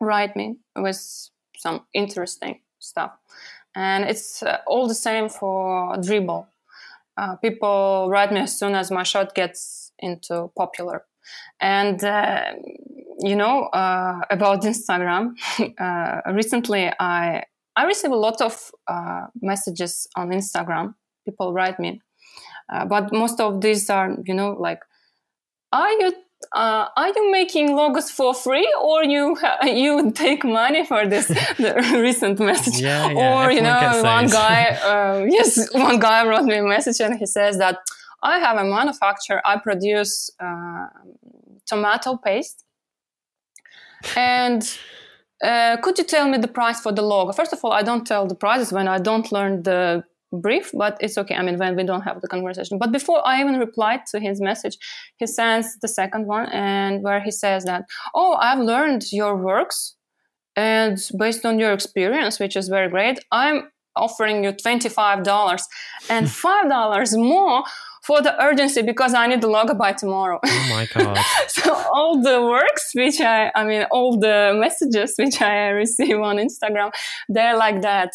write 0.00 0.34
me 0.34 0.56
with 0.76 1.30
some 1.56 1.86
interesting 1.92 2.60
stuff. 2.78 3.12
And 3.74 4.04
it's 4.04 4.42
uh, 4.42 4.58
all 4.66 4.88
the 4.88 4.94
same 4.94 5.28
for 5.28 5.96
Dribbble. 5.96 6.46
Uh, 7.16 7.36
people 7.36 8.08
write 8.10 8.32
me 8.32 8.40
as 8.40 8.58
soon 8.58 8.74
as 8.74 8.90
my 8.90 9.02
shot 9.02 9.34
gets 9.34 9.92
into 9.98 10.50
popular. 10.56 11.04
And 11.60 12.02
uh, 12.02 12.52
you 13.20 13.36
know 13.36 13.64
uh, 13.72 14.20
about 14.30 14.62
Instagram. 14.62 15.34
Uh, 15.78 16.20
recently, 16.34 16.90
I 16.98 17.44
I 17.76 17.84
receive 17.84 18.10
a 18.10 18.16
lot 18.16 18.40
of 18.40 18.70
uh, 18.88 19.26
messages 19.40 20.08
on 20.16 20.30
Instagram. 20.30 20.94
People 21.24 21.52
write 21.52 21.78
me, 21.78 22.00
uh, 22.72 22.84
but 22.86 23.12
most 23.12 23.40
of 23.40 23.60
these 23.60 23.88
are, 23.90 24.16
you 24.24 24.34
know, 24.34 24.56
like, 24.58 24.80
are 25.72 25.92
you 25.92 26.12
uh, 26.54 26.86
are 26.96 27.08
you 27.08 27.32
making 27.32 27.74
logos 27.74 28.10
for 28.10 28.34
free? 28.34 28.72
Or 28.80 29.04
you 29.04 29.36
you 29.64 30.10
take 30.12 30.44
money 30.44 30.84
for 30.84 31.06
this? 31.06 31.30
Recent 31.58 32.38
message. 32.40 32.80
Yeah, 32.80 33.10
yeah, 33.10 33.44
or 33.44 33.50
you 33.50 33.62
know 33.62 34.02
one 34.02 34.28
guy 34.28 34.78
uh, 34.82 35.24
yes 35.28 35.72
one 35.72 35.98
guy 35.98 36.26
wrote 36.26 36.44
me 36.44 36.58
a 36.58 36.62
message 36.62 37.00
and 37.00 37.18
he 37.18 37.26
says 37.26 37.58
that 37.58 37.78
i 38.22 38.38
have 38.38 38.56
a 38.56 38.64
manufacturer. 38.64 39.40
I 39.44 39.58
produce 39.58 40.30
uh, 40.40 40.86
tomato 41.66 42.16
paste 42.16 42.64
and 44.16 44.78
uh, 45.42 45.76
could 45.82 45.98
you 45.98 46.04
tell 46.04 46.28
me 46.28 46.38
the 46.38 46.48
price 46.48 46.80
for 46.80 46.92
the 46.92 47.02
logo? 47.02 47.32
First 47.32 47.52
of 47.52 47.60
all, 47.64 47.72
I 47.72 47.82
don't 47.82 48.06
tell 48.06 48.26
the 48.26 48.34
prices 48.34 48.72
when 48.72 48.88
I 48.88 48.98
don't 48.98 49.30
learn 49.30 49.62
the 49.62 50.04
brief, 50.32 50.70
but 50.74 50.98
it's 51.00 51.16
okay. 51.16 51.34
I 51.34 51.42
mean, 51.42 51.58
when 51.58 51.76
we 51.76 51.84
don't 51.84 52.02
have 52.02 52.20
the 52.20 52.28
conversation. 52.28 52.78
But 52.78 52.92
before 52.92 53.26
I 53.26 53.40
even 53.40 53.58
replied 53.58 54.00
to 54.10 54.20
his 54.20 54.40
message, 54.40 54.76
he 55.16 55.26
sends 55.26 55.78
the 55.78 55.88
second 55.88 56.26
one, 56.26 56.48
and 56.50 57.02
where 57.02 57.20
he 57.20 57.30
says 57.30 57.64
that, 57.64 57.84
"Oh, 58.14 58.34
I've 58.34 58.58
learned 58.58 59.12
your 59.12 59.36
works, 59.36 59.94
and 60.56 60.98
based 61.18 61.46
on 61.46 61.58
your 61.58 61.72
experience, 61.72 62.38
which 62.38 62.56
is 62.56 62.68
very 62.68 62.88
great, 62.88 63.20
I'm 63.32 63.70
offering 63.96 64.44
you 64.44 64.52
twenty 64.52 64.88
five 64.88 65.22
dollars 65.22 65.66
and 66.10 66.30
five 66.30 66.68
dollars 66.68 67.16
more." 67.16 67.62
For 68.02 68.22
the 68.22 68.40
urgency 68.42 68.82
because 68.82 69.14
I 69.14 69.26
need 69.26 69.40
the 69.40 69.48
logo 69.48 69.74
by 69.74 69.92
tomorrow. 69.92 70.40
Oh 70.44 70.66
my 70.70 70.86
god! 70.94 71.18
so 71.48 71.74
all 71.92 72.20
the 72.22 72.42
works 72.42 72.92
which 72.94 73.20
I, 73.20 73.50
I 73.54 73.64
mean, 73.64 73.84
all 73.90 74.18
the 74.18 74.56
messages 74.58 75.14
which 75.18 75.40
I 75.40 75.68
receive 75.68 76.18
on 76.18 76.36
Instagram, 76.36 76.92
they're 77.28 77.56
like 77.56 77.82
that. 77.82 78.12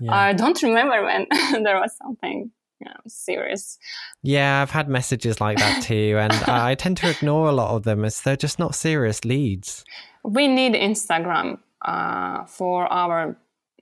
Yeah. 0.00 0.14
I 0.14 0.32
don't 0.32 0.60
remember 0.62 1.04
when 1.04 1.26
there 1.62 1.78
was 1.78 1.96
something 1.96 2.50
you 2.80 2.88
know, 2.88 2.96
serious. 3.06 3.78
Yeah, 4.22 4.62
I've 4.62 4.70
had 4.70 4.88
messages 4.88 5.40
like 5.40 5.58
that 5.58 5.82
too, 5.84 6.16
and 6.18 6.32
I 6.32 6.74
tend 6.74 6.98
to 6.98 7.10
ignore 7.10 7.48
a 7.48 7.52
lot 7.52 7.74
of 7.74 7.84
them 7.84 8.04
as 8.04 8.20
they're 8.20 8.36
just 8.36 8.58
not 8.58 8.74
serious 8.74 9.24
leads. 9.24 9.84
We 10.24 10.48
need 10.48 10.74
Instagram 10.74 11.58
uh, 11.84 12.44
for 12.44 12.92
our. 12.92 13.36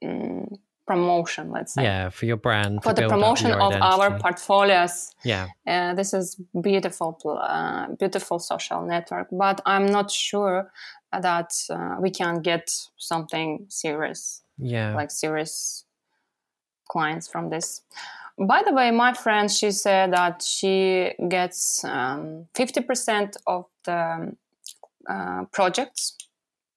Um, 0.05 0.49
promotion 0.87 1.51
let's 1.51 1.75
say. 1.75 1.85
Yeah 1.85 2.11
for 2.11 2.27
your 2.27 2.37
brand 2.37 2.83
for 2.83 2.93
the 2.93 3.09
promotion 3.09 3.53
of 3.53 3.73
identity. 3.73 3.81
our 3.81 4.19
portfolios. 4.19 5.15
Yeah. 5.25 5.49
Uh, 5.67 5.95
this 5.95 6.13
is 6.13 6.37
beautiful 6.61 7.19
uh, 7.41 7.89
beautiful 7.99 8.39
social 8.39 8.83
network 8.83 9.29
but 9.33 9.61
i'm 9.65 9.87
not 9.87 10.11
sure 10.11 10.71
that 11.13 11.53
uh, 11.71 11.97
we 12.01 12.11
can 12.11 12.43
get 12.43 12.71
something 12.97 13.67
serious 13.69 14.43
yeah. 14.59 14.95
like 14.95 15.11
serious 15.11 15.85
clients 16.89 17.29
from 17.29 17.51
this. 17.51 17.83
By 18.39 18.63
the 18.67 18.73
way 18.73 18.91
my 18.91 19.13
friend 19.13 19.51
she 19.51 19.71
said 19.71 20.13
that 20.13 20.43
she 20.43 21.13
gets 21.29 21.85
um, 21.85 22.47
50% 22.55 23.37
of 23.47 23.67
the 23.85 24.33
uh, 25.09 25.45
projects 25.53 26.17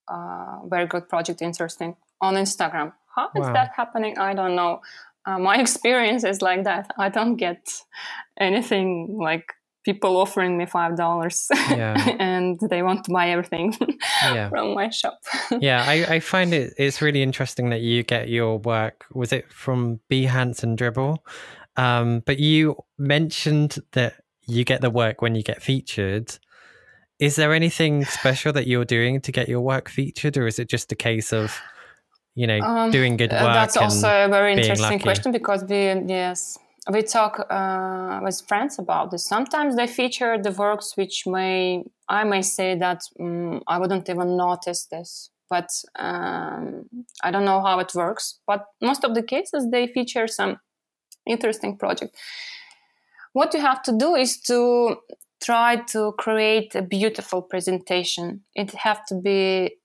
uh, 0.08 0.60
very 0.66 0.86
good 0.86 1.08
project 1.08 1.42
interesting 1.42 1.96
on 2.20 2.34
instagram 2.34 2.92
how 3.18 3.40
is 3.40 3.46
wow. 3.46 3.52
that 3.52 3.72
happening? 3.76 4.16
I 4.18 4.34
don't 4.34 4.54
know. 4.54 4.80
Uh, 5.26 5.38
my 5.38 5.56
experience 5.60 6.24
is 6.24 6.42
like 6.42 6.64
that. 6.64 6.90
I 6.98 7.08
don't 7.08 7.36
get 7.36 7.66
anything 8.38 9.18
like 9.20 9.44
people 9.84 10.16
offering 10.16 10.58
me 10.58 10.66
five 10.66 10.96
dollars 10.96 11.46
yeah. 11.70 11.94
and 12.18 12.60
they 12.68 12.82
want 12.82 13.04
to 13.04 13.12
buy 13.12 13.30
everything 13.30 13.74
yeah. 14.22 14.48
from 14.48 14.74
my 14.74 14.90
shop. 14.90 15.18
yeah, 15.60 15.84
I, 15.86 16.16
I, 16.16 16.20
find 16.20 16.52
it 16.52 16.74
it's 16.76 17.00
really 17.00 17.22
interesting 17.22 17.70
that 17.70 17.80
you 17.80 18.02
get 18.02 18.28
your 18.28 18.58
work. 18.58 19.06
Was 19.12 19.32
it 19.32 19.50
from 19.50 20.00
Behance 20.10 20.62
and 20.62 20.78
Dribbble 20.78 21.18
Um, 21.76 22.22
but 22.26 22.38
you 22.38 22.76
mentioned 22.98 23.78
that 23.92 24.14
you 24.46 24.64
get 24.64 24.80
the 24.80 24.90
work 24.90 25.22
when 25.22 25.34
you 25.34 25.42
get 25.42 25.62
featured. 25.62 26.38
Is 27.18 27.36
there 27.36 27.52
anything 27.52 28.04
special 28.04 28.52
that 28.52 28.66
you're 28.66 28.84
doing 28.84 29.20
to 29.22 29.32
get 29.32 29.48
your 29.48 29.60
work 29.60 29.88
featured, 29.88 30.36
or 30.36 30.46
is 30.46 30.58
it 30.58 30.68
just 30.68 30.92
a 30.92 30.96
case 30.96 31.32
of 31.32 31.58
you 32.38 32.46
know, 32.46 32.60
um, 32.60 32.90
doing 32.92 33.16
good 33.16 33.32
uh, 33.32 33.40
work. 33.42 33.54
That's 33.54 33.76
also 33.76 34.08
a 34.08 34.28
very 34.28 34.52
interesting 34.52 35.00
question 35.00 35.32
because 35.32 35.64
we, 35.64 35.82
yes, 36.06 36.56
we 36.88 37.02
talk 37.02 37.34
uh, 37.50 38.20
with 38.22 38.40
friends 38.46 38.78
about 38.78 39.10
this. 39.10 39.24
Sometimes 39.24 39.74
they 39.74 39.88
feature 39.88 40.38
the 40.40 40.52
works 40.52 40.96
which 40.96 41.26
may, 41.26 41.82
I 42.08 42.22
may 42.22 42.42
say 42.42 42.76
that 42.76 43.02
um, 43.18 43.60
I 43.66 43.78
wouldn't 43.78 44.08
even 44.08 44.36
notice 44.36 44.86
this, 44.86 45.30
but 45.50 45.68
um, 45.98 46.84
I 47.24 47.32
don't 47.32 47.44
know 47.44 47.60
how 47.60 47.80
it 47.80 47.92
works. 47.96 48.38
But 48.46 48.66
most 48.80 49.02
of 49.02 49.16
the 49.16 49.22
cases 49.22 49.66
they 49.72 49.88
feature 49.88 50.28
some 50.28 50.60
interesting 51.26 51.76
project. 51.76 52.16
What 53.32 53.52
you 53.52 53.60
have 53.60 53.82
to 53.82 53.92
do 53.98 54.14
is 54.14 54.40
to 54.42 54.98
try 55.42 55.82
to 55.92 56.12
create 56.18 56.76
a 56.76 56.82
beautiful 56.82 57.42
presentation. 57.42 58.42
It 58.54 58.70
have 58.74 59.04
to 59.06 59.16
be 59.16 59.77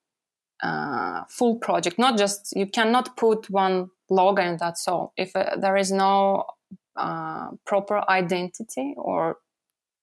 uh, 0.64 1.24
full 1.30 1.57
project 1.57 1.99
not 1.99 2.18
just 2.18 2.53
you 2.55 2.66
cannot 2.66 3.16
put 3.18 3.49
one 3.49 3.89
logo 4.09 4.41
and 4.41 4.59
that's 4.59 4.88
all 4.88 5.14
if 5.18 5.36
uh, 5.36 5.55
there 5.57 5.78
is 5.78 5.91
no 5.91 6.45
uh, 6.95 7.49
proper 7.66 8.01
identity 8.09 8.93
or 8.97 9.38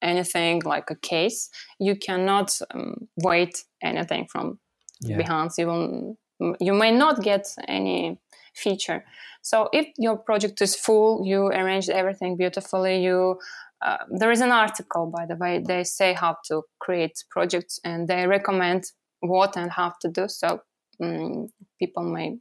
anything 0.02 0.60
like 0.64 0.90
a 0.90 0.96
case 0.96 1.50
you 1.78 1.96
cannot 1.96 2.58
um, 2.74 3.08
wait 3.22 3.64
anything 3.82 4.26
from 4.26 4.58
yeah. 5.00 5.18
behance 5.18 5.58
you 5.58 5.66
will 5.66 6.16
you 6.58 6.72
may 6.72 6.90
not 6.90 7.22
get 7.22 7.46
any 7.68 8.18
feature. 8.54 9.04
So 9.42 9.68
if 9.72 9.86
your 9.96 10.16
project 10.16 10.60
is 10.60 10.74
full 10.76 11.24
you 11.24 11.46
arranged 11.46 11.90
everything 11.90 12.36
beautifully 12.36 13.02
you 13.02 13.38
uh, 13.82 13.96
there 14.10 14.30
is 14.30 14.42
an 14.42 14.52
article 14.52 15.06
by 15.06 15.24
the 15.26 15.36
way 15.36 15.62
they 15.66 15.84
say 15.84 16.12
how 16.12 16.36
to 16.44 16.62
create 16.78 17.24
projects 17.30 17.80
and 17.84 18.08
they 18.08 18.26
recommend 18.26 18.84
what 19.20 19.56
and 19.56 19.70
how 19.70 19.92
to 20.00 20.08
do 20.08 20.28
so 20.28 20.62
um, 21.00 21.48
people 21.78 22.02
may 22.02 22.38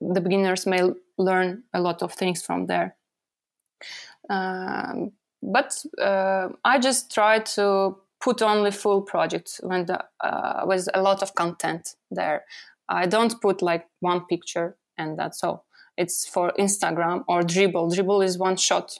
the 0.00 0.20
beginners 0.20 0.66
may 0.66 0.90
learn 1.18 1.64
a 1.74 1.80
lot 1.80 2.02
of 2.02 2.12
things 2.12 2.42
from 2.42 2.66
there. 2.66 2.96
Um, 4.30 5.12
but 5.42 5.76
uh, 6.00 6.48
i 6.64 6.78
just 6.78 7.12
try 7.12 7.38
to 7.38 7.96
put 8.20 8.42
only 8.42 8.70
full 8.70 9.02
projects 9.02 9.60
when 9.62 9.86
the, 9.86 10.02
uh, 10.20 10.62
with 10.66 10.88
a 10.94 11.02
lot 11.02 11.22
of 11.22 11.34
content 11.34 11.94
there. 12.10 12.44
I 12.88 13.06
don't 13.06 13.40
put 13.40 13.62
like 13.62 13.86
one 14.00 14.26
picture 14.26 14.76
and 14.96 15.18
that's 15.18 15.44
all. 15.44 15.66
It's 15.96 16.26
for 16.26 16.52
instagram 16.58 17.24
or 17.28 17.42
Dribbble. 17.42 17.92
Dribbble 17.92 18.24
is 18.24 18.38
one 18.38 18.56
shot. 18.56 18.98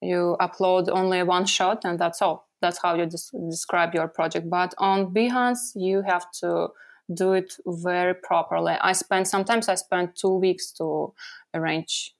You 0.00 0.36
upload 0.40 0.88
only 0.90 1.22
one 1.22 1.46
shot 1.46 1.84
and 1.84 1.98
that's 1.98 2.20
all 2.20 2.48
that's 2.62 2.80
how 2.80 2.94
you 2.94 3.06
des- 3.06 3.38
describe 3.50 3.94
your 3.94 4.08
project. 4.08 4.48
But 4.48 4.74
on 4.78 5.12
behance 5.12 5.72
you 5.74 6.02
have 6.02 6.30
to 6.40 6.68
do 7.12 7.34
it 7.34 7.52
very 7.66 8.14
properly. 8.14 8.74
I 8.80 8.92
spend 8.92 9.28
sometimes 9.28 9.68
i 9.68 9.74
spend 9.74 10.10
two 10.14 10.34
weeks 10.38 10.72
to 10.72 11.12
arrange 11.52 12.14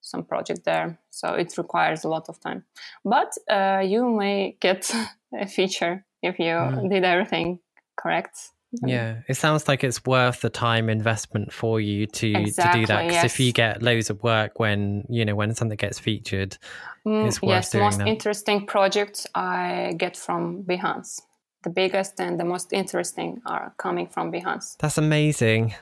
some 0.00 0.24
project 0.24 0.64
there 0.64 0.98
so 1.10 1.34
it 1.34 1.58
requires 1.58 2.04
a 2.04 2.08
lot 2.08 2.28
of 2.28 2.38
time. 2.40 2.64
But 3.04 3.32
uh, 3.50 3.82
you 3.84 4.08
may 4.08 4.56
get 4.60 4.90
a 5.34 5.46
feature 5.46 6.04
if 6.22 6.38
you 6.38 6.54
mm. 6.54 6.90
did 6.90 7.04
everything 7.04 7.58
correct 7.96 8.36
yeah, 8.84 9.20
it 9.28 9.34
sounds 9.34 9.66
like 9.66 9.82
it's 9.82 10.04
worth 10.04 10.40
the 10.40 10.50
time 10.50 10.90
investment 10.90 11.52
for 11.52 11.80
you 11.80 12.06
to 12.06 12.32
exactly, 12.32 12.80
to 12.80 12.86
do 12.86 12.92
that. 12.92 13.02
Because 13.02 13.14
yes. 13.14 13.24
if 13.24 13.40
you 13.40 13.52
get 13.52 13.82
loads 13.82 14.10
of 14.10 14.22
work 14.22 14.60
when 14.60 15.04
you 15.08 15.24
know 15.24 15.34
when 15.34 15.54
something 15.54 15.76
gets 15.76 15.98
featured, 15.98 16.58
mm, 17.06 17.26
it's 17.26 17.40
worth 17.40 17.50
yes, 17.50 17.70
doing 17.70 17.84
most 17.84 17.98
that. 17.98 18.08
interesting 18.08 18.66
projects 18.66 19.26
I 19.34 19.94
get 19.96 20.16
from 20.16 20.64
Behance. 20.64 21.20
The 21.62 21.70
biggest 21.70 22.20
and 22.20 22.38
the 22.38 22.44
most 22.44 22.72
interesting 22.72 23.40
are 23.46 23.74
coming 23.78 24.06
from 24.06 24.30
Behance. 24.30 24.76
That's 24.78 24.98
amazing. 24.98 25.74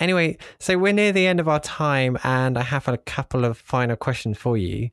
Anyway, 0.00 0.36
so 0.58 0.76
we're 0.76 0.92
near 0.92 1.12
the 1.12 1.26
end 1.26 1.40
of 1.40 1.48
our 1.48 1.60
time, 1.60 2.18
and 2.24 2.58
I 2.58 2.62
have 2.62 2.88
a 2.88 2.98
couple 2.98 3.44
of 3.44 3.56
final 3.56 3.96
questions 3.96 4.36
for 4.36 4.56
you. 4.56 4.90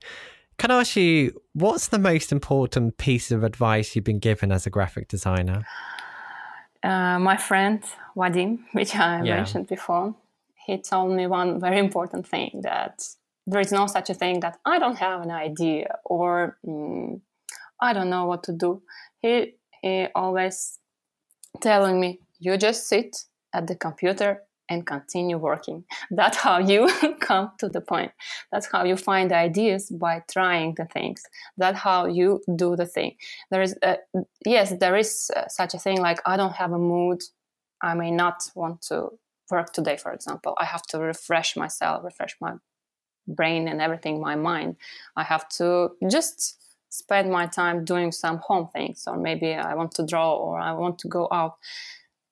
Can 0.58 0.70
I 0.70 0.82
ask 0.82 0.96
you, 0.96 1.42
what's 1.54 1.88
the 1.88 1.98
most 1.98 2.32
important 2.32 2.98
piece 2.98 3.32
of 3.32 3.44
advice 3.44 3.96
you've 3.96 4.06
been 4.06 4.20
given 4.20 4.52
as 4.52 4.68
a 4.68 4.70
graphic 4.70 5.08
designer? 5.08 5.66
Uh, 6.84 7.20
my 7.20 7.38
friend 7.38 7.84
Vadim, 8.16 8.60
which 8.74 8.96
I 8.96 9.24
yeah. 9.24 9.36
mentioned 9.36 9.68
before, 9.68 10.16
he 10.66 10.78
told 10.78 11.12
me 11.16 11.28
one 11.28 11.60
very 11.60 11.80
important 11.80 12.28
thing 12.28 12.62
that 12.64 13.04
there 13.48 13.62
is 13.62 13.72
no 13.72 13.88
such 13.88 14.10
a 14.10 14.14
thing 14.14 14.40
that 14.42 14.58
I 14.66 14.80
don't 14.80 14.98
have 14.98 15.22
an 15.22 15.32
idea 15.32 15.98
or 16.06 16.58
mm, 16.66 17.20
I 17.80 17.94
don't 17.94 18.10
know 18.10 18.26
what 18.26 18.44
to 18.44 18.54
do. 18.54 18.82
He 19.20 19.56
he 19.82 20.08
always 20.16 20.78
telling 21.60 22.00
me, 22.00 22.20
you 22.40 22.58
just 22.58 22.88
sit 22.88 23.26
at 23.54 23.68
the 23.68 23.76
computer 23.76 24.44
and 24.72 24.88
continue 24.88 25.38
working. 25.38 25.84
That's 26.12 26.38
how 26.38 26.58
you 26.60 26.90
come 27.20 27.52
to 27.60 27.68
the 27.68 27.82
point. 27.82 28.12
That's 28.52 28.68
how 28.72 28.86
you 28.86 28.96
find 28.96 29.32
ideas 29.32 29.90
by 29.90 30.24
trying 30.32 30.76
the 30.76 30.86
things. 30.86 31.22
That's 31.58 31.80
how 31.80 32.06
you 32.06 32.42
do 32.56 32.76
the 32.78 32.86
thing. 32.86 33.18
There 33.52 33.62
is, 33.62 33.76
a, 33.84 33.98
yes, 34.46 34.74
there 34.80 34.96
is 34.96 35.30
uh, 35.36 35.48
such 35.50 35.74
a 35.74 35.80
thing 35.80 35.98
like 36.02 36.20
I 36.26 36.38
don't 36.38 36.56
have 36.56 36.72
a 36.72 36.80
mood. 36.80 37.22
I 37.82 37.94
may 37.96 38.12
not 38.12 38.50
want 38.56 38.82
to 38.84 39.10
work 39.52 39.74
today, 39.74 39.98
for 39.98 40.14
example. 40.14 40.56
I 40.58 40.66
have 40.66 40.84
to 40.92 41.00
refresh 41.00 41.58
myself, 41.58 42.04
refresh 42.06 42.38
my 42.40 42.54
brain 43.28 43.68
and 43.68 43.82
everything, 43.82 44.22
my 44.22 44.36
mind. 44.36 44.78
I 45.18 45.24
have 45.24 45.50
to 45.60 45.92
just 46.10 46.62
spend 46.90 47.30
my 47.30 47.48
time 47.48 47.84
doing 47.84 48.12
some 48.12 48.38
home 48.38 48.70
things, 48.72 49.04
or 49.08 49.18
maybe 49.18 49.54
I 49.54 49.74
want 49.76 49.92
to 49.96 50.06
draw 50.06 50.36
or 50.36 50.60
I 50.60 50.72
want 50.72 51.00
to 51.00 51.08
go 51.10 51.28
out 51.32 51.56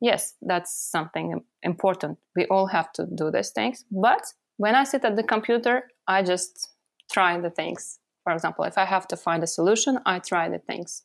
yes, 0.01 0.35
that's 0.41 0.73
something 0.73 1.41
important. 1.63 2.17
We 2.35 2.45
all 2.45 2.67
have 2.67 2.91
to 2.93 3.05
do 3.05 3.31
these 3.31 3.51
things. 3.51 3.85
But 3.91 4.33
when 4.57 4.75
I 4.75 4.83
sit 4.83 5.05
at 5.05 5.15
the 5.15 5.23
computer, 5.23 5.83
I 6.07 6.23
just 6.23 6.69
try 7.11 7.39
the 7.39 7.49
things. 7.49 7.99
For 8.23 8.33
example, 8.33 8.65
if 8.65 8.77
I 8.77 8.85
have 8.85 9.07
to 9.09 9.17
find 9.17 9.43
a 9.43 9.47
solution, 9.47 9.99
I 10.05 10.19
try 10.19 10.49
the 10.49 10.59
things. 10.59 11.03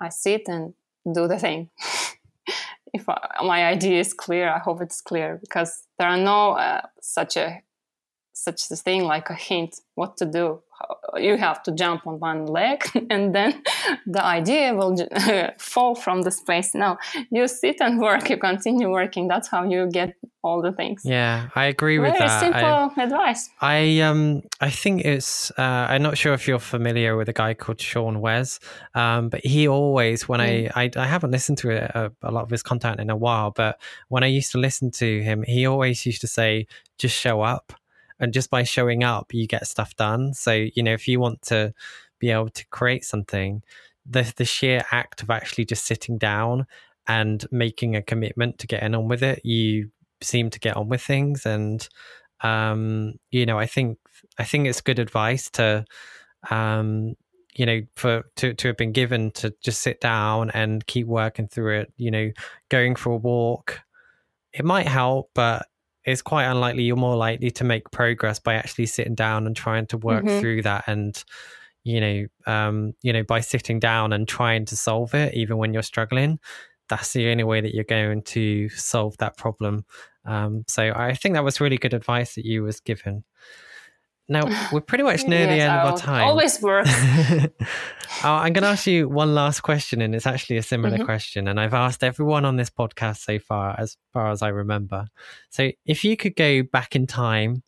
I 0.00 0.08
sit 0.08 0.42
and 0.46 0.74
do 1.12 1.26
the 1.26 1.38
thing. 1.38 1.70
if 2.94 3.08
I, 3.08 3.18
my 3.44 3.64
idea 3.64 4.00
is 4.00 4.14
clear, 4.14 4.48
I 4.48 4.58
hope 4.58 4.80
it's 4.80 5.00
clear 5.00 5.38
because 5.40 5.84
there 5.98 6.08
are 6.08 6.16
no 6.16 6.52
uh, 6.52 6.82
such 7.00 7.36
a 7.36 7.62
such 8.38 8.70
a 8.70 8.76
thing 8.76 9.04
like 9.04 9.30
a 9.30 9.34
hint 9.34 9.80
what 9.94 10.16
to 10.18 10.26
do. 10.26 10.62
You 11.16 11.36
have 11.36 11.62
to 11.64 11.72
jump 11.72 12.06
on 12.06 12.20
one 12.20 12.46
leg 12.46 12.84
and 13.10 13.34
then 13.34 13.62
the 14.06 14.24
idea 14.24 14.74
will 14.74 14.96
fall 15.58 15.96
from 15.96 16.22
the 16.22 16.30
space. 16.30 16.72
Now 16.74 16.98
you 17.30 17.48
sit 17.48 17.80
and 17.80 17.98
work 18.00 18.30
you 18.30 18.36
continue 18.36 18.90
working 18.90 19.26
that's 19.26 19.48
how 19.48 19.64
you 19.64 19.88
get 19.90 20.14
all 20.42 20.62
the 20.62 20.72
things. 20.72 21.02
Yeah 21.04 21.48
i 21.54 21.64
agree 21.64 21.98
with 21.98 22.12
Very 22.12 22.28
that. 22.28 22.40
Simple 22.40 22.92
I, 22.96 23.02
advice. 23.02 23.50
I 23.60 24.00
um 24.00 24.42
i 24.60 24.70
think 24.70 25.04
it's 25.04 25.50
uh, 25.58 25.86
i'm 25.90 26.02
not 26.02 26.16
sure 26.16 26.32
if 26.32 26.46
you're 26.46 26.60
familiar 26.60 27.16
with 27.16 27.28
a 27.28 27.32
guy 27.32 27.54
called 27.54 27.80
sean 27.80 28.20
wes 28.20 28.60
um 28.94 29.28
but 29.28 29.44
he 29.44 29.66
always 29.66 30.28
when 30.28 30.40
mm. 30.40 30.70
I, 30.76 30.84
I, 30.84 30.90
I 31.04 31.06
haven't 31.06 31.32
listened 31.32 31.58
to 31.58 31.68
a, 31.98 32.12
a 32.22 32.30
lot 32.30 32.44
of 32.44 32.50
his 32.50 32.62
content 32.62 33.00
in 33.00 33.10
a 33.10 33.16
while 33.16 33.50
but 33.50 33.80
when 34.08 34.22
i 34.22 34.26
used 34.26 34.52
to 34.52 34.58
listen 34.58 34.90
to 34.92 35.22
him 35.22 35.42
he 35.46 35.66
always 35.66 36.06
used 36.06 36.20
to 36.20 36.28
say 36.28 36.66
just 36.98 37.16
show 37.16 37.40
up 37.40 37.72
and 38.20 38.32
just 38.32 38.50
by 38.50 38.62
showing 38.62 39.04
up 39.04 39.32
you 39.32 39.46
get 39.46 39.66
stuff 39.66 39.94
done. 39.96 40.34
So 40.34 40.52
you 40.52 40.82
know 40.82 40.92
if 40.92 41.08
you 41.08 41.20
want 41.20 41.42
to 41.42 41.72
be 42.18 42.30
able 42.30 42.50
to 42.50 42.66
create 42.68 43.04
something 43.04 43.62
the 44.06 44.32
the 44.36 44.44
sheer 44.44 44.84
act 44.90 45.22
of 45.22 45.30
actually 45.30 45.64
just 45.64 45.84
sitting 45.84 46.18
down 46.18 46.66
and 47.06 47.46
making 47.50 47.96
a 47.96 48.02
commitment 48.02 48.58
to 48.58 48.66
getting 48.66 48.94
on 48.94 49.08
with 49.08 49.22
it 49.22 49.40
you 49.44 49.90
seem 50.20 50.50
to 50.50 50.58
get 50.58 50.76
on 50.76 50.88
with 50.88 51.02
things. 51.02 51.46
And 51.46 51.86
um 52.40 53.14
you 53.32 53.44
know 53.44 53.58
i 53.58 53.66
think 53.66 53.98
i 54.38 54.44
think 54.44 54.68
it's 54.68 54.80
good 54.80 55.00
advice 55.00 55.50
to 55.50 55.84
um 56.50 57.14
you 57.56 57.66
know 57.66 57.82
for 57.96 58.22
to 58.36 58.54
to 58.54 58.68
have 58.68 58.76
been 58.76 58.92
given 58.92 59.32
to 59.32 59.52
just 59.60 59.80
sit 59.82 60.00
down 60.00 60.50
and 60.52 60.86
keep 60.86 61.06
working 61.06 61.48
through 61.48 61.80
it. 61.80 61.92
You 61.96 62.10
know 62.12 62.30
going 62.68 62.94
for 62.94 63.10
a 63.12 63.16
walk 63.16 63.80
it 64.52 64.64
might 64.64 64.86
help 64.86 65.30
but 65.34 65.66
it's 66.08 66.22
quite 66.22 66.44
unlikely 66.44 66.82
you're 66.82 66.96
more 66.96 67.16
likely 67.16 67.50
to 67.50 67.64
make 67.64 67.90
progress 67.90 68.38
by 68.38 68.54
actually 68.54 68.86
sitting 68.86 69.14
down 69.14 69.46
and 69.46 69.54
trying 69.54 69.86
to 69.86 69.98
work 69.98 70.24
mm-hmm. 70.24 70.40
through 70.40 70.62
that 70.62 70.84
and 70.86 71.24
you 71.84 72.00
know 72.00 72.26
um 72.46 72.94
you 73.02 73.12
know 73.12 73.22
by 73.22 73.40
sitting 73.40 73.78
down 73.78 74.12
and 74.12 74.26
trying 74.26 74.64
to 74.64 74.76
solve 74.76 75.14
it 75.14 75.34
even 75.34 75.58
when 75.58 75.72
you're 75.72 75.82
struggling 75.82 76.38
that's 76.88 77.12
the 77.12 77.28
only 77.30 77.44
way 77.44 77.60
that 77.60 77.74
you're 77.74 77.84
going 77.84 78.22
to 78.22 78.68
solve 78.70 79.16
that 79.18 79.36
problem 79.36 79.84
um 80.24 80.64
so 80.66 80.92
i 80.96 81.14
think 81.14 81.34
that 81.34 81.44
was 81.44 81.60
really 81.60 81.78
good 81.78 81.94
advice 81.94 82.34
that 82.34 82.46
you 82.46 82.62
was 82.62 82.80
given 82.80 83.22
now 84.28 84.68
we're 84.72 84.80
pretty 84.80 85.04
much 85.04 85.24
near 85.26 85.40
yes, 85.40 85.48
the 85.48 85.60
end 85.60 85.72
of 85.72 85.92
our 85.92 85.98
time. 85.98 86.28
Always 86.28 86.60
works. 86.60 86.90
oh, 86.94 87.48
I'm 88.24 88.52
going 88.52 88.62
to 88.62 88.68
ask 88.68 88.86
you 88.86 89.08
one 89.08 89.34
last 89.34 89.60
question, 89.60 90.00
and 90.00 90.14
it's 90.14 90.26
actually 90.26 90.58
a 90.58 90.62
similar 90.62 90.96
mm-hmm. 90.96 91.06
question. 91.06 91.48
And 91.48 91.58
I've 91.58 91.74
asked 91.74 92.04
everyone 92.04 92.44
on 92.44 92.56
this 92.56 92.70
podcast 92.70 93.18
so 93.18 93.38
far, 93.38 93.74
as 93.78 93.96
far 94.12 94.30
as 94.30 94.42
I 94.42 94.48
remember. 94.48 95.06
So, 95.50 95.70
if 95.86 96.04
you 96.04 96.16
could 96.16 96.36
go 96.36 96.62
back 96.62 96.94
in 96.94 97.06
time 97.06 97.62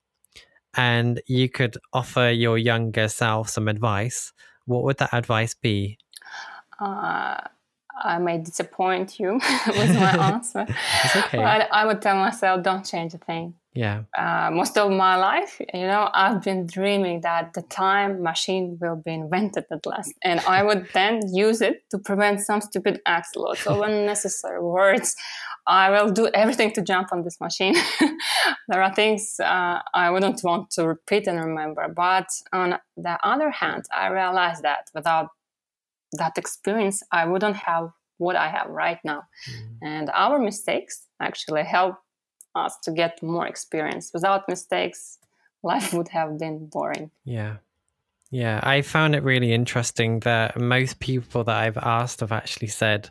and 0.76 1.20
you 1.26 1.48
could 1.48 1.76
offer 1.92 2.30
your 2.30 2.58
younger 2.58 3.08
self 3.08 3.48
some 3.48 3.68
advice, 3.68 4.32
what 4.66 4.84
would 4.84 4.98
that 4.98 5.10
advice 5.12 5.54
be? 5.54 5.98
Uh, 6.78 7.38
I 8.02 8.18
may 8.18 8.38
disappoint 8.38 9.18
you 9.18 9.34
with 9.66 9.94
my 9.94 10.16
answer. 10.32 10.66
it's 10.68 11.16
okay. 11.16 11.38
But 11.38 11.68
I 11.72 11.84
would 11.86 12.00
tell 12.00 12.16
myself, 12.16 12.62
don't 12.62 12.84
change 12.84 13.14
a 13.14 13.18
thing 13.18 13.54
yeah. 13.74 14.02
Uh, 14.18 14.50
most 14.52 14.76
of 14.76 14.90
my 14.90 15.16
life 15.16 15.60
you 15.72 15.86
know 15.86 16.10
i've 16.12 16.42
been 16.42 16.66
dreaming 16.66 17.20
that 17.20 17.52
the 17.54 17.62
time 17.62 18.20
machine 18.22 18.76
will 18.80 18.96
be 18.96 19.12
invented 19.12 19.64
at 19.70 19.86
last 19.86 20.12
and 20.22 20.40
i 20.40 20.62
would 20.66 20.88
then 20.92 21.20
use 21.32 21.60
it 21.60 21.88
to 21.90 21.98
prevent 21.98 22.40
some 22.40 22.60
stupid 22.60 23.00
acts 23.06 23.30
lots 23.36 23.66
of 23.68 23.80
unnecessary 23.80 24.60
words 24.60 25.14
i 25.68 25.88
will 25.90 26.10
do 26.10 26.28
everything 26.34 26.72
to 26.72 26.82
jump 26.82 27.12
on 27.12 27.22
this 27.22 27.40
machine. 27.40 27.74
There 28.68 28.82
are 28.82 28.94
things 28.94 29.36
uh, 29.40 29.80
i 29.94 30.10
wouldn't 30.10 30.42
want 30.42 30.70
to 30.72 30.86
repeat 30.86 31.28
and 31.28 31.38
remember 31.44 31.86
but 31.88 32.28
on 32.52 32.78
the 32.96 33.18
other 33.22 33.50
hand 33.50 33.84
i 33.94 34.08
realized 34.08 34.62
that 34.62 34.90
without 34.94 35.28
that 36.18 36.38
experience 36.38 37.02
i 37.12 37.24
wouldn't 37.24 37.56
have 37.56 37.90
what 38.18 38.36
i 38.36 38.48
have 38.48 38.68
right 38.68 38.98
now. 39.04 39.22
Mm. 39.48 39.78
and 39.82 40.10
our 40.10 40.38
mistakes 40.38 41.06
actually 41.20 41.62
help 41.62 41.96
us 42.54 42.76
to 42.84 42.92
get 42.92 43.22
more 43.22 43.46
experience. 43.46 44.10
Without 44.12 44.48
mistakes, 44.48 45.18
life 45.62 45.92
would 45.92 46.08
have 46.08 46.38
been 46.38 46.66
boring. 46.66 47.10
Yeah. 47.24 47.56
Yeah, 48.30 48.60
I 48.62 48.82
found 48.82 49.16
it 49.16 49.24
really 49.24 49.52
interesting 49.52 50.20
that 50.20 50.60
most 50.60 51.00
people 51.00 51.42
that 51.44 51.56
I've 51.56 51.76
asked 51.76 52.20
have 52.20 52.30
actually 52.30 52.68
said 52.68 53.10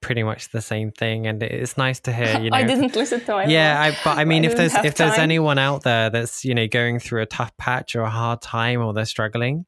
pretty 0.00 0.22
much 0.22 0.50
the 0.50 0.62
same 0.62 0.92
thing, 0.92 1.26
and 1.26 1.42
it's 1.42 1.76
nice 1.76 2.00
to 2.00 2.12
hear. 2.12 2.38
You 2.40 2.50
know, 2.50 2.56
I 2.56 2.62
didn't 2.62 2.94
listen 2.94 3.20
to 3.22 3.38
it. 3.38 3.48
Yeah, 3.48 3.80
I, 3.80 3.90
but 4.04 4.16
I 4.16 4.24
mean, 4.24 4.44
if 4.44 4.56
there's 4.56 4.74
if 4.76 4.94
there's 4.94 5.18
anyone 5.18 5.58
out 5.58 5.82
there 5.82 6.08
that's 6.08 6.44
you 6.44 6.54
know 6.54 6.68
going 6.68 7.00
through 7.00 7.22
a 7.22 7.26
tough 7.26 7.56
patch 7.56 7.96
or 7.96 8.02
a 8.02 8.10
hard 8.10 8.40
time 8.42 8.80
or 8.80 8.94
they're 8.94 9.04
struggling, 9.04 9.66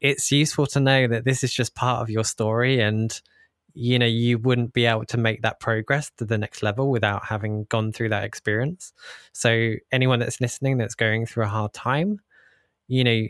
it's 0.00 0.30
useful 0.30 0.66
to 0.66 0.80
know 0.80 1.06
that 1.08 1.24
this 1.24 1.42
is 1.42 1.52
just 1.52 1.74
part 1.74 2.02
of 2.02 2.10
your 2.10 2.24
story, 2.24 2.80
and 2.80 3.20
you 3.74 3.98
know 3.98 4.06
you 4.06 4.38
wouldn't 4.38 4.72
be 4.72 4.86
able 4.86 5.04
to 5.06 5.16
make 5.18 5.42
that 5.42 5.60
progress 5.60 6.10
to 6.18 6.24
the 6.24 6.38
next 6.38 6.62
level 6.62 6.90
without 6.90 7.24
having 7.26 7.64
gone 7.64 7.92
through 7.92 8.08
that 8.10 8.24
experience. 8.24 8.92
So 9.32 9.74
anyone 9.92 10.18
that's 10.20 10.40
listening 10.40 10.78
that's 10.78 10.94
going 10.94 11.26
through 11.26 11.44
a 11.44 11.48
hard 11.48 11.72
time 11.72 12.20
you 12.90 13.04
know 13.04 13.26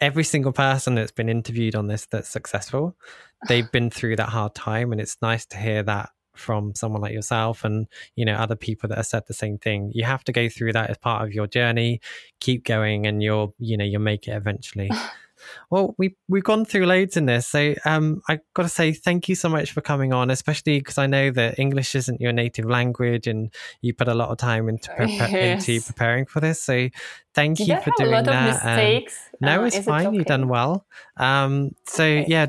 every 0.00 0.24
single 0.24 0.52
person 0.52 0.94
that's 0.94 1.10
been 1.10 1.28
interviewed 1.28 1.74
on 1.74 1.88
this 1.88 2.06
that's 2.06 2.28
successful 2.28 2.96
they've 3.48 3.70
been 3.72 3.90
through 3.90 4.16
that 4.16 4.30
hard 4.30 4.54
time 4.54 4.92
and 4.92 5.00
it's 5.00 5.16
nice 5.20 5.44
to 5.44 5.58
hear 5.58 5.82
that 5.82 6.10
from 6.34 6.74
someone 6.74 7.02
like 7.02 7.12
yourself 7.12 7.64
and 7.64 7.86
you 8.14 8.24
know 8.24 8.34
other 8.34 8.54
people 8.56 8.88
that 8.88 8.96
have 8.96 9.06
said 9.06 9.24
the 9.26 9.34
same 9.34 9.58
thing. 9.58 9.90
You 9.92 10.04
have 10.04 10.22
to 10.24 10.32
go 10.32 10.48
through 10.48 10.72
that 10.74 10.88
as 10.88 10.96
part 10.96 11.26
of 11.26 11.34
your 11.34 11.48
journey. 11.48 12.00
Keep 12.40 12.64
going 12.64 13.06
and 13.08 13.20
you'll 13.22 13.54
you 13.58 13.76
know 13.76 13.84
you'll 13.84 14.00
make 14.00 14.28
it 14.28 14.36
eventually 14.36 14.88
Well, 15.70 15.94
we 15.98 16.16
we've 16.28 16.44
gone 16.44 16.64
through 16.64 16.86
loads 16.86 17.16
in 17.16 17.26
this, 17.26 17.46
so 17.46 17.74
um, 17.84 18.22
I 18.28 18.40
got 18.54 18.64
to 18.64 18.68
say 18.68 18.92
thank 18.92 19.28
you 19.28 19.34
so 19.34 19.48
much 19.48 19.72
for 19.72 19.80
coming 19.80 20.12
on, 20.12 20.30
especially 20.30 20.78
because 20.78 20.98
I 20.98 21.06
know 21.06 21.30
that 21.32 21.58
English 21.58 21.94
isn't 21.94 22.20
your 22.20 22.32
native 22.32 22.66
language, 22.66 23.26
and 23.26 23.52
you 23.80 23.94
put 23.94 24.08
a 24.08 24.14
lot 24.14 24.30
of 24.30 24.38
time 24.38 24.68
into 24.68 24.92
yes. 24.98 25.68
into 25.68 25.84
preparing 25.86 26.26
for 26.26 26.40
this. 26.40 26.62
So 26.62 26.88
thank 27.34 27.58
Did 27.58 27.68
you 27.68 27.80
for 27.80 27.92
doing 27.96 28.24
that. 28.24 28.64
mistakes? 28.64 29.18
no, 29.40 29.62
uh, 29.62 29.66
it's 29.66 29.78
fine. 29.78 30.04
It 30.04 30.08
okay? 30.08 30.16
You've 30.16 30.26
done 30.26 30.48
well. 30.48 30.86
Um, 31.16 31.74
so 31.86 32.04
okay. 32.04 32.24
yeah. 32.28 32.46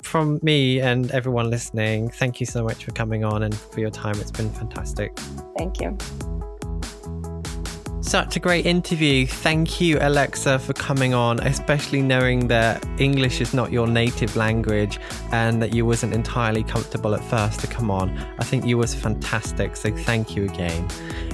From 0.00 0.38
me 0.44 0.80
and 0.80 1.10
everyone 1.10 1.50
listening, 1.50 2.08
thank 2.08 2.38
you 2.38 2.46
so 2.46 2.62
much 2.62 2.84
for 2.84 2.92
coming 2.92 3.24
on 3.24 3.42
and 3.42 3.52
for 3.52 3.80
your 3.80 3.90
time. 3.90 4.14
It's 4.20 4.30
been 4.30 4.52
fantastic. 4.52 5.18
Thank 5.58 5.80
you. 5.80 5.98
Such 8.08 8.36
a 8.36 8.40
great 8.40 8.64
interview. 8.64 9.26
Thank 9.26 9.82
you, 9.82 9.98
Alexa, 10.00 10.60
for 10.60 10.72
coming 10.72 11.12
on, 11.12 11.40
especially 11.40 12.00
knowing 12.00 12.48
that 12.48 12.82
English 12.98 13.42
is 13.42 13.52
not 13.52 13.70
your 13.70 13.86
native 13.86 14.34
language 14.34 14.98
and 15.30 15.60
that 15.60 15.74
you 15.74 15.84
wasn't 15.84 16.14
entirely 16.14 16.62
comfortable 16.62 17.14
at 17.14 17.22
first 17.24 17.60
to 17.60 17.66
come 17.66 17.90
on. 17.90 18.18
I 18.38 18.44
think 18.44 18.64
you 18.64 18.78
was 18.78 18.94
fantastic, 18.94 19.76
so 19.76 19.94
thank 19.94 20.34
you 20.34 20.44
again. 20.44 20.88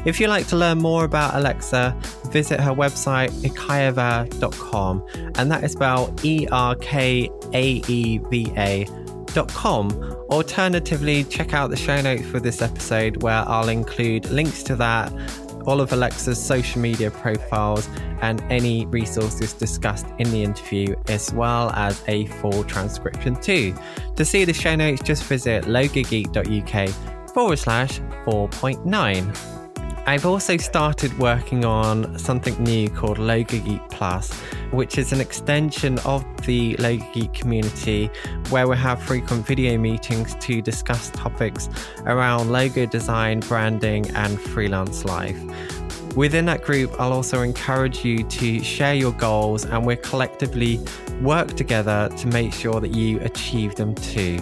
If 0.04 0.18
you'd 0.18 0.30
like 0.30 0.48
to 0.48 0.56
learn 0.56 0.78
more 0.78 1.04
about 1.04 1.36
Alexa, 1.36 1.96
visit 2.32 2.58
her 2.58 2.72
website, 2.72 3.30
erkaeva.com, 3.48 5.06
and 5.36 5.52
that 5.52 5.62
is 5.62 5.70
spelled 5.72 6.24
E 6.24 6.48
R 6.50 6.74
K 6.74 7.30
A 7.52 7.64
E 7.86 8.18
V 8.18 8.52
A. 8.56 8.84
Com. 9.48 9.90
Alternatively, 10.30 11.24
check 11.24 11.54
out 11.54 11.68
the 11.68 11.76
show 11.76 12.00
notes 12.00 12.24
for 12.26 12.38
this 12.38 12.62
episode 12.62 13.20
where 13.24 13.42
I'll 13.48 13.68
include 13.68 14.30
links 14.30 14.62
to 14.62 14.76
that 14.76 15.12
all 15.66 15.80
of 15.80 15.92
Alexa's 15.92 16.42
social 16.42 16.80
media 16.80 17.10
profiles, 17.10 17.88
and 18.20 18.40
any 18.50 18.86
resources 18.86 19.52
discussed 19.52 20.06
in 20.18 20.30
the 20.30 20.42
interview, 20.42 20.94
as 21.08 21.32
well 21.32 21.70
as 21.70 22.02
a 22.08 22.26
full 22.26 22.64
transcription 22.64 23.34
too. 23.36 23.74
To 24.16 24.24
see 24.24 24.44
the 24.44 24.52
show 24.52 24.74
notes, 24.74 25.02
just 25.02 25.24
visit 25.24 25.64
logogeek.uk 25.64 26.88
forward 27.34 27.58
slash 27.58 28.00
4.9. 28.24 29.53
I've 30.06 30.26
also 30.26 30.58
started 30.58 31.18
working 31.18 31.64
on 31.64 32.18
something 32.18 32.62
new 32.62 32.90
called 32.90 33.16
Logo 33.16 33.58
Geek 33.58 33.88
Plus, 33.88 34.30
which 34.70 34.98
is 34.98 35.12
an 35.12 35.20
extension 35.20 35.98
of 36.00 36.22
the 36.44 36.76
Logo 36.76 37.06
Geek 37.14 37.32
community 37.32 38.10
where 38.50 38.68
we 38.68 38.76
have 38.76 39.02
frequent 39.02 39.46
video 39.46 39.78
meetings 39.78 40.34
to 40.40 40.60
discuss 40.60 41.08
topics 41.10 41.70
around 42.04 42.52
logo 42.52 42.84
design, 42.84 43.40
branding, 43.40 44.06
and 44.10 44.38
freelance 44.38 45.06
life. 45.06 45.40
Within 46.14 46.44
that 46.46 46.62
group, 46.62 47.00
I'll 47.00 47.14
also 47.14 47.40
encourage 47.40 48.04
you 48.04 48.24
to 48.24 48.62
share 48.62 48.94
your 48.94 49.12
goals 49.12 49.64
and 49.64 49.86
we'll 49.86 49.96
collectively 49.96 50.80
work 51.22 51.54
together 51.54 52.10
to 52.18 52.26
make 52.26 52.52
sure 52.52 52.78
that 52.78 52.94
you 52.94 53.20
achieve 53.20 53.74
them 53.76 53.94
too. 53.94 54.38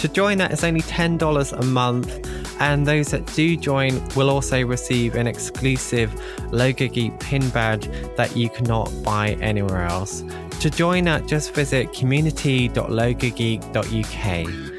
To 0.00 0.08
join 0.08 0.38
that 0.38 0.50
is 0.50 0.64
only 0.64 0.80
$10 0.80 1.52
a 1.52 1.62
month, 1.66 2.26
and 2.58 2.86
those 2.86 3.08
that 3.08 3.26
do 3.34 3.54
join 3.54 4.02
will 4.14 4.30
also 4.30 4.64
receive 4.64 5.14
an 5.14 5.26
exclusive 5.26 6.10
Logo 6.52 6.88
Geek 6.88 7.20
pin 7.20 7.46
badge 7.50 7.86
that 8.16 8.34
you 8.34 8.48
cannot 8.48 8.90
buy 9.02 9.32
anywhere 9.42 9.84
else. 9.84 10.24
To 10.60 10.70
join 10.70 11.04
that, 11.04 11.26
just 11.26 11.52
visit 11.52 11.92
community.logogeek.uk. 11.92 14.69